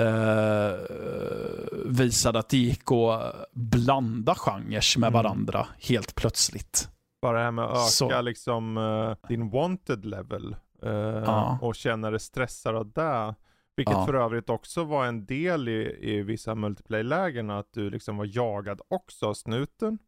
eh, 0.00 0.74
visade 1.86 2.38
att 2.38 2.48
det 2.48 2.56
gick 2.56 2.92
att 2.92 3.34
blanda 3.52 4.34
genrer 4.34 4.98
med 4.98 5.08
mm. 5.08 5.12
varandra 5.22 5.66
helt 5.78 6.14
plötsligt. 6.14 6.88
Bara 7.22 7.38
det 7.38 7.44
här 7.44 7.50
med 7.50 7.64
att 7.64 7.70
öka 7.70 7.86
så. 7.86 8.20
liksom 8.20 8.76
uh, 8.76 9.16
din 9.28 9.50
wanted 9.50 10.04
level 10.04 10.56
uh, 10.84 10.92
ja. 11.26 11.58
och 11.62 11.74
känna 11.74 12.10
dig 12.10 12.20
stressad 12.20 12.76
av 12.76 12.92
det. 12.92 13.34
Vilket 13.76 13.94
ja. 13.94 14.06
för 14.06 14.14
övrigt 14.14 14.50
också 14.50 14.84
var 14.84 15.06
en 15.06 15.26
del 15.26 15.68
i, 15.68 15.98
i 16.00 16.22
vissa 16.22 16.54
multiplayer-lägen, 16.54 17.50
att 17.50 17.72
du 17.72 17.90
liksom 17.90 18.16
var 18.16 18.28
jagad 18.36 18.80
också 18.88 19.26
av 19.26 19.34
snuten. 19.34 19.98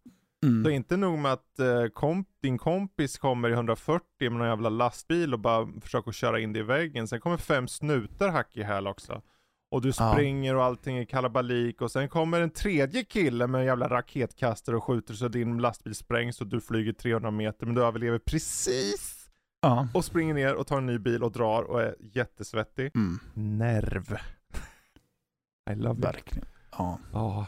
Mm. 0.43 0.65
Så 0.65 0.71
inte 0.71 0.97
nog 0.97 1.19
med 1.19 1.33
att 1.33 1.59
eh, 1.59 1.87
komp 1.87 2.29
din 2.43 2.59
kompis 2.59 3.19
kommer 3.19 3.51
i 3.51 3.53
140 3.53 4.05
med 4.21 4.33
någon 4.33 4.49
jävla 4.49 4.69
lastbil 4.69 5.35
och 5.35 5.41
bara 5.41 5.69
försöker 5.81 6.13
köra 6.13 6.41
in 6.41 6.53
dig 6.53 6.61
i 6.61 6.65
väggen. 6.65 7.09
Sen 7.09 7.21
kommer 7.21 7.37
fem 7.37 7.69
snutar 7.69 8.29
hack 8.29 8.57
i 8.57 8.63
häl 8.63 8.87
också. 8.87 9.23
Och 9.71 9.83
du 9.83 9.93
springer 9.93 10.53
ja. 10.53 10.59
och 10.59 10.65
allting 10.65 10.99
är 10.99 11.05
kalabalik 11.05 11.81
och 11.81 11.91
sen 11.91 12.09
kommer 12.09 12.41
en 12.41 12.51
tredje 12.51 13.05
kille 13.05 13.47
med 13.47 13.61
en 13.61 13.67
jävla 13.67 13.89
raketkastare 13.89 14.77
och 14.77 14.85
skjuter 14.85 15.15
så 15.15 15.29
din 15.29 15.59
lastbil 15.59 15.95
sprängs 15.95 16.41
och 16.41 16.47
du 16.47 16.61
flyger 16.61 16.93
300 16.93 17.31
meter 17.31 17.67
men 17.67 17.75
du 17.75 17.85
överlever 17.85 18.19
precis 18.19 19.18
Ja. 19.61 19.89
Och 19.95 20.05
springer 20.05 20.35
ner 20.35 20.55
och 20.55 20.67
tar 20.67 20.79
en 20.79 20.87
ny 20.87 20.99
bil 20.99 21.23
och 21.23 21.33
drar 21.33 21.63
och 21.63 21.83
är 21.83 21.97
jättesvettig. 22.01 22.91
Mm. 22.95 23.19
Nerv. 23.35 24.19
I 25.71 25.75
love 25.75 26.01
Verkligen. 26.01 26.45
it. 26.45 26.55
Ja. 26.71 26.99
Ja. 27.13 27.47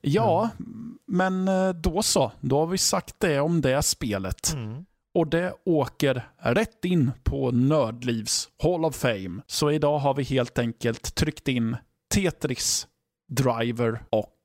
Ja, 0.00 0.50
mm. 0.58 0.98
men 1.06 1.48
eh, 1.48 1.70
då 1.70 2.02
så. 2.02 2.32
Då 2.40 2.58
har 2.58 2.66
vi 2.66 2.78
sagt 2.78 3.20
det 3.20 3.40
om 3.40 3.60
det 3.60 3.82
spelet. 3.82 4.52
Mm. 4.52 4.84
Och 5.14 5.26
det 5.26 5.54
åker 5.64 6.28
rätt 6.36 6.84
in 6.84 7.10
på 7.22 7.50
Nördlivs 7.50 8.48
Hall 8.62 8.84
of 8.84 8.96
Fame. 8.96 9.42
Så 9.46 9.70
idag 9.70 9.98
har 9.98 10.14
vi 10.14 10.22
helt 10.22 10.58
enkelt 10.58 11.14
tryckt 11.14 11.48
in 11.48 11.76
Tetris, 12.14 12.88
Driver 13.28 14.04
och 14.10 14.36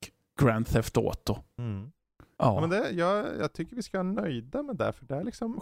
Grand 0.41 0.67
Theft 0.67 0.97
Auto. 0.97 1.37
Mm. 1.59 1.91
Ja. 2.19 2.27
ja. 2.37 2.61
men 2.61 2.69
det, 2.69 2.91
jag, 2.91 3.25
jag 3.39 3.53
tycker 3.53 3.75
vi 3.75 3.83
ska 3.83 3.97
vara 3.97 4.13
nöjda 4.13 4.63
med 4.63 4.75
det, 4.75 4.93
för 4.93 5.05
det 5.05 5.15
är 5.15 5.23
liksom 5.23 5.61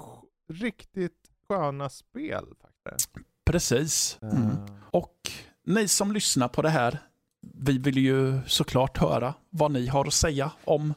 riktigt 0.50 1.30
sköna 1.48 1.90
spel. 1.90 2.46
faktiskt. 2.62 3.10
Precis. 3.46 4.18
Mm. 4.22 4.44
Uh. 4.44 4.58
Och 4.82 5.32
ni 5.66 5.88
som 5.88 6.12
lyssnar 6.12 6.48
på 6.48 6.62
det 6.62 6.70
här, 6.70 7.00
vi 7.54 7.78
vill 7.78 7.98
ju 7.98 8.40
såklart 8.48 8.98
höra 8.98 9.34
vad 9.50 9.72
ni 9.72 9.88
har 9.88 10.06
att 10.06 10.14
säga 10.14 10.52
om 10.64 10.94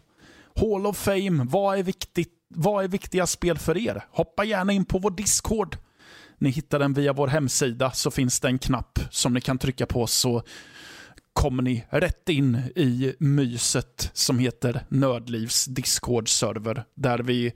Hall 0.57 0.86
of 0.86 0.99
Fame. 0.99 1.44
Vad 1.44 1.78
är 1.78 1.82
viktigt? 1.82 2.34
Vad 2.49 2.84
är 2.84 2.88
viktiga 2.88 3.26
spel 3.26 3.59
för 3.59 3.76
er? 3.76 4.05
Hoppa 4.11 4.44
gärna 4.44 4.72
in 4.72 4.84
på 4.84 4.99
vår 4.99 5.11
Discord. 5.11 5.76
Ni 6.38 6.51
hittar 6.51 6.78
den 6.78 6.94
via 6.94 7.12
vår 7.12 7.28
hemsida 7.28 7.90
så 7.90 8.11
finns 8.11 8.40
det 8.40 8.49
en 8.49 8.59
knapp 8.59 8.99
som 9.11 9.34
ni 9.34 9.40
kan 9.40 9.59
trycka 9.59 9.86
på 9.86 10.07
så 10.07 10.42
kommer 11.32 11.62
ni 11.62 11.84
rätt 11.90 12.28
in 12.28 12.55
i 12.76 13.14
myset 13.18 14.11
som 14.12 14.38
heter 14.38 14.84
Nördlivs 14.88 15.66
Discord-server. 15.66 16.84
Där 16.94 17.18
vi 17.18 17.53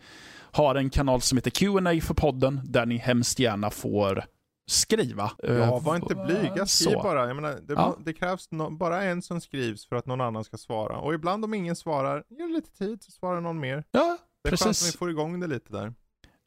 har 0.52 0.74
en 0.74 0.90
kanal 0.90 1.20
som 1.20 1.38
heter 1.38 1.50
Q&A 1.50 2.00
för 2.02 2.14
podden 2.14 2.60
där 2.64 2.86
ni 2.86 2.96
hemskt 2.96 3.38
gärna 3.38 3.70
får 3.70 4.24
skriva. 4.66 5.30
Ja, 5.42 5.78
var 5.78 5.96
inte 5.96 6.14
blyga, 6.14 6.66
skriv 6.66 6.92
så. 6.92 7.02
bara. 7.02 7.26
Jag 7.26 7.36
menar, 7.36 7.58
det, 7.62 7.72
ja. 7.72 7.96
det 8.04 8.12
krävs 8.12 8.50
no 8.50 8.70
bara 8.70 9.02
en 9.02 9.22
som 9.22 9.40
skrivs 9.40 9.86
för 9.86 9.96
att 9.96 10.06
någon 10.06 10.20
annan 10.20 10.44
ska 10.44 10.56
svara. 10.56 10.96
Och 10.96 11.14
ibland 11.14 11.44
om 11.44 11.54
ingen 11.54 11.76
svarar, 11.76 12.24
ge 12.28 12.46
det 12.46 12.52
lite 12.52 12.78
tid 12.78 13.02
så 13.02 13.10
svarar 13.10 13.40
någon 13.40 13.60
mer. 13.60 13.84
Ja, 13.90 14.18
det 14.42 14.48
är 14.48 14.50
precis. 14.50 14.64
skönt 14.64 14.76
att 14.76 14.94
vi 14.94 14.98
får 14.98 15.10
igång 15.10 15.40
det 15.40 15.46
lite 15.46 15.72
där. 15.72 15.94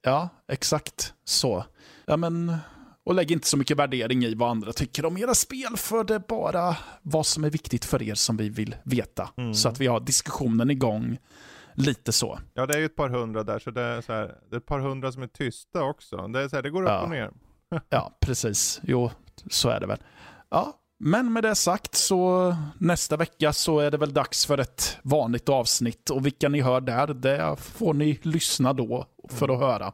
Ja, 0.02 0.30
exakt 0.48 1.14
så. 1.24 1.66
Ja, 2.06 2.18
men 2.18 2.58
och 3.06 3.16
lägg 3.16 3.32
inte 3.32 3.48
så 3.48 3.58
mycket 3.58 3.78
värdering 3.78 4.26
i 4.26 4.36
vad 4.36 4.50
andra 4.50 4.74
tycker 4.74 5.06
om 5.06 5.18
era 5.18 5.36
spel, 5.36 5.78
för 5.78 6.04
det 6.04 6.16
är 6.16 6.24
bara 6.28 6.78
vad 7.02 7.26
som 7.26 7.44
är 7.44 7.50
viktigt 7.50 7.86
för 7.86 8.04
er 8.04 8.16
som 8.16 8.38
vi 8.38 8.50
vill 8.50 8.76
veta. 8.84 9.30
Mm. 9.38 9.54
Så 9.54 9.70
att 9.70 9.80
vi 9.80 9.88
har 9.88 10.00
diskussionen 10.00 10.70
igång 10.70 11.18
lite 11.76 12.12
så. 12.12 12.40
Ja, 12.54 12.66
det 12.66 12.74
är 12.74 12.80
ju 12.80 12.86
ett 12.86 12.96
par 12.96 13.10
hundra 13.10 13.44
där, 13.44 13.60
så 13.60 13.72
det 13.72 13.82
är, 13.82 14.02
så 14.02 14.14
här, 14.14 14.36
det 14.50 14.56
är 14.56 14.58
ett 14.58 14.66
par 14.66 14.80
hundra 14.80 15.12
som 15.12 15.24
är 15.24 15.28
tysta 15.28 15.84
också. 15.84 16.28
Det, 16.28 16.40
är 16.40 16.48
så 16.48 16.56
här, 16.56 16.64
det 16.64 16.70
går 16.70 16.84
upp 16.84 16.90
ja. 16.90 17.02
och 17.02 17.10
ner. 17.10 17.32
ja, 17.90 18.18
precis. 18.20 18.82
Jo, 18.84 19.12
så 19.50 19.70
är 19.70 19.80
det 19.80 19.88
väl. 19.88 20.00
Ja, 20.50 20.74
men 21.00 21.34
med 21.34 21.44
det 21.44 21.56
sagt 21.56 21.96
så 21.96 22.56
nästa 22.78 23.18
vecka 23.18 23.54
så 23.54 23.80
är 23.80 23.92
det 23.92 23.98
väl 23.98 24.14
dags 24.14 24.46
för 24.46 24.58
ett 24.58 24.98
vanligt 25.02 25.50
avsnitt 25.50 26.10
och 26.10 26.26
vilka 26.26 26.50
ni 26.50 26.62
hör 26.62 26.82
där, 26.82 27.08
det 27.08 27.56
får 27.60 27.94
ni 27.94 28.20
lyssna 28.22 28.74
då 28.74 29.06
för 29.30 29.54
att 29.54 29.60
höra. 29.60 29.94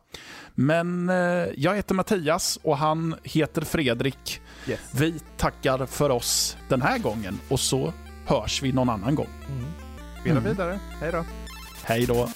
Men 0.56 1.10
eh, 1.10 1.16
jag 1.56 1.76
heter 1.76 1.96
Mattias 1.96 2.60
och 2.64 2.78
han 2.78 3.16
heter 3.24 3.62
Fredrik. 3.62 4.42
Yes. 4.68 4.80
Vi 4.94 5.20
tackar 5.38 5.86
för 5.86 6.10
oss 6.10 6.58
den 6.70 6.82
här 6.82 7.00
gången 7.00 7.40
och 7.50 7.60
så 7.60 7.94
hörs 8.26 8.64
vi 8.64 8.72
någon 8.72 8.90
annan 8.90 9.16
gång. 9.16 9.30
Mm. 9.50 9.66
Spela 10.22 10.40
mm. 10.40 10.52
vidare. 10.52 10.80
Hej 11.00 11.12
då. 11.12 11.26
Hej 11.84 12.06
då. 12.06 12.30